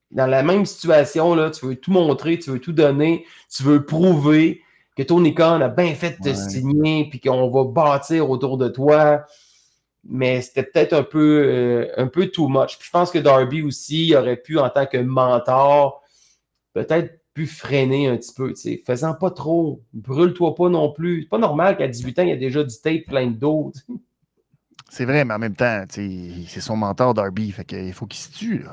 dans 0.09 0.25
la 0.25 0.41
même 0.41 0.65
situation, 0.65 1.35
là, 1.35 1.51
tu 1.51 1.67
veux 1.67 1.75
tout 1.75 1.91
montrer, 1.91 2.39
tu 2.39 2.49
veux 2.49 2.59
tout 2.59 2.71
donner, 2.71 3.25
tu 3.55 3.61
veux 3.61 3.85
prouver 3.85 4.61
que 5.05 5.29
Khan 5.29 5.61
a 5.61 5.69
bien 5.69 5.93
fait 5.93 6.17
de 6.19 6.31
te 6.31 6.33
signer, 6.33 7.07
puis 7.09 7.19
qu'on 7.19 7.49
va 7.49 7.63
bâtir 7.63 8.29
autour 8.29 8.57
de 8.57 8.67
toi. 8.67 9.25
Mais 10.03 10.41
c'était 10.41 10.63
peut-être 10.63 10.93
un 10.93 11.03
peu, 11.03 11.43
euh, 11.45 11.87
un 11.97 12.07
peu 12.07 12.27
too 12.27 12.47
much. 12.47 12.77
Puis 12.77 12.87
je 12.87 12.91
pense 12.91 13.11
que 13.11 13.19
Darby 13.19 13.61
aussi 13.61 14.15
aurait 14.15 14.37
pu, 14.37 14.57
en 14.57 14.69
tant 14.69 14.87
que 14.87 14.97
mentor, 14.97 16.01
peut-être 16.73 17.21
pu 17.33 17.47
freiner 17.47 18.07
un 18.07 18.17
petit 18.17 18.33
peu, 18.33 18.53
sais, 18.55 18.81
faisant 18.85 19.13
pas 19.13 19.31
trop, 19.31 19.81
brûle-toi 19.93 20.55
pas 20.55 20.69
non 20.69 20.91
plus. 20.91 21.23
C'est 21.23 21.29
pas 21.29 21.37
normal 21.37 21.77
qu'à 21.77 21.87
18 21.87 22.19
ans, 22.19 22.23
il 22.23 22.29
y 22.29 22.33
a 22.33 22.37
déjà 22.37 22.63
du 22.63 22.75
tape 22.81 23.05
plein 23.07 23.27
d'eau. 23.27 23.71
C'est 24.89 25.05
vrai, 25.05 25.23
mais 25.23 25.33
en 25.33 25.39
même 25.39 25.55
temps, 25.55 25.85
c'est 25.89 26.59
son 26.59 26.75
mentor 26.75 27.13
Darby, 27.13 27.51
fait 27.51 27.63
qu'il 27.63 27.93
faut 27.93 28.05
qu'il 28.05 28.19
se 28.19 28.31
tue. 28.31 28.65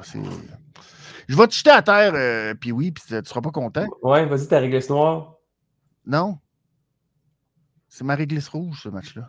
Je 1.28 1.36
vais 1.36 1.46
te 1.46 1.54
jeter 1.54 1.70
à 1.70 1.82
terre, 1.82 2.12
euh, 2.14 2.54
puis 2.54 2.72
oui, 2.72 2.90
puis 2.90 3.04
tu 3.06 3.14
seras 3.24 3.40
pas 3.40 3.50
content. 3.50 3.86
Ouais, 4.02 4.24
vas-y, 4.26 4.48
ta 4.48 4.58
réglisse 4.58 4.88
noire. 4.88 5.37
Non? 6.08 6.38
C'est 7.86 8.02
ma 8.02 8.14
réglisse 8.14 8.48
rouge, 8.48 8.80
ce 8.82 8.88
match-là. 8.88 9.28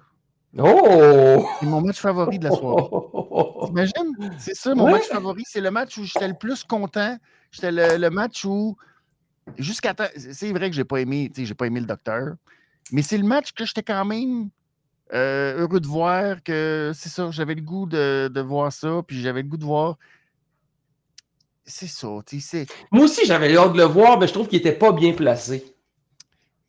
Oh! 0.58 1.46
C'est 1.60 1.66
mon 1.66 1.82
match 1.82 2.00
favori 2.00 2.40
de 2.40 2.46
la 2.46 2.52
soirée. 2.52 2.84
T'imagines? 3.66 4.34
C'est 4.40 4.56
ça, 4.56 4.74
mon 4.74 4.90
match 4.90 5.04
favori. 5.04 5.44
C'est 5.46 5.60
le 5.60 5.72
match 5.72 5.98
où 5.98 6.06
j'étais 6.06 6.28
le 6.28 6.34
plus 6.34 6.64
content. 6.64 7.18
J'étais 7.52 7.72
le, 7.72 8.10
match 8.10 8.46
où. 8.46 8.78
Jusqu'à 9.58 9.94
C'est 10.16 10.52
vrai 10.54 10.70
que 10.70 10.76
j'ai 10.76 10.86
pas 10.86 11.02
aimé, 11.02 11.30
j'ai 11.36 11.54
pas 11.54 11.68
aimé 11.68 11.82
le 11.82 11.86
docteur. 11.86 12.36
Mais 12.92 13.02
c'est 13.02 13.18
le 13.18 13.26
match 13.26 13.52
que 13.52 13.66
j'étais 13.66 13.84
quand 13.84 14.06
même 14.06 14.50
euh, 15.14 15.60
heureux 15.60 15.82
de 15.82 15.88
voir 15.88 16.42
que 16.44 16.92
c'est 16.96 17.10
ça. 17.10 17.30
J'avais 17.32 17.56
le 17.56 17.62
goût 17.62 17.88
de, 17.88 18.32
de, 18.34 18.42
voir 18.42 18.72
ça. 18.72 19.02
Puis 19.06 19.22
j'avais 19.22 19.42
le 19.42 19.50
goût 19.50 19.58
de 19.58 19.66
voir. 19.66 19.98
C'est 21.66 21.88
ça, 21.88 22.08
tu 22.26 22.40
sais. 22.40 22.66
Moi 22.90 23.04
aussi, 23.04 23.26
j'avais 23.26 23.56
hâte 23.56 23.74
de 23.74 23.78
le 23.78 23.84
voir, 23.84 24.18
mais 24.18 24.28
je 24.28 24.34
trouve 24.34 24.48
qu'il 24.48 24.58
était 24.60 24.72
pas 24.72 24.92
bien 24.92 25.14
placé. 25.14 25.76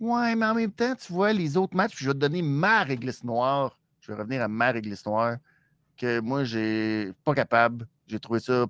Ouais, 0.00 0.34
mais 0.34 0.46
en 0.46 0.54
même 0.54 0.72
temps, 0.72 0.94
tu 0.94 1.12
vois, 1.12 1.34
les 1.34 1.58
autres 1.58 1.76
matchs, 1.76 1.94
puis 1.94 2.06
je 2.06 2.10
vais 2.10 2.14
te 2.14 2.18
donner 2.18 2.40
ma 2.40 2.82
réglisse 2.82 3.22
noire. 3.22 3.78
Je 4.00 4.10
vais 4.10 4.18
revenir 4.18 4.40
à 4.40 4.48
ma 4.48 4.70
réglisse 4.70 5.04
noire, 5.04 5.36
que 5.98 6.20
moi, 6.20 6.42
j'ai 6.42 7.12
pas 7.22 7.34
capable. 7.34 7.86
J'ai 8.06 8.18
trouvé 8.18 8.40
ça. 8.40 8.64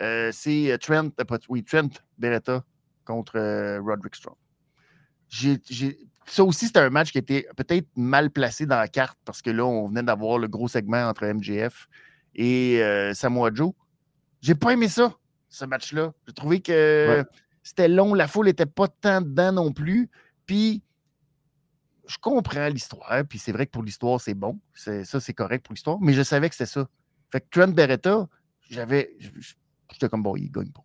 Euh, 0.00 0.30
c'est 0.32 0.72
euh, 0.72 0.76
Trent, 0.78 1.10
euh, 1.20 1.38
oui, 1.48 1.62
Trent 1.62 1.88
Beretta 2.18 2.64
contre 3.04 3.38
Roderick 3.78 4.16
Strong. 4.16 4.34
ça 6.26 6.44
aussi, 6.44 6.66
c'était 6.66 6.80
un 6.80 6.90
match 6.90 7.12
qui 7.12 7.18
était 7.18 7.48
peut-être 7.56 7.88
mal 7.96 8.30
placé 8.30 8.66
dans 8.66 8.76
la 8.76 8.88
carte 8.88 9.18
parce 9.24 9.40
que 9.40 9.50
là, 9.50 9.64
on 9.64 9.86
venait 9.86 10.02
d'avoir 10.02 10.38
le 10.38 10.48
gros 10.48 10.68
segment 10.68 11.08
entre 11.08 11.24
MJF 11.24 11.88
et 12.34 12.82
Samoa 13.14 13.50
Joe. 13.54 13.72
J'ai 14.42 14.54
pas 14.54 14.72
aimé 14.72 14.88
ça, 14.88 15.16
ce 15.48 15.64
match-là. 15.64 16.12
J'ai 16.26 16.34
trouvé 16.34 16.60
que 16.60 17.24
c'était 17.62 17.88
long, 17.88 18.12
la 18.12 18.28
foule 18.28 18.46
n'était 18.46 18.66
pas 18.66 18.88
tant 18.88 19.22
dedans 19.22 19.52
non 19.52 19.72
plus. 19.72 20.10
Puis, 20.48 20.82
je 22.08 22.16
comprends 22.20 22.68
l'histoire, 22.68 23.22
puis 23.28 23.38
c'est 23.38 23.52
vrai 23.52 23.66
que 23.66 23.70
pour 23.70 23.82
l'histoire, 23.82 24.18
c'est 24.18 24.34
bon. 24.34 24.58
Ça, 24.74 25.20
c'est 25.20 25.34
correct 25.34 25.64
pour 25.64 25.74
l'histoire, 25.74 26.00
mais 26.00 26.14
je 26.14 26.22
savais 26.22 26.48
que 26.48 26.54
c'était 26.54 26.66
ça. 26.66 26.88
Fait 27.30 27.42
que 27.42 27.46
Trent 27.50 27.68
Beretta, 27.68 28.26
j'avais. 28.70 29.14
J'étais 29.92 30.08
comme, 30.08 30.22
bon, 30.22 30.36
il 30.36 30.50
gagne 30.50 30.72
pas. 30.72 30.82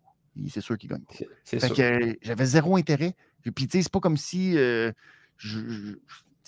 C'est 0.48 0.60
sûr 0.60 0.76
qu'il 0.76 0.90
gagne 0.90 1.00
pas. 1.00 1.14
Fait 1.44 1.70
que 1.70 2.18
j'avais 2.20 2.44
zéro 2.44 2.76
intérêt. 2.76 3.16
Puis, 3.42 3.66
tu 3.66 3.78
sais, 3.78 3.82
c'est 3.82 3.92
pas 3.92 4.00
comme 4.00 4.18
si. 4.18 4.56
Euh, 4.58 4.92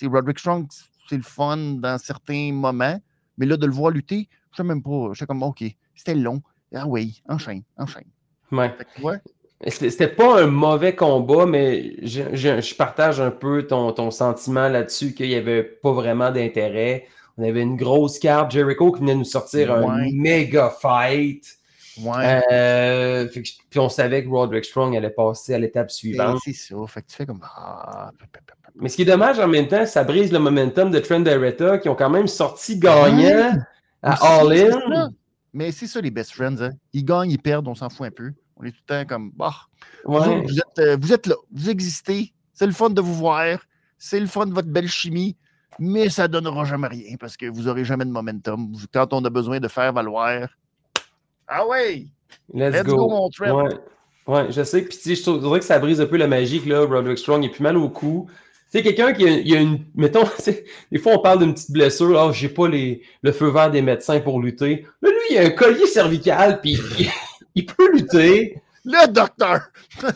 Roderick 0.02 0.38
Strong, 0.38 0.66
c'est 1.08 1.16
le 1.16 1.22
fun 1.22 1.56
dans 1.56 1.98
certains 1.98 2.52
moments, 2.52 3.00
mais 3.38 3.46
là, 3.46 3.56
de 3.56 3.64
le 3.64 3.72
voir 3.72 3.90
lutter, 3.90 4.28
je 4.52 4.58
sais 4.58 4.62
même 4.62 4.82
pas. 4.82 5.08
J'étais 5.14 5.26
comme, 5.26 5.42
OK, 5.42 5.64
c'était 5.94 6.14
long. 6.14 6.42
Ah 6.74 6.86
oui, 6.86 7.22
enchaîne, 7.26 7.62
enchaîne. 7.78 8.10
Ouais. 9.02 9.20
C'était 9.66 10.08
pas 10.08 10.42
un 10.42 10.46
mauvais 10.46 10.94
combat, 10.94 11.46
mais 11.46 11.96
je, 12.02 12.74
partage 12.74 13.20
un 13.20 13.30
peu 13.30 13.66
ton, 13.66 13.92
ton 13.92 14.10
sentiment 14.10 14.68
là-dessus 14.68 15.14
qu'il 15.14 15.28
n'y 15.28 15.34
avait 15.34 15.62
pas 15.62 15.92
vraiment 15.92 16.30
d'intérêt. 16.30 17.06
On 17.38 17.44
avait 17.44 17.62
une 17.62 17.76
grosse 17.76 18.18
carte. 18.18 18.50
Jericho 18.50 18.92
qui 18.92 19.00
venait 19.00 19.14
nous 19.14 19.24
sortir 19.24 19.72
un 19.72 20.10
méga 20.12 20.70
fight. 20.70 21.44
Ouais. 22.02 22.42
Euh, 22.52 23.26
puis 23.26 23.78
on 23.78 23.88
savait 23.88 24.22
que 24.24 24.28
Roderick 24.28 24.66
Strong 24.66 24.94
allait 24.96 25.10
passer 25.10 25.54
à 25.54 25.58
l'étape 25.58 25.90
suivante. 25.90 26.40
C'est 26.44 26.52
ça. 26.52 26.76
Fait 26.86 27.02
que 27.02 27.06
tu 27.06 27.16
fais 27.16 27.26
comme. 27.26 27.40
Ah, 27.42 28.10
mais 28.74 28.90
ce 28.90 28.96
qui 28.96 29.02
est 29.02 29.06
dommage 29.06 29.38
en 29.38 29.48
même 29.48 29.68
temps, 29.68 29.86
ça 29.86 30.04
brise 30.04 30.32
le 30.32 30.38
momentum 30.38 30.90
de 30.90 30.98
Trent 30.98 31.20
Derretta 31.20 31.78
qui 31.78 31.88
ont 31.88 31.94
quand 31.94 32.10
même 32.10 32.26
sorti 32.26 32.78
gagnant 32.78 33.58
à 34.02 34.40
All 34.40 34.52
In. 34.52 35.10
Mais 35.54 35.72
c'est 35.72 35.86
ça, 35.86 36.02
les 36.02 36.10
best 36.10 36.32
friends. 36.32 36.60
Hein. 36.60 36.72
Ils 36.92 37.04
gagnent, 37.04 37.30
ils 37.30 37.38
perdent, 37.38 37.68
on 37.68 37.74
s'en 37.74 37.88
fout 37.88 38.06
un 38.06 38.10
peu. 38.10 38.32
On 38.56 38.64
est 38.64 38.70
tout 38.70 38.78
le 38.88 38.94
temps 38.94 39.06
comme, 39.06 39.32
bah, 39.34 39.54
vous, 40.04 40.58
êtes, 40.58 40.78
euh, 40.78 40.96
vous, 41.00 41.12
êtes, 41.12 41.26
là, 41.26 41.34
vous 41.52 41.70
existez, 41.70 42.32
c'est 42.52 42.66
le 42.66 42.72
fun 42.72 42.90
de 42.90 43.00
vous 43.00 43.14
voir, 43.14 43.58
c'est 43.98 44.20
le 44.20 44.26
fun 44.26 44.46
de 44.46 44.54
votre 44.54 44.68
belle 44.68 44.88
chimie, 44.88 45.36
mais 45.78 46.08
ça 46.08 46.22
ne 46.22 46.28
donnera 46.28 46.64
jamais 46.64 46.88
rien 46.88 47.16
parce 47.18 47.36
que 47.36 47.46
vous 47.46 47.62
n'aurez 47.62 47.84
jamais 47.84 48.04
de 48.04 48.10
momentum. 48.10 48.72
Quand 48.92 49.12
on 49.12 49.24
a 49.24 49.30
besoin 49.30 49.60
de 49.60 49.68
faire 49.68 49.92
valoir, 49.92 50.48
ah 51.48 51.66
ouais, 51.66 52.06
let's, 52.52 52.82
go. 52.84 53.08
mon 53.08 53.30
Ouais. 54.26 54.46
je 54.50 54.64
sais. 54.64 54.82
Puis, 54.82 55.14
je 55.14 55.22
trouve 55.22 55.58
que 55.58 55.64
ça 55.64 55.78
brise 55.78 56.00
un 56.00 56.06
peu 56.06 56.16
la 56.16 56.26
magie 56.26 56.60
que 56.60 56.68
là, 56.68 56.84
Roderick 56.84 57.18
Strong 57.18 57.44
est 57.44 57.50
plus 57.50 57.62
mal 57.62 57.76
au 57.76 57.88
cou. 57.88 58.26
Tu 58.72 58.78
sais, 58.78 58.82
quelqu'un 58.82 59.12
qui 59.12 59.54
a, 59.54 59.60
une. 59.60 59.84
Mettons, 59.94 60.24
des 60.92 60.98
fois, 60.98 61.12
on 61.12 61.20
parle 61.20 61.40
d'une 61.40 61.54
petite 61.54 61.70
blessure. 61.70 62.10
Là, 62.10 62.32
j'ai 62.32 62.48
pas 62.48 62.68
les, 62.68 63.02
le 63.22 63.30
feu 63.30 63.48
vert 63.48 63.70
des 63.70 63.82
médecins 63.82 64.18
pour 64.18 64.40
lutter. 64.40 64.84
Là, 65.02 65.10
lui, 65.10 65.18
il 65.30 65.38
a 65.38 65.42
un 65.42 65.50
collier 65.50 65.86
cervical, 65.86 66.60
puis 66.60 66.80
il 67.56 67.66
peut 67.66 67.90
lutter. 67.92 68.62
Le 68.84 69.08
docteur! 69.08 69.62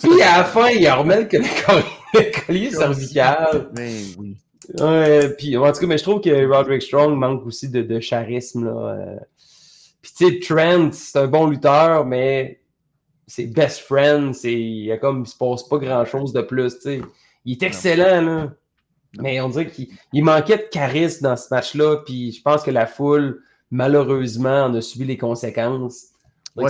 Puis 0.00 0.22
à 0.22 0.38
la 0.38 0.44
fin, 0.44 0.68
il 0.68 0.88
remet 0.88 1.22
le 1.22 2.46
collier, 2.46 2.70
cervical. 2.70 3.70
Mais 3.76 4.02
oui. 4.16 4.36
Ouais, 4.78 5.34
puis 5.36 5.56
en 5.56 5.72
tout 5.72 5.80
cas, 5.80 5.86
mais 5.86 5.98
je 5.98 6.04
trouve 6.04 6.20
que 6.20 6.46
Roderick 6.46 6.82
Strong 6.82 7.18
manque 7.18 7.44
aussi 7.46 7.68
de, 7.68 7.98
charisme. 7.98 8.66
Là. 8.66 8.94
Euh. 8.94 9.16
Puis 10.00 10.12
tu 10.16 10.28
sais, 10.28 10.38
Trent, 10.38 10.90
c'est 10.92 11.18
un 11.18 11.26
bon 11.26 11.48
lutteur, 11.48 12.06
mais 12.06 12.60
c'est 13.26 13.46
best 13.46 13.80
friend. 13.80 14.34
C'est, 14.34 14.52
il, 14.52 14.92
a 14.92 14.98
comme, 14.98 15.22
il 15.22 15.28
se 15.28 15.36
passe 15.36 15.64
pas 15.64 15.78
grand 15.78 16.04
chose 16.04 16.32
de 16.32 16.42
plus. 16.42 16.78
sais. 16.78 17.00
Il 17.44 17.52
est 17.52 17.62
excellent, 17.64 18.22
là. 18.22 18.52
Mais 19.18 19.40
on 19.40 19.48
dirait 19.48 19.66
qu'il 19.66 20.24
manquait 20.24 20.58
de 20.58 20.68
charisme 20.70 21.24
dans 21.24 21.36
ce 21.36 21.48
match-là. 21.50 21.96
Puis 22.06 22.32
je 22.32 22.42
pense 22.42 22.62
que 22.62 22.70
la 22.70 22.86
foule, 22.86 23.42
malheureusement, 23.72 24.66
en 24.66 24.74
a 24.74 24.80
subi 24.80 25.04
les 25.04 25.18
conséquences 25.18 26.09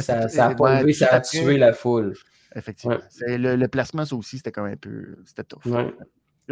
ça, 0.00 0.28
ça, 0.28 0.46
a 0.46 0.54
pas 0.54 0.82
ça 0.92 1.08
a 1.10 1.20
tué 1.20 1.56
la 1.56 1.72
foule. 1.72 2.14
Effectivement. 2.54 2.98
Le, 3.20 3.66
placement, 3.66 4.04
ça 4.04 4.16
aussi, 4.16 4.38
c'était 4.38 4.52
quand 4.52 4.64
même 4.64 4.74
un 4.74 4.76
peu. 4.76 5.16
C'était 5.24 5.44
tough. 5.44 5.60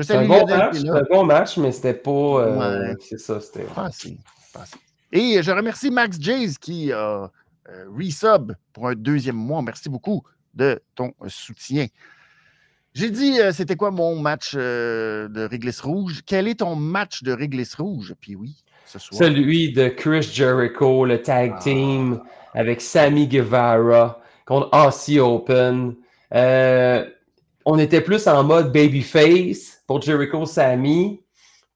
C'était 0.00 0.14
un, 0.14 0.26
bon 0.28 0.46
match, 0.46 0.76
un 0.84 1.02
bon 1.10 1.24
match, 1.24 1.56
mais 1.56 1.72
c'était 1.72 1.94
pas. 1.94 2.10
Euh, 2.10 2.94
c'est 3.00 3.18
ça, 3.18 3.40
c'était. 3.40 3.66
Et 5.10 5.42
je 5.42 5.50
remercie 5.50 5.90
Max 5.90 6.18
Jays 6.20 6.52
qui 6.60 6.92
a 6.92 7.30
euh, 7.68 7.84
resub 7.96 8.52
pour 8.72 8.88
un 8.88 8.94
deuxième 8.94 9.36
mois. 9.36 9.60
Merci 9.60 9.88
beaucoup 9.88 10.22
de 10.54 10.80
ton 10.94 11.12
soutien. 11.26 11.86
J'ai 12.94 13.10
dit, 13.10 13.40
euh, 13.40 13.52
c'était 13.52 13.76
quoi 13.76 13.90
mon 13.90 14.20
match 14.20 14.54
de 14.54 15.48
Réglisse 15.48 15.80
Rouge? 15.80 16.20
Quel 16.24 16.46
est 16.46 16.60
ton 16.60 16.76
match 16.76 17.22
de 17.24 17.32
Réglisse 17.32 17.74
Rouge? 17.74 18.14
Puis 18.20 18.36
oui, 18.36 18.56
ce 18.86 19.00
soir. 19.00 19.18
Celui 19.18 19.72
de 19.72 19.88
Chris 19.88 20.22
Jericho, 20.32 21.04
le 21.06 21.20
tag 21.22 21.54
ah. 21.56 21.60
team 21.60 22.20
avec 22.54 22.80
Sammy 22.80 23.26
Guevara 23.26 24.20
contre 24.46 24.70
Aussie 24.72 25.20
Open. 25.20 25.94
Euh, 26.34 27.04
on 27.64 27.78
était 27.78 28.00
plus 28.00 28.26
en 28.26 28.44
mode 28.44 28.72
babyface 28.72 29.82
pour 29.86 30.00
Jericho 30.00 30.46
Sammy. 30.46 31.20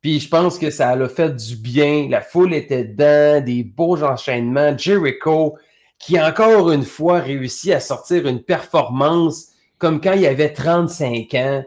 Puis 0.00 0.18
je 0.20 0.28
pense 0.28 0.58
que 0.58 0.70
ça 0.70 0.90
a 0.90 1.08
fait 1.08 1.36
du 1.36 1.56
bien. 1.56 2.08
La 2.10 2.20
foule 2.20 2.54
était 2.54 2.84
dedans, 2.84 3.44
des 3.44 3.62
beaux 3.62 4.02
enchaînements. 4.02 4.76
Jericho, 4.76 5.56
qui 5.98 6.20
encore 6.20 6.72
une 6.72 6.84
fois 6.84 7.20
réussit 7.20 7.72
à 7.72 7.80
sortir 7.80 8.26
une 8.26 8.42
performance 8.42 9.48
comme 9.78 10.00
quand 10.00 10.14
il 10.14 10.26
avait 10.26 10.52
35 10.52 11.34
ans. 11.34 11.62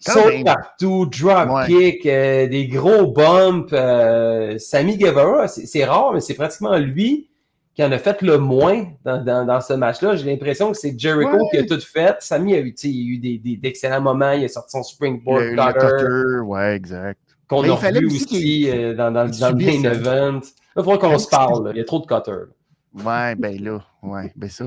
Saut 0.00 0.30
partout, 0.44 1.06
drop 1.06 1.66
kick, 1.66 2.04
euh, 2.06 2.48
des 2.48 2.66
gros 2.66 3.06
bumps. 3.06 3.72
Euh, 3.72 4.58
Sammy 4.58 4.96
Guevara, 4.96 5.46
c'est 5.46 5.84
rare, 5.84 6.12
mais 6.12 6.20
c'est 6.20 6.34
pratiquement 6.34 6.76
lui 6.76 7.30
qui 7.74 7.82
en 7.82 7.90
a 7.90 7.98
fait 7.98 8.20
le 8.22 8.38
moins 8.38 8.86
dans, 9.04 9.60
ce 9.60 9.72
match-là. 9.72 10.16
J'ai 10.16 10.30
l'impression 10.30 10.72
que 10.72 10.76
c'est 10.76 10.98
Jericho 10.98 11.38
qui 11.50 11.58
a 11.58 11.64
tout 11.64 11.80
fait. 11.80 12.16
Sammy 12.20 12.54
a 12.54 12.60
eu, 12.60 12.74
eu 12.84 13.18
d'excellents 13.56 13.98
des, 13.98 14.04
moments. 14.04 14.32
Il 14.32 14.44
a 14.44 14.48
sorti 14.48 14.72
son 14.72 14.82
springboard 14.82 15.44
il 15.52 15.58
a 15.58 15.72
cutter. 15.72 16.40
Ouais, 16.44 16.74
exact. 16.74 17.18
Qu'on 17.48 17.62
a 17.62 17.90
vu 17.90 18.06
aussi, 18.06 18.70
euh, 18.70 18.94
dans, 18.94 19.10
dans, 19.10 19.28
dans 19.28 19.50
le 19.50 19.56
main 19.56 19.90
event. 19.90 20.40
il 20.76 20.82
faudra 20.82 20.98
qu'on 20.98 21.18
se 21.18 21.28
parle. 21.28 21.70
Il 21.74 21.78
y 21.78 21.80
a 21.80 21.84
trop 21.84 22.00
de 22.00 22.06
cutters. 22.06 22.48
Ouais, 22.94 23.34
ben 23.36 23.62
là, 23.62 23.82
ouais, 24.02 24.32
ben 24.36 24.50
ça. 24.50 24.66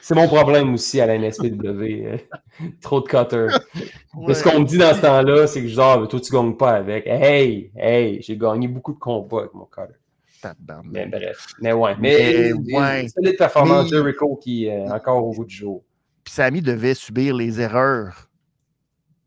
C'est 0.00 0.14
mon 0.14 0.26
problème 0.26 0.74
aussi 0.74 1.00
à 1.00 1.06
la 1.06 1.18
NSPW. 1.18 1.82
Euh, 1.82 2.16
trop 2.80 3.00
de 3.00 3.08
cutters. 3.08 3.60
Mais 4.16 4.34
ce 4.34 4.42
qu'on 4.42 4.60
me 4.60 4.64
dit 4.64 4.78
dans 4.78 4.94
ce 4.94 5.00
temps-là, 5.00 5.46
c'est 5.46 5.60
que 5.60 5.68
genre, 5.68 6.08
toi, 6.08 6.20
tu 6.20 6.32
gagnes 6.32 6.56
pas 6.56 6.70
avec. 6.70 7.06
Hey, 7.06 7.70
hey, 7.76 8.22
j'ai 8.22 8.36
gagné 8.36 8.68
beaucoup 8.68 8.94
de 8.94 8.98
combats 8.98 9.40
avec 9.40 9.54
mon 9.54 9.66
cutter. 9.66 9.98
Mais 10.84 11.06
bref. 11.06 11.46
Mais 11.60 11.72
ouais. 11.72 11.96
Mais, 11.98 12.52
c'est 13.08 13.20
les 13.20 13.34
performances 13.34 13.90
de 13.90 13.96
Jericho 13.96 14.36
qui 14.36 14.66
est 14.66 14.90
encore 14.90 15.24
au 15.24 15.32
bout 15.32 15.44
du 15.44 15.54
jour. 15.54 15.84
Puis 16.24 16.34
Sammy 16.34 16.60
devait 16.60 16.94
subir 16.94 17.34
les 17.34 17.60
erreurs. 17.60 18.30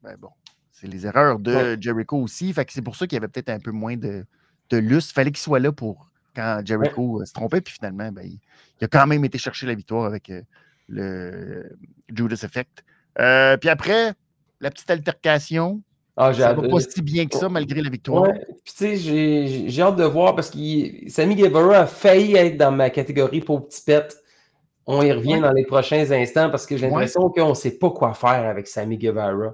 Ben 0.03 0.16
bon, 0.20 0.30
c'est 0.72 0.88
les 0.88 1.05
erreurs 1.05 1.39
de 1.39 1.78
Jericho 1.80 2.18
aussi. 2.18 2.51
Fait 2.53 2.66
que 2.66 2.74
c'est 2.74 2.82
pour 2.82 2.95
ça 2.95 3.07
qu'il 3.07 3.16
y 3.16 3.18
avait 3.18 3.28
peut-être 3.28 3.49
un 3.49 3.59
peu 3.59 3.72
moins 3.72 3.97
de, 3.97 4.26
de 4.70 4.78
lustre. 4.78 5.12
Il 5.12 5.16
fallait 5.16 5.32
qu'il 5.32 5.39
soit 5.39 5.59
là 5.59 5.72
pour 5.72 6.12
quand 6.36 6.62
Jericho 6.66 7.24
se 7.26 7.34
trompait. 7.34 7.62
Puis 7.62 7.74
finalement, 7.74 8.12
ben, 8.12 8.24
il, 8.26 8.84
a 8.84 8.88
quand 8.88 9.07
même 9.07 9.24
été 9.26 9.38
chercher 9.38 9.68
la 9.68 9.76
victoire 9.76 10.05
avec 10.05 10.30
euh, 10.30 10.41
le 10.88 11.76
Judas 12.14 12.41
Effect. 12.43 12.84
Euh, 13.20 13.57
puis 13.57 13.70
après, 13.70 14.14
la 14.59 14.70
petite 14.72 14.89
altercation. 14.89 15.82
Ah, 16.24 16.32
ça 16.34 16.53
va 16.53 16.67
pas 16.67 16.80
si 16.80 17.01
bien 17.01 17.26
que 17.26 17.36
ça, 17.36 17.49
malgré 17.49 17.82
la 17.82 17.89
victoire. 17.89 18.32
Puis 18.63 18.74
tu 18.78 18.97
sais, 18.97 19.67
j'ai 19.67 19.82
hâte 19.82 19.95
de 19.95 20.03
voir 20.03 20.36
parce 20.36 20.51
que 20.51 20.59
Sammy 21.09 21.36
Guevara 21.36 21.80
a 21.80 21.86
failli 21.88 22.36
être 22.36 22.57
dans 22.57 22.72
ma 22.72 22.91
catégorie 22.91 23.41
pour 23.41 23.67
petit 23.67 23.82
pet. 23.82 24.15
On 24.86 25.01
y 25.01 25.11
revient 25.11 25.39
dans 25.39 25.51
les 25.51 25.65
prochains 25.65 26.11
instants 26.11 26.51
parce 26.51 26.67
que 26.67 26.78
j'ai 26.78 26.88
l'impression 26.88 27.30
qu'on 27.30 27.49
ne 27.49 27.53
sait 27.55 27.78
pas 27.80 27.89
quoi 27.89 28.13
faire 28.13 28.47
avec 28.47 28.67
Sammy 28.67 28.97
Guevara. 28.97 29.53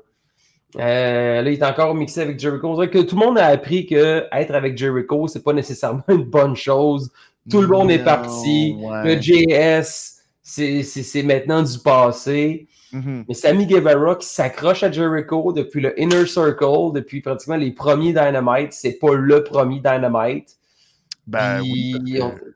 Euh, 0.76 1.42
là, 1.42 1.50
il 1.50 1.54
est 1.54 1.64
encore 1.64 1.96
mixé 1.96 2.20
avec 2.20 2.38
Jericho. 2.38 2.76
que 2.88 3.00
tout 3.00 3.18
le 3.18 3.26
monde 3.26 3.38
a 3.38 3.46
appris 3.46 3.86
que 3.86 4.26
être 4.30 4.54
avec 4.54 4.78
Jericho, 4.78 5.28
c'est 5.30 5.44
pas 5.44 5.54
nécessairement 5.54 6.04
une 6.10 6.26
bonne 6.26 6.58
chose. 6.58 7.10
Tout 7.50 7.62
le 7.62 7.68
monde 7.68 7.92
est 7.92 8.04
parti. 8.04 8.76
Le 9.06 9.22
JS, 9.22 10.18
c'est 10.44 11.24
maintenant 11.24 11.64
du 11.64 11.80
passé. 11.80 12.68
Mm-hmm. 12.98 13.26
Mais 13.28 13.34
Sammy 13.34 13.66
Guevara 13.66 14.16
qui 14.16 14.28
s'accroche 14.28 14.84
à 14.84 14.92
Jericho 14.92 15.54
depuis 15.54 15.82
le 15.82 16.00
Inner 16.00 16.26
Circle, 16.26 16.94
depuis 16.94 17.22
pratiquement 17.22 17.58
les 17.58 17.72
premiers 17.72 18.14
Dynamite, 18.14 18.74
c'est 18.74 18.94
pas 18.94 19.14
le 19.14 19.44
premier 19.44 19.80
Dynamite. 19.80 20.58
Ben, 21.26 21.62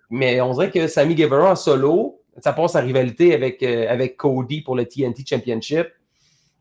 Mais 0.10 0.39
on 0.42 0.54
dirait 0.54 0.72
que 0.72 0.88
Sammy 0.88 1.16
Guevara 1.16 1.52
en 1.52 1.56
solo, 1.56 2.22
ça 2.39 2.54
passe 2.54 2.74
sa 2.74 2.80
rivalité 2.80 3.34
avec, 3.34 3.62
euh, 3.64 3.86
avec 3.89 4.18
Cody 4.18 4.62
pour 4.62 4.76
le 4.76 4.86
TNT 4.86 5.24
Championship. 5.28 5.88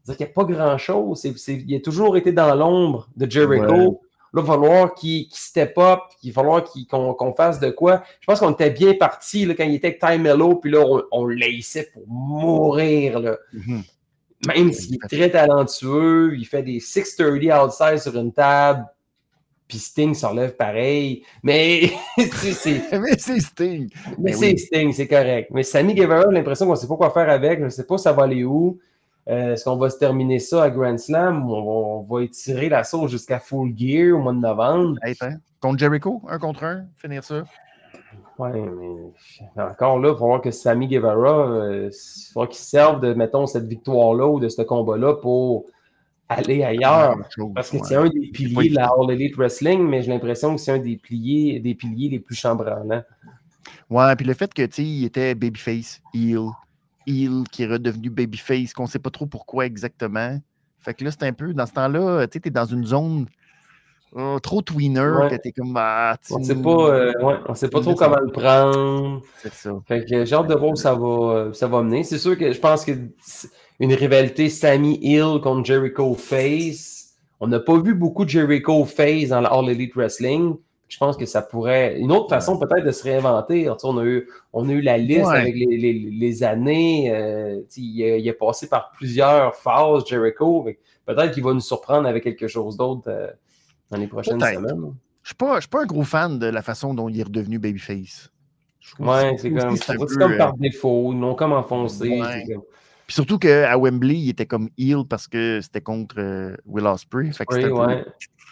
Il 0.09 0.16
n'y 0.18 0.24
a 0.24 0.28
pas 0.28 0.45
grand-chose. 0.45 1.24
il 1.47 1.76
a 1.76 1.81
toujours 1.81 2.16
été 2.16 2.33
dans 2.33 2.55
l'ombre 2.55 3.09
de 3.16 3.31
Jericho. 3.31 4.01
Là, 4.33 4.43
il 4.43 4.47
va 4.47 4.53
falloir 4.55 4.95
qu'il 4.95 5.26
step 5.31 5.76
up, 5.78 6.01
il 6.22 6.33
va 6.33 6.43
falloir 6.43 6.64
qu'on 6.89 7.35
fasse 7.35 7.59
de 7.59 7.70
quoi. 7.70 8.03
Je 8.20 8.26
pense 8.26 8.41
qu'on 8.41 8.53
était 8.53 8.70
bien 8.70 8.95
parti 8.95 9.47
quand 9.57 9.64
il 9.64 9.74
était 9.74 9.89
avec 9.89 10.01
Time 10.01 10.22
Mello, 10.22 10.57
puis 10.57 10.70
là, 10.70 10.85
on, 10.87 11.03
on 11.11 11.26
laissait 11.26 11.91
pour 11.93 12.05
mourir. 12.07 13.18
Là. 13.18 13.37
Mm-hmm. 13.55 13.83
Même 14.47 14.72
s'il 14.72 14.95
est 14.95 15.09
très 15.09 15.31
talentueux, 15.31 16.35
il 16.39 16.47
fait 16.47 16.62
des 16.62 16.81
630 16.81 17.66
outside 17.66 17.99
sur 17.99 18.16
une 18.16 18.33
table, 18.33 18.87
puis 19.68 19.78
Sting 19.78 20.14
s'enlève 20.14 20.57
pareil. 20.57 21.24
Mais 21.43 21.91
c'est. 22.33 22.83
mais 22.93 23.18
c'est 23.18 23.41
Sting. 23.41 23.91
Mais, 24.18 24.33
c'est 24.33 24.57
Sting, 24.57 24.93
c'est 24.93 25.07
correct. 25.09 25.51
Mais 25.53 25.62
Sammy 25.62 25.95
Guevara, 25.95 26.31
l'impression 26.31 26.66
qu'on 26.66 26.72
ne 26.72 26.78
sait 26.78 26.89
pas 26.89 26.97
quoi 26.97 27.11
faire 27.11 27.28
avec, 27.28 27.59
je 27.59 27.64
ne 27.64 27.70
sais 27.70 27.85
pas 27.85 27.99
ça 27.99 28.12
va 28.12 28.24
aller 28.24 28.45
où. 28.45 28.78
Euh, 29.31 29.53
est-ce 29.53 29.64
qu'on 29.64 29.76
va 29.76 29.91
se 29.91 29.99
terminer 29.99 30.41
ça 30.41 30.64
à 30.64 30.70
Grand 30.70 30.99
Slam 30.99 31.49
ou 31.49 31.55
on 31.55 32.03
va, 32.03 32.24
étirer 32.24 32.68
la 32.68 32.83
sauce 32.83 33.12
jusqu'à 33.12 33.39
Full 33.39 33.74
Gear 33.76 34.18
au 34.18 34.22
mois 34.22 34.33
de 34.33 34.39
novembre? 34.39 34.99
Contre 35.61 35.78
Jericho, 35.78 36.20
un 36.28 36.39
contre 36.39 36.64
un, 36.64 36.87
finir 36.97 37.22
ça? 37.22 37.45
Oui, 38.39 38.49
mais 39.57 39.62
encore 39.62 40.01
là, 40.01 40.09
il 40.09 40.12
va 40.12 40.18
falloir 40.18 40.41
que 40.41 40.51
Sammy 40.51 40.89
Guevara, 40.89 41.49
euh, 41.49 41.91
il 41.93 42.33
faudra 42.33 42.49
qu'il 42.49 42.57
serve 42.57 43.01
de, 43.01 43.12
mettons, 43.12 43.47
cette 43.47 43.66
victoire-là 43.66 44.26
ou 44.26 44.41
de 44.41 44.49
ce 44.49 44.62
combat-là 44.62 45.14
pour 45.14 45.66
aller 46.28 46.64
ailleurs. 46.64 47.16
parce 47.55 47.70
que 47.70 47.78
c'est 47.85 47.97
un 47.97 48.09
des 48.09 48.31
piliers 48.33 48.70
de 48.70 48.74
la 48.76 48.87
All 48.87 49.11
Elite 49.11 49.37
Wrestling, 49.37 49.87
mais 49.87 50.03
j'ai 50.03 50.11
l'impression 50.11 50.55
que 50.57 50.61
c'est 50.61 50.72
un 50.72 50.78
des 50.78 50.97
piliers, 50.97 51.61
des 51.61 51.74
piliers 51.74 52.09
les 52.09 52.18
plus 52.18 52.35
chambranlants. 52.35 53.03
Ouais, 53.91 54.16
puis 54.16 54.26
le 54.26 54.35
fait 54.35 54.53
que, 54.53 54.64
tu 54.66 54.83
il 54.83 55.05
était 55.05 55.35
babyface, 55.35 56.01
heel, 56.14 56.49
heel 57.07 57.44
qui 57.51 57.64
est 57.64 57.66
redevenu 57.66 58.11
babyface, 58.11 58.72
qu'on 58.72 58.84
ne 58.84 58.88
sait 58.88 58.98
pas 58.98 59.11
trop 59.11 59.26
pourquoi 59.26 59.66
exactement. 59.66 60.38
Fait 60.80 60.94
que 60.94 61.05
là, 61.05 61.11
c'est 61.11 61.24
un 61.24 61.32
peu, 61.32 61.53
dans 61.53 61.66
ce 61.66 61.72
temps-là, 61.72 62.26
tu 62.26 62.40
es 62.42 62.51
dans 62.51 62.64
une 62.64 62.86
zone 62.86 63.26
oh, 64.12 64.38
trop 64.40 64.62
tweener, 64.62 65.28
que 65.30 65.36
t'es 65.36 65.53
comme. 65.53 65.74
Ah, 65.76 66.16
on 66.30 66.38
ne 66.38 66.44
sait 66.44 66.55
pas, 66.55 66.90
euh, 66.90 67.55
sait 67.55 67.68
pas 67.68 67.80
trop 67.80 67.94
comment 67.94 68.18
le 68.20 68.30
prendre. 68.30 69.20
C'est 69.42 69.53
ça. 69.53 69.72
Fait 69.86 70.05
que 70.05 70.24
j'ai 70.24 70.34
hâte 70.34 70.46
de 70.46 70.55
voir 70.55 70.72
où 70.72 70.76
ça 70.76 70.94
va, 70.94 71.07
euh, 71.07 71.53
ça 71.53 71.66
va 71.66 71.82
mener. 71.82 72.05
C'est 72.05 72.18
sûr 72.18 72.36
que 72.36 72.53
je 72.53 72.59
pense 72.59 72.84
que 72.84 72.92
une 73.78 73.94
rivalité 73.94 74.48
Sammy 74.48 74.98
Hill 75.03 75.40
contre 75.42 75.64
Jericho 75.64 76.14
Face. 76.14 77.14
On 77.40 77.46
n'a 77.46 77.61
pas 77.61 77.78
vu 77.78 77.94
beaucoup 77.94 78.24
de 78.24 78.30
Jericho 78.30 78.84
Face 78.84 79.28
dans 79.28 79.40
la 79.40 79.48
All 79.48 79.68
Elite 79.70 79.94
Wrestling 79.94 80.57
je 80.91 80.99
pense 80.99 81.16
que 81.16 81.24
ça 81.24 81.41
pourrait. 81.41 81.99
Une 82.01 82.11
autre 82.11 82.28
façon 82.28 82.59
peut-être 82.59 82.84
de 82.84 82.91
se 82.91 83.05
réinventer. 83.05 83.70
On 83.84 83.97
a 83.99 84.05
eu, 84.05 84.28
on 84.53 84.68
a 84.68 84.72
eu 84.72 84.80
la 84.80 84.99
liste 84.99 85.30
avec 85.30 85.55
les, 85.55 86.43
années. 86.43 87.14
Euh, 87.14 87.61
il, 87.76 88.28
a, 88.28 88.34
passé 88.34 88.68
par 88.68 88.91
plusieurs 88.91 89.55
phases, 89.55 90.05
Jericho. 90.07 90.66
Peut-être 91.07 91.32
qu'il 91.32 91.45
va 91.45 91.55
nous 91.55 91.61
surprendre 91.61 92.09
avec 92.09 92.24
quelque 92.24 92.49
chose 92.49 92.76
d'autre 92.76 93.05
euh, 93.07 93.28
dans 93.88 93.99
les 93.99 94.09
prochaines 94.09 94.41
semaines. 94.41 94.66
Je 95.22 95.34
ne 95.45 95.61
suis, 95.61 95.68
pas 95.68 95.82
un 95.82 95.86
gros 95.86 96.03
fan 96.03 96.41
de 96.41 96.47
la 96.47 96.61
façon 96.61 96.93
dont 96.93 97.09
il 97.09 97.20
est 97.20 97.24
redevenu 97.24 97.61
Babyface. 97.61 98.28
Ouais, 98.99 99.36
c'est 99.38 99.53
comme, 99.53 99.78
comme 99.78 100.36
par 100.36 100.55
euh, 100.55 100.57
défaut, 100.59 101.14
non 101.14 101.36
comme 101.36 101.53
enfoncé. 101.53 102.20
Puis 103.07 103.14
surtout 103.14 103.38
qu'à 103.38 103.78
Wembley, 103.78 104.16
il 104.16 104.30
était 104.30 104.47
comme 104.47 104.70
heel 104.76 105.05
parce 105.09 105.28
que 105.28 105.61
c'était 105.62 105.80
contre 105.80 106.57
Will 106.66 106.86
Ospreay. 106.86 107.30
Fait 107.30 107.45
oui, 107.51 107.64
ouais. 107.66 108.05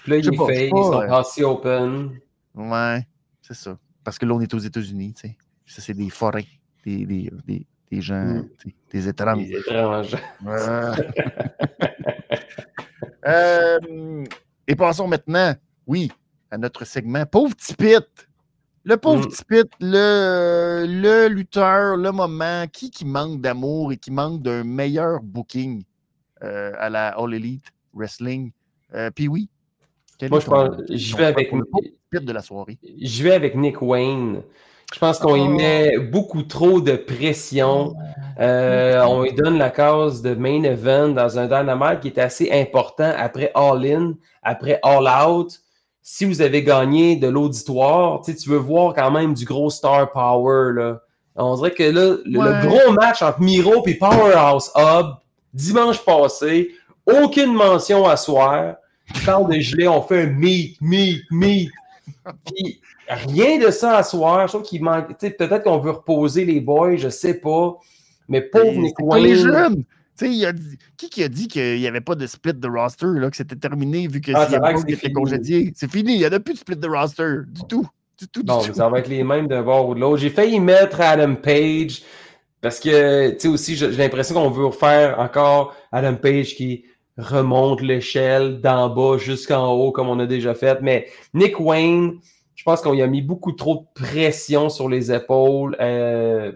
Puis 0.05 0.13
là, 0.13 0.19
il 0.19 0.29
est 0.29 0.37
face, 0.37 1.37
ils 1.37 1.43
sont 1.43 1.51
open. 1.51 2.21
Ouais, 2.59 3.07
c'est 3.41 3.55
ça. 3.55 3.79
Parce 4.03 4.19
que 4.19 4.27
là, 4.27 4.35
on 4.35 4.41
est 4.41 4.53
aux 4.53 4.59
États-Unis, 4.59 5.15
tu 5.15 5.29
sais. 5.29 5.37
Ça, 5.65 5.81
c'est 5.81 5.95
des 5.95 6.11
forêts, 6.11 6.47
des, 6.85 7.07
des, 7.07 7.31
des, 7.47 7.67
des 7.91 8.01
gens, 8.01 8.25
mm. 8.25 8.49
des 8.91 9.09
étranges. 9.09 9.47
Des 9.47 9.59
étranges. 9.59 10.17
euh, 13.27 14.25
et 14.67 14.75
passons 14.75 15.07
maintenant, 15.07 15.55
oui, 15.87 16.11
à 16.51 16.59
notre 16.59 16.85
segment 16.85 17.25
Pauvre 17.27 17.55
Tipit. 17.55 17.97
Le 18.85 18.97
pauvre 18.97 19.29
mm. 19.29 19.65
le, 19.81 20.87
le 20.89 21.29
lutteur, 21.29 21.97
le 21.97 22.11
moment, 22.11 22.67
qui 22.73 22.91
qui 22.91 23.05
manque 23.05 23.41
d'amour 23.41 23.93
et 23.93 23.99
qui 23.99 24.11
manque 24.11 24.43
d'un 24.43 24.65
meilleur 24.65 25.23
booking 25.23 25.85
euh, 26.43 26.73
à 26.79 26.89
la 26.89 27.09
All 27.11 27.35
Elite 27.35 27.73
Wrestling. 27.93 28.51
Euh, 28.95 29.11
puis 29.11 29.29
oui. 29.29 29.49
Moi, 30.23 30.41
je 30.41 30.47
pense, 30.47 30.71
je 30.89 31.17
vais 31.17 31.25
avec 31.25 31.53
de 32.13 32.33
la 32.33 32.43
soirée. 32.43 32.79
Je 33.01 33.23
vais 33.23 33.33
avec 33.33 33.55
Nick 33.55 33.81
Wayne. 33.83 34.43
Je 34.93 34.99
pense 34.99 35.19
qu'on 35.19 35.37
y 35.37 35.45
ah. 35.45 35.49
met 35.49 35.99
beaucoup 35.99 36.43
trop 36.43 36.81
de 36.81 36.93
pression. 36.93 37.95
Euh, 38.41 39.03
on 39.03 39.23
lui 39.23 39.33
donne 39.35 39.59
la 39.59 39.71
cause 39.71 40.23
de 40.23 40.35
main 40.35 40.63
event 40.63 41.09
dans 41.09 41.39
un 41.39 41.45
Dynamite 41.45 42.01
qui 42.01 42.09
est 42.09 42.19
assez 42.19 42.51
important 42.51 43.13
après 43.17 43.53
All 43.55 43.85
In, 43.85 44.15
après 44.43 44.81
All 44.83 45.07
Out. 45.29 45.61
Si 46.03 46.25
vous 46.25 46.41
avez 46.41 46.63
gagné 46.63 47.17
de 47.17 47.29
l'auditoire, 47.29 48.23
tu 48.23 48.49
veux 48.49 48.57
voir 48.57 48.95
quand 48.95 49.11
même 49.11 49.35
du 49.35 49.45
gros 49.45 49.69
star 49.69 50.11
power. 50.11 50.73
Là. 50.73 51.01
On 51.37 51.55
dirait 51.57 51.73
que 51.73 51.83
là, 51.83 52.17
le, 52.25 52.67
gros 52.67 52.93
match 52.93 53.21
entre 53.21 53.41
Miro 53.41 53.87
et 53.87 53.95
Powerhouse 53.95 54.71
Hub, 54.75 55.17
dimanche 55.53 56.03
passé, 56.03 56.71
aucune 57.07 57.53
mention 57.53 58.07
à 58.07 58.17
soir. 58.17 58.77
Parle 59.25 59.55
de 59.55 59.61
gelé, 59.61 59.89
on 59.89 60.03
fait 60.03 60.23
un 60.23 60.27
meet, 60.27 60.81
meet, 60.81 61.23
meet. 61.31 61.71
Puis 62.47 62.81
rien 63.09 63.59
de 63.59 63.71
ça 63.71 63.99
à 63.99 64.03
soir. 64.03 64.47
Je 64.47 64.53
trouve 64.53 64.63
qu'il 64.63 64.83
manque. 64.83 65.19
Peut-être 65.19 65.63
qu'on 65.63 65.79
veut 65.79 65.93
reposer 65.93 66.45
les 66.45 66.61
boys, 66.61 66.97
je 66.97 67.09
sais 67.09 67.35
pas. 67.35 67.79
Mais 68.29 68.43
pauvre 68.43 68.79
Nick 68.79 68.99
Wayne. 69.01 69.25
les 69.25 69.37
jeunes. 69.37 69.85
Il 70.21 70.47
a 70.47 70.53
dit, 70.53 70.79
qui 70.97 71.09
qui 71.11 71.23
a 71.23 71.29
dit 71.29 71.47
qu'il 71.47 71.79
n'y 71.79 71.87
avait 71.87 72.01
pas 72.01 72.17
de 72.17 72.27
split 72.27 72.55
de 72.55 72.69
roster, 72.69 73.07
là, 73.07 73.31
que 73.31 73.37
c'était 73.37 73.55
terminé 73.55 74.09
vu 74.09 74.21
que 74.21 74.33
ah, 74.35 74.49
était 74.89 75.13
congédié? 75.13 75.73
C'est 75.77 75.91
fini, 75.91 76.15
il 76.15 76.19
n'y 76.19 76.27
en 76.27 76.33
a 76.33 76.41
plus 76.41 76.55
de 76.55 76.59
split 76.59 76.77
de 76.77 76.89
roster 76.89 77.43
du 77.47 77.63
tout. 77.69 77.87
Du 78.19 78.27
tout, 78.27 78.43
non, 78.43 78.61
ça 78.61 78.89
va 78.89 78.99
être 78.99 79.09
les 79.09 79.23
mêmes 79.23 79.47
d'un 79.47 79.63
bord 79.63 79.89
ou 79.89 79.95
de 79.95 80.01
l'autre. 80.01 80.21
J'ai 80.21 80.31
failli 80.31 80.59
mettre 80.59 81.01
Adam 81.01 81.37
Page 81.37 82.03
parce 82.61 82.81
que, 82.81 83.31
tu 83.31 83.39
sais, 83.39 83.49
aussi, 83.49 83.77
j'ai 83.77 83.91
l'impression 83.93 84.35
qu'on 84.35 84.51
veut 84.51 84.67
refaire 84.67 85.21
encore 85.21 85.77
Adam 85.93 86.17
Page 86.17 86.57
qui 86.57 86.85
remonte 87.19 87.83
l'échelle 87.83 88.61
d'en 88.61 88.89
bas 88.89 89.19
jusqu'en 89.19 89.73
haut 89.73 89.93
comme 89.93 90.09
on 90.09 90.19
a 90.21 90.27
déjà 90.27 90.55
fait. 90.55 90.81
Mais 90.81 91.09
Nick 91.35 91.59
Wayne, 91.61 92.21
je 92.55 92.63
pense 92.63 92.81
qu'on 92.81 92.95
y 92.95 93.03
a 93.03 93.07
mis 93.07 93.23
beaucoup 93.23 93.53
trop 93.53 93.87
de 93.97 94.05
pression 94.05 94.69
sur 94.69 94.89
les 94.89 95.13
épaules. 95.13 95.77
Euh, 95.81 96.53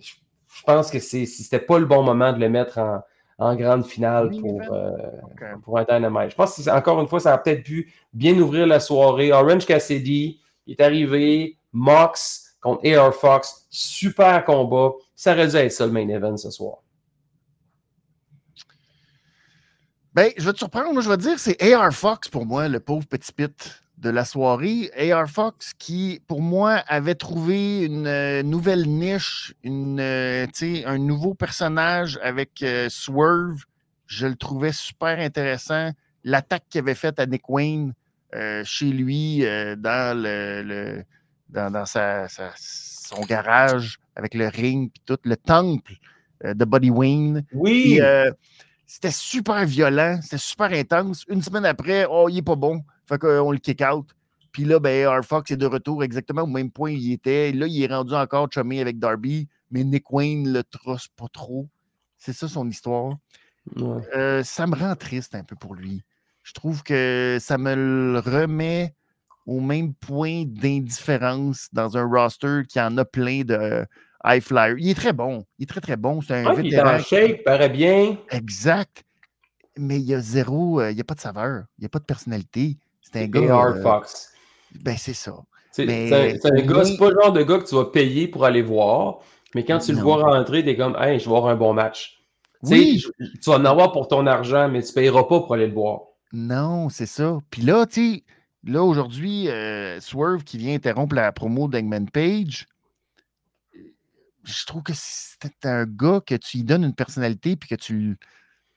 je 0.00 0.62
pense 0.64 0.90
que 0.90 0.98
c'était 0.98 1.60
pas 1.60 1.78
le 1.78 1.86
bon 1.86 2.02
moment 2.02 2.32
de 2.32 2.40
le 2.40 2.48
mettre 2.48 2.80
en, 3.38 3.54
grande 3.54 3.86
finale 3.86 4.30
pour, 4.40 4.60
euh, 4.72 4.90
pour 5.62 5.78
un 5.78 5.84
Dynamite. 5.84 6.30
Je 6.30 6.36
pense 6.36 6.56
que 6.56 6.70
encore 6.70 7.00
une 7.00 7.06
fois, 7.06 7.20
ça 7.20 7.34
a 7.34 7.38
peut-être 7.38 7.62
pu 7.62 7.92
bien 8.12 8.36
ouvrir 8.38 8.66
la 8.66 8.80
soirée. 8.80 9.32
Orange 9.32 9.66
Cassidy 9.66 10.40
est 10.66 10.80
arrivé, 10.80 11.56
Mox 11.72 12.56
contre 12.60 12.88
AR 12.90 13.14
Fox, 13.14 13.66
super 13.70 14.44
combat. 14.44 14.92
Ça 15.14 15.32
aurait 15.32 15.46
dû 15.46 15.56
être 15.56 15.72
ça 15.72 15.86
le 15.86 15.92
main 15.92 16.08
event 16.08 16.36
ce 16.36 16.50
soir. 16.50 16.78
Ben, 20.16 20.32
je 20.38 20.46
vais 20.46 20.54
te 20.54 20.58
surprendre. 20.58 20.94
Moi, 20.94 21.02
je 21.02 21.10
vais 21.10 21.18
te 21.18 21.22
dire, 21.22 21.38
c'est 21.38 21.62
AR 21.74 21.92
Fox 21.92 22.30
pour 22.30 22.46
moi, 22.46 22.68
le 22.68 22.80
pauvre 22.80 23.06
petit 23.06 23.30
pit. 23.32 23.82
de 23.98 24.08
la 24.08 24.24
soirée. 24.24 24.90
AR 24.98 25.28
Fox, 25.28 25.74
qui, 25.78 26.22
pour 26.26 26.40
moi, 26.40 26.76
avait 26.86 27.14
trouvé 27.14 27.82
une 27.84 28.06
euh, 28.06 28.42
nouvelle 28.42 28.88
niche, 28.88 29.54
une, 29.62 30.00
euh, 30.00 30.46
un 30.86 30.98
nouveau 30.98 31.34
personnage 31.34 32.18
avec 32.22 32.62
euh, 32.62 32.88
Swerve. 32.88 33.64
Je 34.06 34.26
le 34.26 34.36
trouvais 34.36 34.72
super 34.72 35.18
intéressant. 35.18 35.90
L'attaque 36.24 36.64
qu'il 36.70 36.80
avait 36.80 36.94
faite 36.94 37.20
à 37.20 37.26
Nick 37.26 37.48
Wayne 37.50 37.92
chez 38.64 38.86
lui, 38.86 39.40
dans, 39.40 40.18
le, 40.18 41.02
dans, 41.48 41.86
sa, 41.86 42.26
son 42.56 43.20
garage, 43.22 43.98
avec 44.14 44.34
le 44.34 44.48
ring, 44.48 44.90
puis 44.92 45.02
tout, 45.06 45.18
le 45.24 45.36
temple 45.36 45.92
de 46.42 46.64
Buddy 46.64 46.90
Wayne. 46.90 47.44
Oui. 47.52 47.98
C'était 48.86 49.10
super 49.10 49.66
violent, 49.66 50.20
c'était 50.22 50.38
super 50.38 50.72
intense. 50.72 51.24
Une 51.28 51.42
semaine 51.42 51.64
après, 51.64 52.06
oh, 52.08 52.28
il 52.28 52.36
n'est 52.36 52.42
pas 52.42 52.56
bon. 52.56 52.84
Fait 53.06 53.18
qu'on 53.18 53.50
le 53.50 53.58
kick 53.58 53.82
out. 53.82 54.08
Puis 54.52 54.64
là, 54.64 54.78
ben, 54.78 55.06
R. 55.08 55.24
Fox 55.24 55.50
est 55.50 55.56
de 55.56 55.66
retour 55.66 56.02
exactement 56.02 56.42
au 56.42 56.46
même 56.46 56.70
point 56.70 56.92
où 56.92 56.96
il 56.96 57.12
était. 57.12 57.52
Là, 57.52 57.66
il 57.66 57.82
est 57.82 57.92
rendu 57.92 58.14
encore 58.14 58.48
chumé 58.50 58.80
avec 58.80 58.98
Darby, 58.98 59.48
mais 59.70 59.84
Nick 59.84 60.10
Wayne 60.10 60.52
le 60.52 60.62
trosse 60.62 61.08
pas 61.08 61.26
trop. 61.30 61.68
C'est 62.16 62.32
ça 62.32 62.48
son 62.48 62.68
histoire. 62.68 63.18
Euh, 63.76 64.42
ça 64.42 64.66
me 64.66 64.76
rend 64.76 64.94
triste 64.94 65.34
un 65.34 65.42
peu 65.42 65.56
pour 65.56 65.74
lui. 65.74 66.02
Je 66.42 66.52
trouve 66.52 66.82
que 66.82 67.38
ça 67.40 67.58
me 67.58 67.74
le 67.74 68.18
remet 68.20 68.94
au 69.46 69.60
même 69.60 69.94
point 69.94 70.44
d'indifférence 70.46 71.68
dans 71.72 71.96
un 71.96 72.04
roster 72.04 72.62
qui 72.68 72.80
en 72.80 72.96
a 72.98 73.04
plein 73.04 73.42
de 73.42 73.84
high 74.24 74.40
flyers. 74.40 74.76
Il 74.78 74.90
est 74.90 74.94
très 74.94 75.12
bon. 75.12 75.44
Il 75.58 75.64
est 75.64 75.66
très, 75.66 75.80
très 75.80 75.96
bon. 75.96 76.20
C'est 76.20 76.34
un 76.34 76.52
vétéran. 76.52 76.62
Il 76.64 76.74
est 76.74 76.80
en 76.80 76.98
shape, 76.98 77.44
paraît 77.44 77.68
bien. 77.68 78.16
Exact. 78.30 79.04
Mais 79.78 79.96
il 79.96 80.06
y 80.06 80.14
a 80.14 80.20
zéro, 80.20 80.80
euh, 80.80 80.90
il 80.90 80.94
n'y 80.94 81.00
a 81.00 81.04
pas 81.04 81.14
de 81.14 81.20
saveur. 81.20 81.64
Il 81.78 81.82
n'y 81.82 81.86
a 81.86 81.90
pas 81.90 81.98
de 81.98 82.04
personnalité. 82.04 82.78
C'est 83.02 83.22
un 83.22 83.26
gars. 83.26 83.40
Euh, 83.40 83.82
Fox. 83.82 84.32
Ben, 84.82 84.96
c'est 84.96 85.14
ça. 85.14 85.34
C'est 85.70 85.84
un 85.84 86.62
gars, 86.62 86.84
c'est 86.84 86.96
pas 86.96 87.10
le 87.10 87.16
genre 87.22 87.32
de 87.32 87.42
gars 87.42 87.58
que 87.58 87.68
tu 87.68 87.74
vas 87.74 87.84
payer 87.84 88.28
pour 88.28 88.46
aller 88.46 88.62
voir, 88.62 89.18
mais 89.54 89.64
quand 89.64 89.78
tu 89.78 89.92
le 89.92 89.98
vois 90.00 90.22
rentrer, 90.22 90.64
t'es 90.64 90.74
comme, 90.74 90.96
hey, 90.98 91.18
je 91.18 91.28
vais 91.28 91.36
avoir 91.36 91.52
un 91.52 91.56
bon 91.56 91.74
match. 91.74 92.18
Oui. 92.62 93.04
tu 93.18 93.50
vas 93.50 93.56
en 93.56 93.64
avoir 93.66 93.92
pour 93.92 94.08
ton 94.08 94.26
argent, 94.26 94.68
mais 94.70 94.82
tu 94.82 94.88
ne 94.88 94.94
payeras 94.94 95.24
pas 95.24 95.40
pour 95.40 95.52
aller 95.52 95.66
le 95.66 95.74
voir. 95.74 96.00
Non, 96.32 96.88
c'est 96.88 97.06
ça. 97.06 97.38
Puis 97.50 97.62
là, 97.62 97.84
tu 97.84 98.14
sais, 98.14 98.24
là, 98.64 98.82
aujourd'hui, 98.82 99.48
euh, 99.48 100.00
Swerve 100.00 100.44
qui 100.44 100.56
vient 100.56 100.74
interrompre 100.74 101.14
la 101.14 101.30
promo 101.32 101.68
d'Eggman 101.68 102.06
Page, 102.10 102.66
je 104.46 104.66
trouve 104.66 104.82
que 104.82 104.92
c'est 104.94 105.64
un 105.64 105.84
gars 105.84 106.20
que 106.24 106.34
tu 106.34 106.58
lui 106.58 106.64
donnes 106.64 106.84
une 106.84 106.94
personnalité 106.94 107.56
puis 107.56 107.68
que 107.68 107.74
tu, 107.74 108.16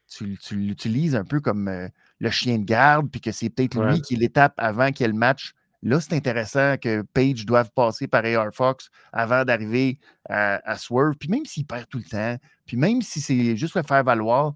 tu, 0.07 0.37
l'utilises 0.51 1.15
un 1.15 1.23
peu 1.23 1.39
comme 1.39 1.67
euh, 1.67 1.87
le 2.19 2.29
chien 2.29 2.57
de 2.57 2.65
garde, 2.65 3.09
puis 3.09 3.21
que 3.21 3.31
c'est 3.31 3.49
peut-être 3.49 3.81
lui 3.83 4.01
qui 4.01 4.15
l'étape 4.15 4.53
avant 4.57 4.91
qu'il 4.91 5.01
y 5.01 5.05
ait 5.05 5.13
le 5.13 5.17
match. 5.17 5.53
Là, 5.81 6.01
c'est 6.01 6.13
intéressant 6.13 6.75
que 6.77 7.03
Page 7.13 7.45
doive 7.45 7.69
passer 7.73 8.07
par 8.07 8.25
AR 8.25 8.53
Fox 8.53 8.89
avant 9.13 9.45
d'arriver 9.45 9.99
à, 10.27 10.77
Swerve. 10.77 11.15
Puis 11.17 11.29
même 11.29 11.45
s'il 11.45 11.65
perd 11.65 11.87
tout 11.87 11.99
le 11.99 12.03
temps, 12.03 12.37
puis 12.65 12.75
même 12.75 13.01
si 13.01 13.21
c'est 13.21 13.55
juste 13.55 13.75
le 13.75 13.83
faire 13.83 14.03
valoir, 14.03 14.55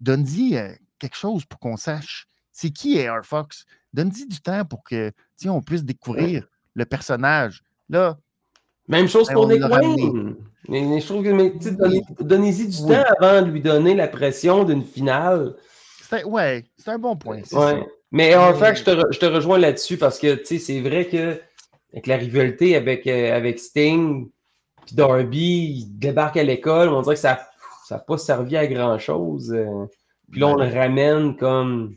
donne-y 0.00 0.56
euh, 0.56 0.74
quelque 0.98 1.16
chose 1.16 1.46
pour 1.46 1.58
qu'on 1.58 1.76
sache 1.76 2.28
c'est 2.58 2.70
qui 2.70 3.00
AR 3.00 3.24
Fox. 3.24 3.66
Donne-y 3.92 4.26
du 4.26 4.40
temps 4.40 4.64
pour 4.64 4.82
que 4.82 5.12
on 5.46 5.62
puisse 5.62 5.84
découvrir 5.84 6.48
le 6.74 6.84
personnage. 6.84 7.62
Là, 7.88 8.18
même 8.88 9.08
chose 9.08 9.28
ben, 9.28 9.34
pour 9.34 9.48
Nick 9.48 9.62
Wayne. 9.62 10.36
Mais 10.68 11.00
je 11.00 11.06
trouve 11.06 11.22
que 11.24 12.22
donnez-y 12.22 12.68
du 12.68 12.76
temps 12.76 13.04
avant 13.18 13.42
de 13.42 13.50
lui 13.50 13.60
donner 13.60 13.94
la 13.94 14.08
pression 14.08 14.64
d'une 14.64 14.84
finale. 14.84 15.54
Ouais, 16.24 16.64
c'est 16.76 16.90
un 16.90 16.98
bon 16.98 17.16
point. 17.16 17.40
Mais 18.10 18.34
en 18.36 18.54
fait, 18.54 18.76
je 18.76 18.84
te, 18.84 19.12
je 19.12 19.18
te 19.18 19.26
rejoins 19.26 19.58
là-dessus 19.58 19.98
parce 19.98 20.18
que 20.18 20.42
c'est 20.44 20.80
vrai 20.80 21.06
que 21.06 21.38
avec 21.92 22.06
la 22.06 22.16
rivalité 22.16 22.76
avec, 22.76 23.06
euh, 23.06 23.36
avec 23.36 23.58
Sting, 23.58 24.28
puis 24.86 24.96
Darby, 24.96 25.86
il 25.86 25.98
débarque 25.98 26.36
à 26.36 26.42
l'école, 26.42 26.88
on 26.90 27.02
dirait 27.02 27.14
que 27.14 27.20
ça 27.20 27.38
n'a 27.90 27.98
pas 27.98 28.18
servi 28.18 28.56
à 28.56 28.66
grand-chose. 28.66 29.52
Euh. 29.52 29.86
Puis 30.30 30.40
là, 30.40 30.48
on 30.48 30.56
le 30.56 30.68
ramène 30.68 31.36
comme. 31.36 31.96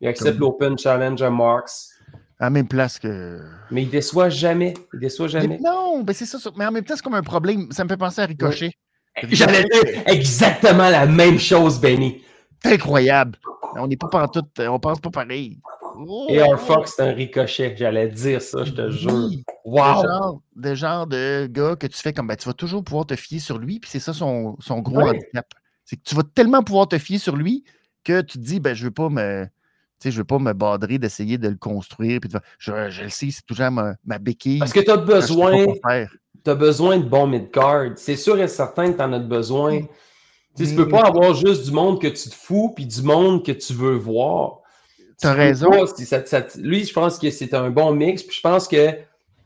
Il 0.00 0.08
accepte 0.08 0.38
l'Open 0.38 0.78
Challenge 0.78 1.20
à 1.22 1.30
Marks. 1.30 1.89
À 2.40 2.44
la 2.44 2.50
même 2.50 2.66
place 2.66 2.98
que. 2.98 3.40
Mais 3.70 3.82
il 3.82 3.90
déçoit 3.90 4.30
jamais. 4.30 4.74
Il 4.94 5.00
déçoit 5.00 5.28
jamais. 5.28 5.58
non, 5.62 6.02
ben 6.02 6.12
c'est 6.12 6.26
ça. 6.26 6.38
Mais 6.56 6.66
en 6.66 6.72
même 6.72 6.84
temps, 6.84 6.94
c'est 6.96 7.02
comme 7.02 7.14
un 7.14 7.22
problème. 7.22 7.70
Ça 7.70 7.84
me 7.84 7.88
fait 7.88 7.96
penser 7.96 8.22
à 8.22 8.26
Ricochet. 8.26 8.72
J'allais 9.28 9.64
dire 9.64 10.02
exactement 10.06 10.88
la 10.88 11.06
même 11.06 11.38
chose, 11.38 11.80
Benny. 11.80 12.22
Incroyable. 12.64 13.38
On 13.76 13.86
n'est 13.86 13.96
pas 13.96 14.26
tout. 14.28 14.44
On 14.58 14.78
pense 14.78 15.00
pas 15.00 15.10
pareil. 15.10 15.60
Et 16.28 16.40
un 16.40 16.56
Fox, 16.56 16.94
c'est 16.96 17.02
un 17.02 17.12
ricochet. 17.12 17.74
J'allais 17.76 18.08
dire 18.08 18.40
ça, 18.40 18.64
je 18.64 18.72
te 18.72 18.90
jure. 18.90 19.30
Wow! 19.64 20.42
Des 20.56 20.76
genres 20.76 21.06
de 21.06 21.46
gars 21.46 21.76
que 21.76 21.86
tu 21.86 21.98
fais 21.98 22.12
comme 22.12 22.28
ben, 22.28 22.36
tu 22.36 22.48
vas 22.48 22.54
toujours 22.54 22.82
pouvoir 22.82 23.06
te 23.06 23.16
fier 23.16 23.38
sur 23.38 23.58
lui, 23.58 23.80
puis 23.80 23.90
c'est 23.90 24.00
ça 24.00 24.12
son, 24.12 24.56
son 24.60 24.80
gros 24.80 25.00
handicap. 25.00 25.46
C'est 25.84 25.96
que 25.96 26.02
tu 26.04 26.14
vas 26.14 26.22
tellement 26.22 26.62
pouvoir 26.62 26.88
te 26.88 26.98
fier 26.98 27.18
sur 27.18 27.36
lui 27.36 27.64
que 28.04 28.20
tu 28.22 28.38
te 28.38 28.44
dis 28.44 28.60
ben, 28.60 28.74
je 28.74 28.84
veux 28.84 28.90
pas 28.90 29.08
me. 29.08 29.46
Sais, 30.02 30.10
je 30.10 30.18
veux 30.18 30.24
pas 30.24 30.38
me 30.38 30.52
badrer 30.52 30.98
d'essayer 30.98 31.36
de 31.36 31.48
le 31.48 31.56
construire. 31.56 32.20
Puis 32.20 32.30
je, 32.58 32.90
je, 32.90 33.02
le 33.02 33.08
sais, 33.10 33.28
c'est 33.30 33.44
toujours 33.44 33.70
ma, 33.70 33.94
ma, 34.04 34.18
béquille. 34.18 34.58
Parce 34.58 34.72
que 34.72 34.80
tu 34.80 34.90
as 34.90 34.96
besoin. 34.96 35.66
Tu 36.42 36.50
as 36.50 36.54
besoin 36.54 36.98
de 36.98 37.04
bons 37.04 37.26
mid-card. 37.26 37.90
C'est 37.96 38.16
sûr 38.16 38.40
et 38.40 38.48
certain 38.48 38.92
que 38.92 38.96
tu 38.96 39.02
en 39.02 39.12
as 39.12 39.18
besoin. 39.18 39.80
Tu 40.56 40.64
ne 40.64 40.76
peux 40.76 40.88
pas 40.88 41.02
avoir 41.02 41.34
juste 41.34 41.66
du 41.66 41.70
monde 41.70 42.00
que 42.00 42.08
tu 42.08 42.30
te 42.30 42.34
fous 42.34 42.72
puis 42.74 42.86
du 42.86 43.02
monde 43.02 43.44
que 43.44 43.52
tu 43.52 43.74
veux 43.74 43.96
voir. 43.96 44.60
Tu 45.20 45.26
as 45.26 45.34
raison. 45.34 45.70
lui, 46.56 46.84
je 46.84 46.92
pense 46.94 47.18
que 47.18 47.30
c'est 47.30 47.52
un 47.52 47.68
bon 47.68 47.92
mix. 47.92 48.22
Puis 48.22 48.36
je 48.36 48.40
pense 48.40 48.66
que 48.66 48.94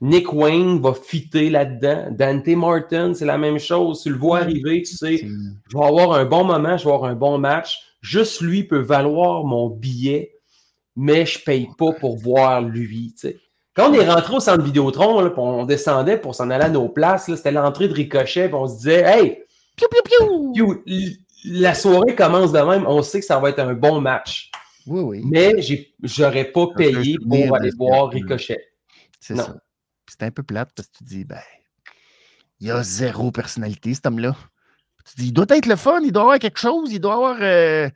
Nick 0.00 0.32
Wayne 0.32 0.80
va 0.80 0.94
fitter 0.94 1.50
là-dedans. 1.50 2.08
Dante 2.10 2.48
Martin, 2.48 3.14
c'est 3.14 3.24
la 3.24 3.38
même 3.38 3.58
chose. 3.58 4.02
Tu 4.02 4.10
le 4.10 4.16
vois 4.16 4.40
arriver, 4.40 4.82
tu 4.82 4.96
sais, 4.96 5.16
je 5.16 5.76
vais 5.76 5.84
avoir 5.84 6.12
un 6.12 6.24
bon 6.24 6.44
moment, 6.44 6.76
je 6.76 6.84
vais 6.84 6.92
avoir 6.92 7.10
un 7.10 7.14
bon 7.14 7.38
match. 7.38 7.78
Juste 8.02 8.40
lui 8.40 8.64
peut 8.64 8.80
valoir 8.80 9.44
mon 9.44 9.70
billet, 9.70 10.33
mais 10.96 11.26
je 11.26 11.38
ne 11.38 11.44
paye 11.44 11.68
pas 11.76 11.92
pour 11.92 12.16
voir 12.16 12.62
lui. 12.62 13.14
Quand 13.74 13.90
on 13.90 13.94
est 13.94 14.08
rentré 14.08 14.34
au 14.34 14.40
centre 14.40 14.62
Vidéotron, 14.62 15.20
là, 15.20 15.32
on 15.36 15.64
descendait 15.64 16.16
pour 16.16 16.34
s'en 16.34 16.50
aller 16.50 16.64
à 16.64 16.68
nos 16.68 16.88
places, 16.88 17.26
c'était 17.26 17.50
l'entrée 17.50 17.88
de 17.88 17.94
Ricochet, 17.94 18.46
puis 18.46 18.54
on 18.54 18.68
se 18.68 18.76
disait 18.76 19.02
Hey, 19.02 19.44
Piou, 19.76 19.88
piou, 20.04 20.52
piou. 20.84 21.16
La 21.46 21.74
soirée 21.74 22.14
commence 22.14 22.52
de 22.52 22.60
même. 22.60 22.86
On 22.86 23.02
sait 23.02 23.20
que 23.20 23.26
ça 23.26 23.38
va 23.38 23.50
être 23.50 23.58
un 23.58 23.74
bon 23.74 24.00
match. 24.00 24.50
Oui, 24.86 25.00
oui. 25.00 25.22
Mais 25.24 25.54
j'aurais 26.02 26.44
pas 26.44 26.68
payé 26.76 27.16
pour 27.18 27.56
aller 27.56 27.70
voir 27.76 28.08
Ricochet. 28.08 28.72
C'est 29.20 29.36
ça. 29.36 29.54
C'est 30.06 30.22
un 30.22 30.30
peu 30.30 30.42
plate 30.42 30.70
parce 30.74 30.88
que 30.88 30.98
tu 30.98 31.04
dis, 31.04 31.24
ben, 31.24 31.40
il 32.60 32.68
y 32.68 32.70
a 32.70 32.82
zéro 32.82 33.30
personnalité, 33.30 33.94
cet 33.94 34.06
homme-là. 34.06 34.36
Tu 35.06 35.16
dis, 35.16 35.26
il 35.28 35.32
doit 35.32 35.46
être 35.50 35.66
le 35.66 35.76
fun, 35.76 36.00
il 36.02 36.12
doit 36.12 36.22
avoir 36.22 36.38
quelque 36.38 36.58
chose, 36.58 36.92
il 36.92 37.00
doit 37.00 37.14
avoir 37.14 37.36
euh, 37.40 37.90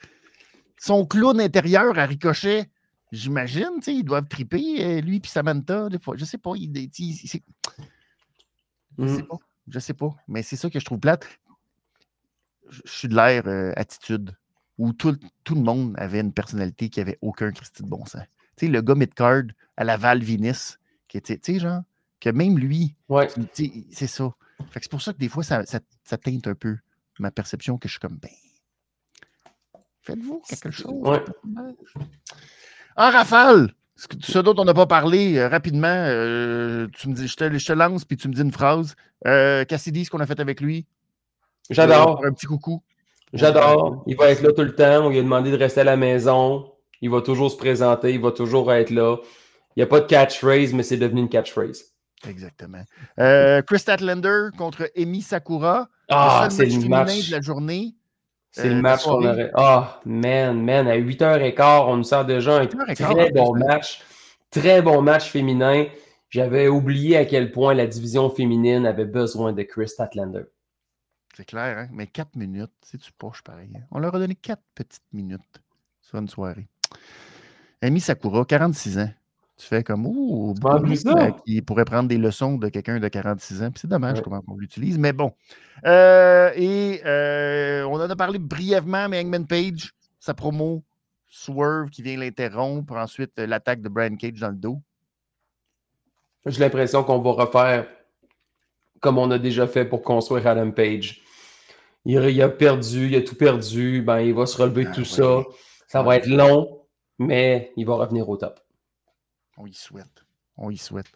son 0.78 1.07
clown 1.07 1.40
intérieur 1.40 1.99
à 1.99 2.05
Ricochet. 2.05 2.70
J'imagine, 3.11 3.71
tu 3.77 3.85
sais, 3.85 3.95
ils 3.95 4.05
doivent 4.05 4.29
triper, 4.29 4.85
euh, 4.85 5.01
lui 5.01 5.17
et 5.17 5.27
Samantha, 5.27 5.89
des 5.89 5.99
fois. 5.99 6.17
Je 6.17 6.25
sais 6.25 6.39
pas. 6.39 6.53
Il, 6.57 6.77
il, 6.77 6.91
je 7.17 7.27
sais 7.27 7.43
mm. 8.99 9.27
pas. 9.27 9.39
Je 9.69 9.79
sais 9.79 9.95
pas. 9.95 10.15
Mais 10.27 10.43
c'est 10.43 10.57
ça 10.57 10.69
que 10.71 10.79
je 10.79 10.85
trouve 10.85 11.01
plate 11.01 11.27
je 12.71 12.81
suis 12.85 13.09
de 13.09 13.15
l'air 13.15 13.47
euh, 13.47 13.73
attitude, 13.77 14.37
où 14.79 14.93
tout, 14.93 15.17
tout, 15.45 15.55
le 15.55 15.63
monde 15.63 15.95
avait 15.99 16.21
une 16.21 16.33
personnalité 16.33 16.89
qui 16.89 17.01
avait 17.01 17.19
aucun 17.21 17.51
Christy 17.51 17.83
de 17.83 17.89
bon 17.89 18.05
sens. 18.05 18.23
Tu 18.57 18.67
sais, 18.67 18.73
le 18.73 18.81
gars 18.81 18.95
midcard 18.95 19.43
à 19.77 19.85
la 19.85 19.97
Val 19.97 20.23
Vinis, 20.23 20.77
qui 21.09 21.17
était, 21.17 21.39
tu 21.39 21.55
sais, 21.55 21.59
genre, 21.59 21.83
que 22.21 22.31
même 22.31 22.59
lui, 22.59 22.95
ouais. 23.09 23.29
c'est 23.91 24.07
ça. 24.07 24.35
Fait 24.71 24.81
que 24.81 24.85
c'est 24.85 24.91
pour 24.91 25.03
ça 25.03 25.13
que 25.13 25.19
des 25.19 25.29
fois, 25.29 25.43
ça, 25.43 25.65
ça, 25.65 26.19
teinte 26.19 26.47
un 26.47 26.55
peu 26.55 26.77
ma 27.21 27.31
perception 27.31 27.79
que 27.79 27.89
je 27.89 27.93
suis 27.93 28.01
comme, 28.01 28.19
ben, 28.19 28.31
faites-vous 30.03 30.43
quelque 30.49 30.71
chose. 30.71 30.93
Ouais. 30.93 31.25
En 32.99 33.11
rafale, 33.11 33.72
ce 33.96 34.38
dont 34.38 34.55
on 34.59 34.64
n'a 34.64 34.74
pas 34.74 34.86
parlé 34.86 35.38
euh, 35.38 35.49
rapidement, 35.49 35.86
euh, 35.86 36.86
tu 36.99 37.09
me 37.09 37.14
dis, 37.14 37.26
je 37.26 37.36
te, 37.36 37.59
je 37.59 37.66
te, 37.66 37.72
lance, 37.72 38.05
puis 38.05 38.18
tu 38.18 38.28
me 38.28 38.34
dis 38.34 38.42
une 38.42 38.53
phrase. 38.53 38.94
Cassidy, 39.24 40.05
ce 40.05 40.11
qu'on 40.11 40.20
a 40.20 40.26
fait 40.26 40.40
avec 40.40 40.61
lui, 40.61 40.86
J'adore. 41.70 42.22
Un 42.24 42.32
petit 42.32 42.46
coucou. 42.46 42.82
J'adore. 43.32 44.03
Il 44.07 44.16
va 44.16 44.30
être 44.30 44.42
là 44.42 44.53
tout 44.53 44.62
le 44.62 44.74
temps. 44.74 45.07
On 45.07 45.11
lui 45.11 45.18
a 45.18 45.22
demandé 45.22 45.51
de 45.51 45.57
rester 45.57 45.82
à 45.82 45.84
la 45.84 45.96
maison. 45.96 46.72
Il 47.01 47.11
va 47.11 47.20
toujours 47.20 47.51
se 47.51 47.57
présenter. 47.57 48.14
Il 48.14 48.20
va 48.20 48.32
toujours 48.32 48.72
être 48.72 48.90
là. 48.90 49.16
Il 49.76 49.80
n'y 49.80 49.82
a 49.82 49.86
pas 49.86 50.01
de 50.01 50.07
catchphrase, 50.07 50.72
mais 50.72 50.82
c'est 50.82 50.96
devenu 50.96 51.20
une 51.20 51.28
catchphrase. 51.28 51.84
Exactement. 52.26 52.82
Euh, 53.20 53.62
Chris 53.62 53.78
Statlander 53.78 54.49
contre 54.57 54.90
Emi 54.96 55.22
Sakura. 55.22 55.88
Ah, 56.09 56.49
c'est 56.51 56.66
le 56.66 56.88
match 56.88 57.28
de 57.28 57.32
la 57.32 57.40
journée. 57.40 57.94
C'est 58.51 58.68
le 58.68 58.76
euh, 58.76 58.80
match 58.80 59.05
qu'on 59.05 59.24
aurait. 59.24 59.51
Ah, 59.55 60.01
man, 60.05 60.62
man, 60.64 60.88
à 60.88 60.96
8h15, 60.96 61.84
on 61.86 61.96
nous 61.99 62.05
sort 62.05 62.24
déjà 62.24 62.61
un 62.61 62.66
très 62.66 63.30
bon 63.30 63.55
match. 63.57 64.03
Très 64.51 64.82
bon 64.82 65.03
match 65.03 65.30
féminin. 65.30 65.86
J'avais 66.30 66.68
oublié 66.68 67.16
à 67.16 67.24
quel 67.24 67.53
point 67.53 67.74
la 67.74 67.86
division 67.86 68.30
féminine 68.30 68.86
avait 68.86 69.05
besoin 69.05 69.53
de 69.53 69.62
Chris 69.62 69.88
Statlander. 69.88 70.44
C'est 71.34 71.44
clair, 71.44 71.78
hein? 71.78 71.88
Mais 71.92 72.07
4 72.07 72.36
minutes, 72.36 72.72
c'est 72.82 72.99
tu 72.99 73.12
poche 73.12 73.42
pareil. 73.42 73.70
Hein? 73.76 73.82
On 73.90 73.99
leur 73.99 74.14
a 74.14 74.18
donné 74.18 74.34
4 74.34 74.61
petites 74.74 75.12
minutes 75.12 75.62
sur 76.01 76.18
une 76.18 76.28
soirée. 76.28 76.66
Amy 77.80 78.01
Sakura, 78.01 78.44
46 78.44 78.99
ans. 78.99 79.11
Tu 79.59 79.67
fais 79.67 79.83
comme, 79.83 80.07
ouh, 80.07 80.55
euh, 80.65 81.31
qui 81.45 81.63
pourrait 81.63 81.85
prendre 81.85 82.09
des 82.09 82.17
leçons 82.17 82.59
de 82.59 82.69
quelqu'un 82.69 83.01
de 83.01 83.09
46 83.09 83.63
ans. 83.65 83.71
C'est 83.75 83.89
dommage 83.89 84.23
comment 84.23 84.41
on 84.47 84.57
l'utilise, 84.57 84.99
mais 84.99 85.13
bon. 85.13 85.33
Euh, 85.85 86.53
et 86.55 87.01
euh, 87.05 87.83
on 87.83 87.95
en 87.95 88.09
a 88.09 88.15
parlé 88.15 88.39
brièvement, 88.39 89.09
mais 89.09 89.21
Hangman 89.21 89.49
Page, 89.49 89.95
sa 90.21 90.33
promo, 90.33 90.85
Swerve 91.27 91.91
qui 91.91 92.03
vient 92.03 92.17
l'interrompre, 92.17 92.95
ensuite 92.95 93.37
l'attaque 93.37 93.83
de 93.83 93.89
Brian 93.89 94.15
Cage 94.15 94.39
dans 94.39 94.51
le 94.51 94.55
dos. 94.55 94.81
J'ai 96.47 96.61
l'impression 96.61 97.03
qu'on 97.03 97.19
va 97.19 97.33
refaire 97.33 97.89
comme 99.01 99.19
on 99.19 99.31
a 99.33 99.39
déjà 99.39 99.67
fait 99.67 99.85
pour 99.85 100.03
construire 100.03 100.47
Adam 100.47 100.71
Page. 100.71 101.21
Il, 102.05 102.43
a 102.43 102.49
perdu, 102.49 103.09
il 103.09 103.17
a 103.17 103.23
tout 103.23 103.35
perdu, 103.35 104.03
ben, 104.03 104.21
il 104.21 104.35
va 104.35 104.47
se 104.47 104.57
relever 104.57 104.85
de 104.85 104.91
ah 104.91 104.95
tout 104.95 105.05
ça. 105.05 105.43
Ça 105.89 106.03
va 106.03 106.17
être 106.17 106.29
long, 106.29 106.83
mais 107.19 107.73
il 107.77 107.87
va 107.87 107.97
revenir 107.97 108.29
au 108.29 108.37
top. 108.37 108.61
On 109.59 109.67
y 109.67 109.75
souhaite. 109.75 110.25
On 110.57 110.71
y 110.71 110.79
souhaite. 110.79 111.07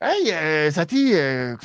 Hey, 0.00 0.32
euh, 0.32 0.70
Sati, 0.70 1.12
euh, 1.14 1.56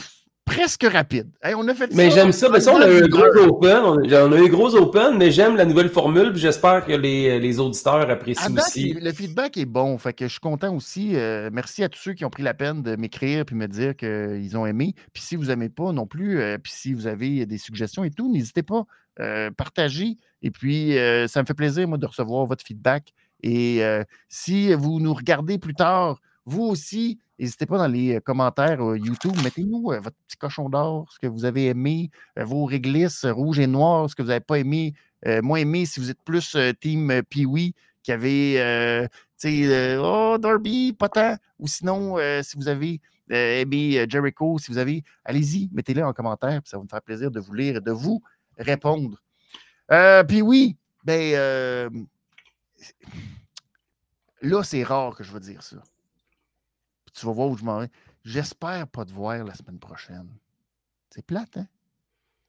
presque 0.46 0.84
rapide. 0.84 1.30
on 1.44 1.68
a 1.68 1.74
fait 1.74 1.94
mais 1.94 2.12
j'aime 2.12 2.32
ça. 2.32 2.50
Mais 2.50 2.60
ça, 2.60 2.74
on 2.74 2.82
a 2.82 2.90
eu 2.90 3.04
un 3.04 3.08
gros 3.08 3.26
open. 3.38 3.78
On 3.84 3.98
a, 3.98 4.38
eu 4.38 4.46
un 4.46 4.48
gros 4.48 4.76
open, 4.76 5.18
mais 5.18 5.32
j'aime 5.32 5.56
la 5.56 5.66
nouvelle 5.66 5.90
formule. 5.90 6.36
J'espère 6.36 6.86
que 6.86 6.94
les, 6.94 7.40
les, 7.40 7.60
auditeurs 7.60 8.10
apprécient 8.10 8.56
aussi. 8.56 8.94
Le 8.94 9.12
feedback 9.12 9.58
est 9.58 9.66
bon. 9.66 9.98
Fait 9.98 10.14
que 10.14 10.26
je 10.26 10.32
suis 10.32 10.40
content 10.40 10.74
aussi. 10.76 11.16
Euh, 11.16 11.50
merci 11.52 11.84
à 11.84 11.90
tous 11.90 12.00
ceux 12.00 12.14
qui 12.14 12.26
ont 12.26 12.30
pris 12.30 12.44
la 12.44 12.54
peine 12.54 12.84
de 12.84 12.96
m'écrire 12.96 13.44
et 13.50 13.56
me 13.56 13.68
dire 13.68 13.96
qu'ils 13.96 14.58
ont 14.58 14.66
aimé. 14.66 14.94
Puis 15.14 15.24
si 15.24 15.36
vous 15.36 15.46
n'aimez 15.46 15.70
pas 15.70 15.92
non 15.92 16.06
plus, 16.08 16.40
euh, 16.40 16.58
puis 16.58 16.72
si 16.74 16.94
vous 16.94 17.08
avez 17.08 17.46
des 17.46 17.58
suggestions 17.58 18.04
et 18.04 18.12
tout, 18.12 18.32
n'hésitez 18.32 18.64
pas. 18.64 18.86
Euh, 19.20 19.50
partager. 19.52 20.18
Et 20.42 20.52
puis, 20.52 20.96
ça 21.28 21.42
me 21.42 21.46
fait 21.46 21.54
plaisir, 21.54 21.88
moi, 21.88 21.98
de 21.98 22.06
recevoir 22.06 22.46
votre 22.46 22.64
feedback. 22.64 23.14
Et 23.48 23.84
si 24.28 24.74
vous 24.74 25.00
nous 25.00 25.14
regardez 25.14 25.60
plus 25.60 25.76
tard, 25.76 26.20
vous 26.46 26.64
aussi, 26.64 27.20
n'hésitez 27.38 27.68
pas 27.68 27.78
dans 27.78 27.88
les 27.88 28.20
commentaires 28.22 28.80
YouTube, 28.96 29.36
mettez-nous 29.44 29.84
votre 29.84 30.18
petit 30.28 30.38
cochon 30.38 30.68
d'or, 30.68 31.06
ce 31.12 31.20
que 31.20 31.28
vous 31.28 31.46
avez 31.46 31.68
aimé, 31.68 32.10
vos 32.36 32.66
réglisses 32.66 33.24
rouges 33.24 33.60
et 33.60 33.68
noires, 33.68 34.10
ce 34.10 34.16
que 34.16 34.24
vous 34.24 34.30
n'avez 34.30 34.40
pas 34.40 34.58
aimé, 34.58 34.96
moins 35.44 35.60
aimé 35.60 35.86
si 35.86 36.00
vous 36.00 36.10
êtes 36.10 36.22
plus 36.24 36.58
team 36.82 37.22
Pee-Wee 37.30 37.76
qui 38.02 38.12
avait, 38.12 39.08
tu 39.40 39.66
sais, 39.68 39.98
oh, 39.98 40.38
Darby, 40.40 40.94
pas 40.94 41.10
tant. 41.10 41.36
Ou 41.60 41.68
sinon, 41.68 42.18
si 42.42 42.58
vous 42.58 42.68
avez 42.68 43.00
aimé 43.30 44.06
Jericho, 44.10 44.58
si 44.58 44.72
vous 44.72 44.80
avez, 44.80 45.04
allez-y, 45.24 45.70
mettez-le 45.72 46.04
en 46.04 46.14
commentaire, 46.14 46.62
ça 46.66 46.78
va 46.78 46.84
me 46.84 46.90
faire 46.90 47.04
plaisir 47.04 47.30
de 47.30 47.40
vous 47.40 47.54
lire 47.54 47.78
et 47.78 47.82
de 47.82 47.92
vous 47.92 48.24
répondre. 48.58 49.22
Puis 50.28 50.42
oui, 50.42 50.78
ben, 51.04 52.08
là, 54.46 54.64
c'est 54.64 54.84
rare 54.84 55.16
que 55.16 55.24
je 55.24 55.34
vais 55.34 55.40
dire 55.40 55.62
ça 55.64 55.78
tu 57.16 57.26
vas 57.26 57.32
voir 57.32 57.48
où 57.50 57.58
je 57.58 57.64
m'en 57.64 57.80
vais. 57.80 57.90
J'espère 58.24 58.88
pas 58.88 59.06
te 59.06 59.12
voir 59.12 59.44
la 59.44 59.54
semaine 59.54 59.80
prochaine. 59.80 60.28
C'est 61.10 61.26
plate, 61.26 61.58
hein? 61.58 61.68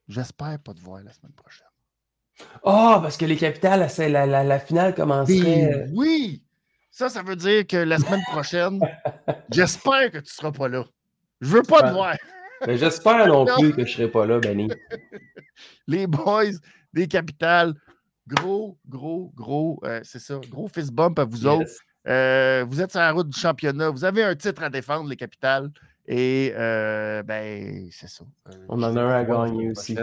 J'espère 0.09 0.59
pas 0.59 0.75
te 0.75 0.81
voir 0.81 1.03
la 1.03 1.13
semaine 1.13 1.33
prochaine. 1.33 1.67
Ah, 2.65 2.97
oh, 2.97 3.03
parce 3.03 3.17
que 3.17 3.25
les 3.25 3.37
capitales, 3.37 3.89
la, 3.99 4.27
la, 4.27 4.45
la, 4.45 4.59
finale 4.59 4.95
commencerait. 4.95 5.73
Euh, 5.73 5.87
oui! 5.93 6.43
Ça, 6.91 7.09
ça 7.09 7.23
veut 7.23 7.37
dire 7.37 7.67
que 7.67 7.77
la 7.77 7.99
semaine 7.99 8.23
prochaine, 8.31 8.81
j'espère 9.51 10.11
que 10.11 10.19
tu 10.19 10.33
seras 10.33 10.53
pas 10.53 10.69
là. 10.69 10.85
Je 11.41 11.49
veux 11.49 11.63
pas 11.63 11.89
te 11.89 11.93
voir. 11.93 12.17
Mais 12.67 12.77
j'espère 12.77 13.27
non, 13.29 13.47
plus 13.47 13.73
que 13.73 13.85
je 13.85 13.93
serai 13.93 14.11
pas 14.11 14.27
là, 14.27 14.39
Benny. 14.39 14.69
les 15.87 16.07
boys 16.07 16.53
des 16.93 17.09
capitales, 17.09 17.75
gros, 18.27 18.79
gros, 18.89 19.33
gros, 19.35 19.81
euh, 19.85 20.01
c'est 20.03 20.21
ça, 20.21 20.39
gros 20.49 20.69
fist 20.69 20.93
bump 20.93 21.19
à 21.19 21.25
vous 21.25 21.47
autres. 21.47 21.71
Euh, 22.07 22.65
vous 22.69 22.81
êtes 22.81 22.91
sur 22.91 23.01
la 23.01 23.13
route 23.13 23.29
du 23.29 23.39
championnat. 23.39 23.91
Vous 23.91 24.05
avez 24.05 24.23
un 24.23 24.35
titre 24.35 24.63
à 24.63 24.71
défendre, 24.71 25.09
les 25.09 25.17
capitales. 25.17 25.71
Et 26.07 26.53
euh, 26.55 27.23
ben, 27.25 27.89
c'est 27.91 28.09
ça. 28.09 28.25
Euh, 28.49 28.53
on 28.69 28.81
en 28.83 28.97
a 28.97 29.03
un 29.03 29.11
à 29.11 29.25
gagner 29.25 29.71
aussi. 29.71 29.99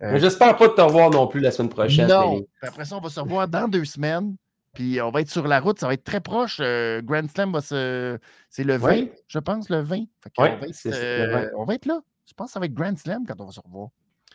Mais 0.00 0.18
j'espère 0.18 0.56
pas 0.56 0.68
te 0.68 0.80
revoir 0.80 1.10
non 1.10 1.28
plus 1.28 1.40
la 1.40 1.52
semaine 1.52 1.70
prochaine. 1.70 2.08
Non. 2.08 2.44
Après 2.62 2.84
ça, 2.84 2.96
on 2.96 3.00
va 3.00 3.08
se 3.08 3.20
revoir 3.20 3.46
dans 3.46 3.68
deux 3.68 3.84
semaines. 3.84 4.36
Puis 4.74 5.00
on 5.00 5.10
va 5.10 5.22
être 5.22 5.30
sur 5.30 5.46
la 5.46 5.60
route, 5.60 5.78
ça 5.78 5.86
va 5.86 5.94
être 5.94 6.04
très 6.04 6.20
proche. 6.20 6.60
Grand 7.02 7.28
Slam 7.30 7.52
va 7.52 7.60
se. 7.60 8.18
C'est 8.50 8.64
le 8.64 8.76
20, 8.76 9.06
je 9.28 9.38
pense, 9.38 9.70
le 9.70 9.80
20. 9.80 10.04
on, 10.36 10.42
va 10.42 10.48
être, 10.48 11.52
on, 11.56 11.64
va 11.64 11.74
être, 11.74 11.86
là. 11.86 12.00
Je 12.26 12.34
pense 12.34 12.48
que 12.48 12.52
ça 12.52 12.60
va 12.60 12.66
être 12.66 12.74
Grand 12.74 12.98
Slam 12.98 13.24
quand 13.26 13.40
on 13.40 13.46
va 13.46 13.52
se 13.52 13.60
revoir. 13.60 13.88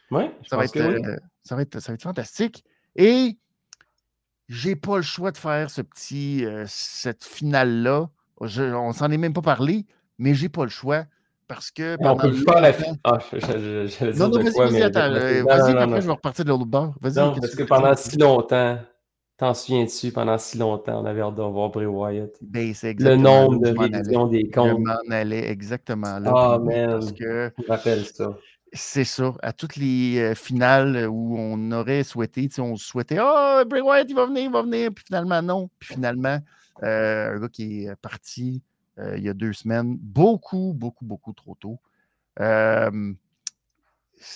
Oui, 0.09 0.23
ça, 0.47 0.57
va 0.57 0.65
être, 0.65 0.73
ça, 1.43 1.55
va 1.55 1.61
être, 1.61 1.79
ça 1.79 1.91
va 1.91 1.93
être 1.93 2.01
fantastique. 2.01 2.63
Et 2.95 3.37
j'ai 4.51 4.75
pas 4.75 4.97
le 4.97 5.01
choix 5.01 5.31
de 5.31 5.37
faire 5.37 5.69
ce 5.69 5.81
petit, 5.81 6.45
euh, 6.45 6.65
cette 6.67 7.23
finale-là. 7.23 8.09
On 8.37 8.91
s'en 8.91 9.09
est 9.09 9.17
même 9.17 9.31
pas 9.33 9.41
parlé, 9.41 9.85
mais 10.19 10.33
j'ai 10.33 10.49
pas 10.49 10.63
le 10.63 10.69
choix 10.69 11.05
parce 11.47 11.71
que. 11.71 11.95
On 12.01 12.17
peut 12.17 12.33
faire 12.33 12.59
la 12.59 12.73
finale. 12.73 12.97
Ah, 13.05 13.19
non, 14.17 14.27
non, 14.27 14.43
vas-y, 14.43 14.57
vas-y, 14.57 14.83
attends. 14.83 15.09
Vas-y, 15.09 15.77
après, 15.77 16.01
je 16.01 16.07
vais 16.07 16.11
repartir 16.11 16.43
de 16.43 16.49
l'autre 16.49 16.65
bord. 16.65 16.93
Vas-y. 16.99 17.15
Non, 17.15 17.33
parce 17.33 17.55
que 17.55 17.63
pendant 17.63 17.95
si 17.95 18.17
longtemps, 18.17 18.77
t'en 19.37 19.53
souviens-tu, 19.53 20.11
pendant 20.11 20.37
si 20.37 20.57
longtemps, 20.57 21.01
on 21.01 21.05
avait 21.05 21.21
hâte 21.21 21.35
de 21.35 21.43
voir 21.43 21.69
Bray 21.69 21.85
Wyatt? 21.85 22.31
Ben, 22.41 22.73
le 22.99 23.15
nombre 23.15 23.57
de 23.59 23.79
révisions 23.79 24.27
des 24.27 24.49
comptes. 24.49 24.67
Je 24.67 24.73
m'en 24.73 25.15
allais 25.15 25.49
exactement 25.49 26.19
là. 26.19 26.33
Ah, 26.35 26.59
man. 26.59 26.89
Parce 26.89 27.13
que. 27.13 27.53
Je 27.57 27.63
me 27.63 27.69
rappelle 27.69 28.05
ça. 28.05 28.35
C'est 28.73 29.03
ça. 29.03 29.33
À 29.43 29.51
toutes 29.51 29.75
les 29.75 30.17
euh, 30.17 30.35
finales 30.35 31.07
où 31.09 31.35
on 31.37 31.71
aurait 31.71 32.03
souhaité, 32.03 32.47
on 32.59 32.77
souhaitait 32.77 33.17
Oh, 33.21 33.63
Bray 33.67 33.81
Wyatt, 33.81 34.07
il 34.09 34.15
va 34.15 34.25
venir, 34.25 34.43
il 34.43 34.51
va 34.51 34.61
venir. 34.61 34.91
Puis 34.93 35.03
finalement, 35.05 35.41
non. 35.41 35.69
Puis 35.77 35.95
finalement, 35.95 36.39
euh, 36.83 37.35
un 37.35 37.39
gars 37.39 37.49
qui 37.49 37.85
est 37.85 37.95
parti 37.97 38.61
euh, 38.97 39.17
il 39.17 39.23
y 39.23 39.29
a 39.29 39.33
deux 39.33 39.53
semaines, 39.53 39.97
beaucoup, 39.97 40.73
beaucoup, 40.75 41.05
beaucoup 41.05 41.33
trop 41.33 41.55
tôt. 41.55 41.79
c'est 42.37 42.93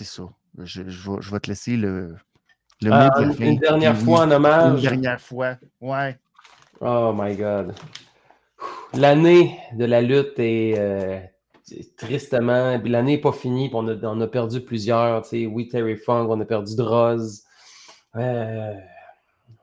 ça. 0.04 0.24
Je, 0.58 1.32
vais, 1.32 1.40
te 1.40 1.50
laisser 1.50 1.76
le, 1.76 2.16
le 2.82 2.92
ah, 2.92 3.12
Une 3.40 3.60
dernière 3.60 3.98
fois 3.98 4.26
en 4.26 4.32
hommage. 4.32 4.84
Une 4.84 4.90
dernière 4.90 5.22
fois, 5.22 5.56
ouais. 5.82 6.18
Oh 6.82 7.14
my 7.16 7.36
God. 7.36 7.74
L'année 8.94 9.58
de 9.74 9.86
la 9.86 10.02
lutte 10.02 10.40
est 10.40 11.35
tristement, 11.98 12.80
l'année 12.84 13.14
n'est 13.14 13.22
pas 13.22 13.32
finie, 13.32 13.70
on 13.74 13.88
a, 13.88 13.96
on 14.04 14.22
a, 14.22 14.28
perdu 14.28 14.62
plusieurs. 14.62 15.24
Oui, 15.32 15.68
Terry 15.68 15.98
Funk, 15.98 16.28
on 16.30 16.40
a 16.40 16.46
perdu 16.46 16.76
Droz. 16.76 17.44
Euh, 18.16 18.74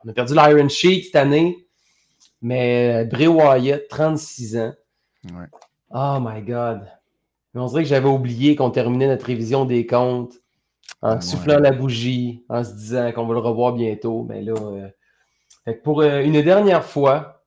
on 0.03 0.09
a 0.09 0.13
perdu 0.13 0.33
l'Iron 0.33 0.69
Sheik 0.69 1.05
cette 1.05 1.15
année. 1.15 1.65
Mais 2.41 3.05
Bray 3.05 3.27
Wyatt, 3.27 3.87
36 3.87 4.57
ans. 4.57 4.73
Oh 5.91 6.17
my 6.19 6.41
God. 6.41 6.81
on 7.55 7.67
dirait 7.67 7.83
que 7.83 7.89
j'avais 7.89 8.09
oublié 8.09 8.55
qu'on 8.55 8.71
terminait 8.71 9.07
notre 9.07 9.25
révision 9.25 9.63
des 9.63 9.85
comptes 9.85 10.33
en 11.01 11.21
soufflant 11.21 11.59
la 11.59 11.71
bougie, 11.71 12.43
en 12.49 12.63
se 12.63 12.73
disant 12.73 13.11
qu'on 13.11 13.25
va 13.25 13.33
le 13.33 13.39
revoir 13.39 13.73
bientôt. 13.73 14.25
Mais 14.27 14.41
là, 14.41 14.53
euh, 15.67 15.73
pour 15.83 16.01
euh, 16.01 16.21
une 16.21 16.41
dernière 16.41 16.83
fois, 16.83 17.43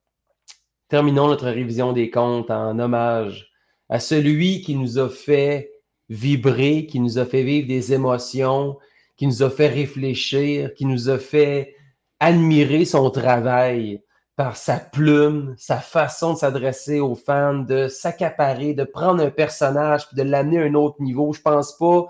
terminons 0.88 1.28
notre 1.28 1.46
révision 1.46 1.92
des 1.92 2.10
comptes 2.10 2.50
en 2.50 2.78
hommage 2.78 3.50
à 3.88 4.00
celui 4.00 4.62
qui 4.62 4.74
nous 4.74 4.98
a 4.98 5.08
fait 5.08 5.72
vibrer, 6.08 6.86
qui 6.86 7.00
nous 7.00 7.18
a 7.18 7.24
fait 7.24 7.42
vivre 7.42 7.68
des 7.68 7.92
émotions, 7.92 8.78
qui 9.16 9.26
nous 9.26 9.42
a 9.42 9.50
fait 9.50 9.68
réfléchir, 9.68 10.74
qui 10.74 10.84
nous 10.84 11.08
a 11.08 11.18
fait 11.18 11.74
admirer 12.20 12.84
son 12.84 13.10
travail 13.10 14.02
par 14.36 14.56
sa 14.56 14.78
plume, 14.78 15.54
sa 15.56 15.78
façon 15.78 16.34
de 16.34 16.38
s'adresser 16.38 17.00
aux 17.00 17.14
fans, 17.14 17.54
de 17.54 17.88
s'accaparer, 17.88 18.74
de 18.74 18.84
prendre 18.84 19.22
un 19.22 19.30
personnage 19.30 20.06
puis 20.08 20.16
de 20.16 20.22
l'amener 20.22 20.58
à 20.58 20.64
un 20.64 20.74
autre 20.74 21.00
niveau. 21.00 21.32
Je 21.32 21.40
pense 21.40 21.76
pas 21.78 22.06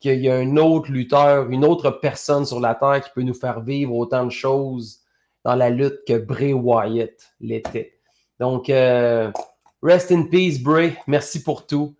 qu'il 0.00 0.20
y 0.20 0.30
a 0.30 0.36
un 0.36 0.56
autre 0.56 0.90
lutteur, 0.90 1.50
une 1.50 1.64
autre 1.64 1.90
personne 1.90 2.46
sur 2.46 2.60
la 2.60 2.74
terre 2.74 3.02
qui 3.02 3.10
peut 3.14 3.22
nous 3.22 3.34
faire 3.34 3.60
vivre 3.60 3.94
autant 3.94 4.24
de 4.24 4.30
choses 4.30 5.00
dans 5.44 5.54
la 5.54 5.68
lutte 5.68 6.00
que 6.06 6.18
Bray 6.18 6.54
Wyatt 6.54 7.34
l'était. 7.40 7.98
Donc, 8.40 8.70
euh, 8.70 9.30
Rest 9.84 10.10
in 10.12 10.22
peace, 10.22 10.62
Bray. 10.62 10.96
Merci 11.06 11.42
pour 11.42 11.66
tout. 11.66 11.94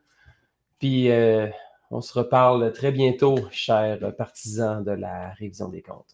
Puis 0.78 1.10
euh, 1.10 1.46
on 1.90 2.00
se 2.00 2.18
reparle 2.18 2.72
très 2.72 2.90
bientôt, 2.90 3.36
chers 3.50 4.16
partisans 4.16 4.82
de 4.82 4.92
la 4.92 5.34
révision 5.34 5.68
des 5.68 5.82
comptes. 5.82 6.13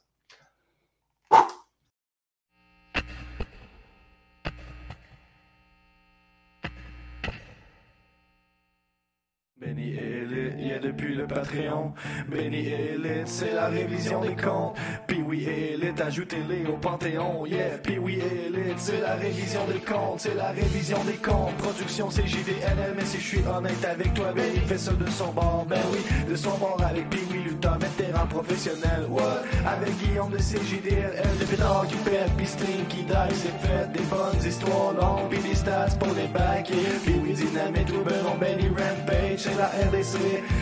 Puis 10.88 11.14
le 11.14 11.26
Patreon. 11.26 11.92
Benny 12.28 12.68
Elite, 12.68 13.26
c'est 13.28 13.52
la 13.52 13.68
révision 13.68 14.20
des 14.22 14.34
comptes. 14.34 14.76
Puis 15.06 15.22
oui, 15.26 15.46
Elite, 15.46 16.00
ajoutez-les 16.00 16.66
au 16.66 16.76
Panthéon. 16.76 17.46
Yeah, 17.46 17.78
puis 17.82 17.98
oui, 17.98 18.18
Elite, 18.20 18.78
c'est 18.78 19.00
la 19.00 19.14
révision 19.14 19.60
des 19.66 19.80
comptes. 19.80 20.20
C'est 20.20 20.34
la 20.34 20.50
révision 20.50 21.02
des 21.04 21.14
comptes. 21.14 21.54
Production 21.58 22.08
CJDLM, 22.08 22.94
mais 22.96 23.04
si 23.04 23.18
je 23.18 23.26
suis 23.26 23.42
honnête 23.46 23.84
avec 23.84 24.14
toi, 24.14 24.32
Benny 24.34 24.58
fait 24.66 24.78
ça 24.78 24.92
de 24.92 25.10
son 25.10 25.32
bord. 25.32 25.66
Ben 25.68 25.80
oui, 25.92 25.98
de 26.30 26.36
son 26.36 26.56
bord 26.58 26.80
avec 26.88 27.08
Puis 27.10 27.20
oui, 27.30 27.44
Luther, 27.44 27.78
vétéran 27.78 28.26
professionnel. 28.26 29.06
What? 29.08 29.42
Avec 29.66 29.96
Guillaume 29.98 30.30
de 30.30 30.38
CJDLM, 30.38 31.36
des 31.38 31.44
pétards 31.44 31.86
qui 31.88 31.96
pètent, 31.96 32.32
puis 32.36 32.46
stream 32.46 32.86
qui 32.88 33.02
die, 33.04 33.34
c'est 33.34 33.66
fait. 33.66 33.92
Des 33.92 34.04
bonnes 34.04 34.46
histoires 34.46 34.92
longues, 34.94 35.28
puis 35.30 35.40
des 35.40 35.54
stats 35.54 35.96
pour 35.98 36.14
les 36.14 36.28
bacs. 36.28 36.70
Puis 37.04 37.14
oui, 37.22 37.32
Dynamite, 37.32 37.90
Ruben, 37.90 38.38
Benny 38.40 38.68
Rampage, 38.68 39.38
c'est 39.38 39.56
la 39.56 39.66
RDC 39.66 40.18